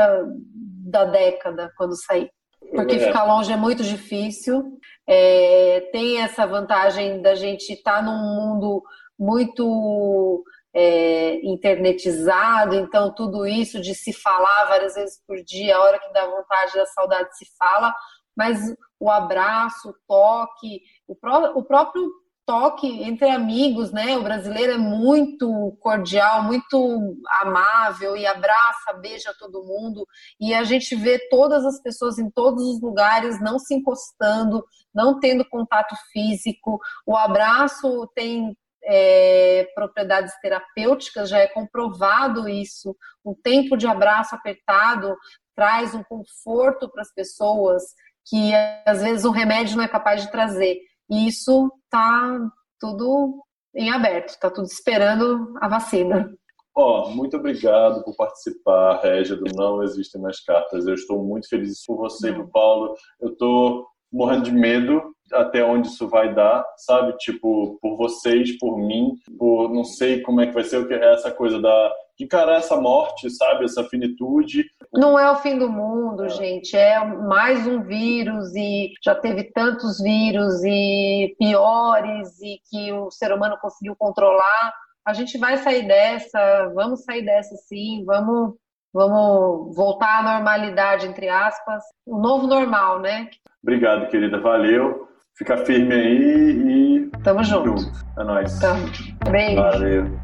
da 0.87 1.05
década 1.05 1.73
quando 1.77 1.97
sair. 1.97 2.31
Porque 2.75 2.97
é. 2.97 2.99
ficar 2.99 3.25
longe 3.25 3.53
é 3.53 3.57
muito 3.57 3.83
difícil. 3.83 4.79
É, 5.07 5.89
tem 5.93 6.21
essa 6.21 6.47
vantagem 6.47 7.21
da 7.21 7.35
gente 7.35 7.73
estar 7.73 7.97
tá 7.97 8.03
num 8.03 8.19
mundo 8.19 8.83
muito 9.19 10.45
é, 10.74 11.36
internetizado, 11.47 12.74
então 12.74 13.15
tudo 13.15 13.47
isso 13.47 13.81
de 13.81 13.95
se 13.95 14.12
falar 14.12 14.66
várias 14.66 14.95
vezes 14.95 15.20
por 15.27 15.36
dia, 15.43 15.77
a 15.77 15.81
hora 15.81 15.99
que 15.99 16.12
dá 16.12 16.27
vontade 16.27 16.74
da 16.74 16.86
saudade 16.86 17.36
se 17.36 17.47
fala, 17.57 17.95
mas 18.36 18.59
o 18.99 19.11
abraço, 19.11 19.91
o 19.91 19.95
toque, 20.09 20.82
o, 21.07 21.15
pró 21.15 21.53
o 21.55 21.62
próprio 21.62 22.11
toque 22.47 23.03
entre 23.03 23.31
amigos, 23.31 23.91
né? 23.93 24.16
O 24.16 24.23
brasileiro 24.23 24.73
é 24.73 24.78
muito 24.78 25.77
cordial, 25.81 26.43
muito 26.43 27.16
amável 27.41 28.16
e 28.16 28.27
abraça, 28.27 28.93
beija 29.01 29.35
todo 29.39 29.65
mundo. 29.65 30.07
E 30.39 30.53
a 30.53 30.62
gente 30.65 30.95
vê 30.95 31.19
todas 31.31 31.65
as 31.65 31.81
pessoas 31.81 32.19
em 32.19 32.31
todos 32.31 32.62
os 32.65 32.81
lugares 32.82 33.41
não 33.41 33.59
se 33.59 33.74
encostando, 33.74 34.65
não 34.95 35.19
tendo 35.19 35.49
contato 35.49 35.95
físico. 36.12 36.78
O 37.07 37.16
abraço 37.16 38.07
tem 38.15 38.55
é, 38.86 39.66
propriedades 39.74 40.32
terapêuticas, 40.40 41.28
já 41.28 41.39
é 41.39 41.47
comprovado 41.47 42.48
isso. 42.48 42.97
Um 43.24 43.35
tempo 43.35 43.77
de 43.77 43.86
abraço 43.86 44.35
apertado 44.35 45.16
traz 45.55 45.94
um 45.94 46.02
conforto 46.02 46.89
para 46.90 47.02
as 47.02 47.12
pessoas 47.15 47.82
que 48.27 48.52
às 48.86 49.02
vezes 49.02 49.24
o 49.24 49.31
remédio 49.31 49.77
não 49.77 49.85
é 49.85 49.89
capaz 49.89 50.23
de 50.23 50.31
trazer. 50.31 50.78
E 51.11 51.27
isso 51.28 51.70
está 51.85 52.39
tudo 52.81 53.43
em 53.74 53.90
aberto, 53.90 54.31
está 54.31 54.51
tudo 54.51 54.66
esperando 54.66 55.55
a 55.61 55.69
vacina. 55.69 56.32
Ó, 56.77 57.05
oh, 57.06 57.11
muito 57.11 57.36
obrigado 57.36 58.02
por 58.02 58.16
participar, 58.16 59.01
Régia, 59.01 59.36
do 59.36 59.44
Não 59.55 59.82
Existem 59.82 60.20
Mais 60.20 60.40
Cartas. 60.40 60.86
Eu 60.86 60.94
estou 60.94 61.23
muito 61.23 61.48
feliz 61.48 61.85
por 61.86 61.97
você 61.97 62.31
e 62.31 62.35
por 62.35 62.51
Paulo. 62.51 62.94
Eu 63.20 63.31
estou 63.31 63.86
morrendo 64.12 64.44
de 64.44 64.52
medo 64.52 65.14
até 65.33 65.65
onde 65.65 65.89
isso 65.89 66.09
vai 66.09 66.35
dar, 66.35 66.65
sabe? 66.77 67.17
Tipo, 67.19 67.79
por 67.81 67.97
vocês, 67.97 68.59
por 68.59 68.79
mim, 68.79 69.13
por 69.39 69.73
não 69.73 69.85
sei 69.85 70.21
como 70.23 70.41
é 70.41 70.47
que 70.47 70.55
vai 70.55 70.65
ser 70.65 70.79
o 70.79 70.87
que 70.87 70.95
é 70.95 71.13
essa 71.13 71.31
coisa 71.31 71.61
da 71.61 71.93
de 72.17 72.25
encarar 72.25 72.59
essa 72.59 72.81
morte, 72.81 73.29
sabe? 73.31 73.65
Essa 73.65 73.85
finitude. 73.85 74.65
Não 74.93 75.19
é 75.19 75.31
o 75.31 75.37
fim 75.37 75.59
do 75.59 75.69
mundo, 75.69 76.25
é. 76.25 76.29
gente. 76.29 76.77
É 76.77 77.05
mais 77.05 77.67
um 77.67 77.83
vírus 77.83 78.55
e 78.55 78.93
já 79.03 79.15
teve 79.15 79.45
tantos 79.53 80.01
vírus 80.01 80.63
e 80.65 81.35
piores 81.39 82.41
e 82.41 82.61
que 82.71 82.93
o 82.93 83.11
ser 83.11 83.33
humano 83.33 83.59
conseguiu 83.61 83.97
controlar. 83.97 84.73
A 85.05 85.13
gente 85.13 85.37
vai 85.37 85.57
sair 85.59 85.87
dessa, 85.87 86.73
vamos 86.75 87.03
sair 87.05 87.23
dessa 87.23 87.55
sim, 87.57 88.05
vamos 88.05 88.55
vamos 88.93 89.75
voltar 89.75 90.21
à 90.21 90.35
normalidade, 90.35 91.09
entre 91.09 91.29
aspas, 91.29 91.83
o 92.07 92.17
novo 92.17 92.47
normal, 92.47 93.01
né? 93.01 93.29
Obrigado, 93.61 94.09
querida, 94.09 94.39
valeu. 94.39 95.09
Fica 95.36 95.56
firme 95.56 95.93
aí 95.93 97.11
e. 97.11 97.11
Tamo 97.24 97.43
junto. 97.43 97.81
junto. 97.81 97.93
É 98.16 98.23
nóis. 98.23 98.56
Tamo. 98.61 98.89
Beijo. 99.28 99.56
Valeu. 99.56 100.20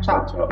tchau. 0.00 0.26
tchau. 0.26 0.48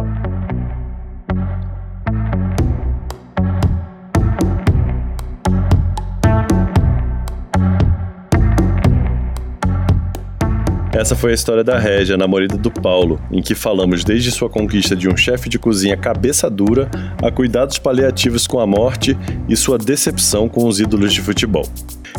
Essa 10.93 11.15
foi 11.15 11.31
a 11.31 11.35
história 11.35 11.63
da 11.63 11.79
Régia, 11.79 12.17
namorada 12.17 12.57
do 12.57 12.71
Paulo, 12.73 13.21
em 13.31 13.41
que 13.41 13.55
falamos 13.55 14.03
desde 14.03 14.33
sua 14.33 14.51
conquista 14.51 14.97
de 14.97 15.09
um 15.09 15.17
chefe 15.17 15.49
de 15.49 15.61
cozinha 15.61 15.97
cabeça 15.97 16.51
dura 16.51 16.91
a 17.23 17.31
cuidados 17.31 17.79
paliativos 17.79 18.49
com 18.49 18.59
a 18.59 18.67
morte 18.67 19.17
e 19.49 19.57
sua 19.57 19.79
decepção 19.79 20.49
com 20.49 20.67
os 20.67 20.81
ídolos 20.81 21.13
de 21.13 21.21
futebol. 21.21 21.65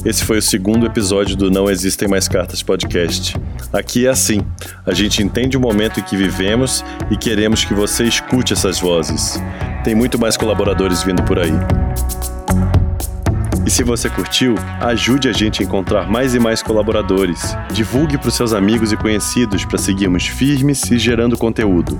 Esse 0.05 0.25
foi 0.25 0.39
o 0.39 0.41
segundo 0.41 0.85
episódio 0.85 1.33
do 1.33 1.49
Não 1.49 1.69
Existem 1.69 2.09
Mais 2.09 2.27
Cartas 2.27 2.61
podcast. 2.61 3.39
Aqui 3.71 4.05
é 4.05 4.09
assim: 4.09 4.41
a 4.85 4.93
gente 4.93 5.23
entende 5.23 5.55
o 5.55 5.61
momento 5.61 6.01
em 6.01 6.03
que 6.03 6.17
vivemos 6.17 6.83
e 7.09 7.15
queremos 7.15 7.63
que 7.63 7.73
você 7.73 8.03
escute 8.03 8.51
essas 8.51 8.81
vozes. 8.81 9.41
Tem 9.81 9.95
muito 9.95 10.19
mais 10.19 10.35
colaboradores 10.35 11.03
vindo 11.03 11.23
por 11.23 11.39
aí. 11.39 11.53
E 13.65 13.71
se 13.71 13.81
você 13.81 14.09
curtiu, 14.09 14.55
ajude 14.81 15.29
a 15.29 15.31
gente 15.31 15.63
a 15.63 15.65
encontrar 15.65 16.05
mais 16.05 16.35
e 16.35 16.39
mais 16.39 16.61
colaboradores. 16.61 17.55
Divulgue 17.71 18.17
para 18.17 18.27
os 18.27 18.35
seus 18.35 18.51
amigos 18.51 18.91
e 18.91 18.97
conhecidos 18.97 19.63
para 19.63 19.77
seguirmos 19.77 20.27
firmes 20.27 20.91
e 20.91 20.99
gerando 20.99 21.37
conteúdo. 21.37 21.99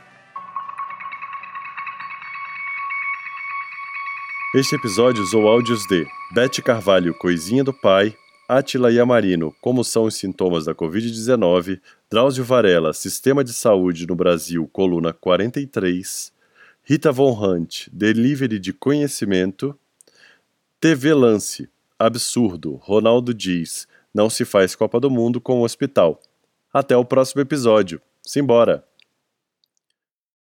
Este 4.55 4.77
episódio 4.77 5.23
usou 5.23 5.49
áudios 5.49 5.87
de 5.87 6.07
Bete 6.33 6.63
Carvalho, 6.63 7.15
Coisinha 7.15 7.65
do 7.65 7.73
Pai, 7.73 8.15
Atila 8.49 8.93
Yamarino, 8.93 9.53
Como 9.61 9.83
são 9.83 10.05
os 10.05 10.15
sintomas 10.15 10.67
da 10.67 10.75
Covid-19, 10.75 11.81
Drauzio 12.11 12.45
Varela, 12.45 12.93
Sistema 12.93 13.43
de 13.43 13.53
Saúde 13.53 14.07
no 14.07 14.15
Brasil, 14.15 14.69
coluna 14.73 15.13
43, 15.13 16.33
Rita 16.85 17.13
Von 17.13 17.39
Hunt, 17.41 17.89
Delivery 17.93 18.59
de 18.59 18.73
Conhecimento. 18.73 19.79
TV 20.81 21.15
Lance, 21.15 21.69
Absurdo, 21.97 22.75
Ronaldo 22.75 23.33
diz, 23.33 23.87
não 24.13 24.29
se 24.29 24.45
faz 24.45 24.75
Copa 24.75 24.99
do 24.99 25.09
Mundo 25.09 25.41
com 25.41 25.61
o 25.61 25.65
hospital. 25.65 26.21
Até 26.73 26.97
o 26.97 27.05
próximo 27.05 27.41
episódio. 27.41 28.03
Simbora! 28.21 28.85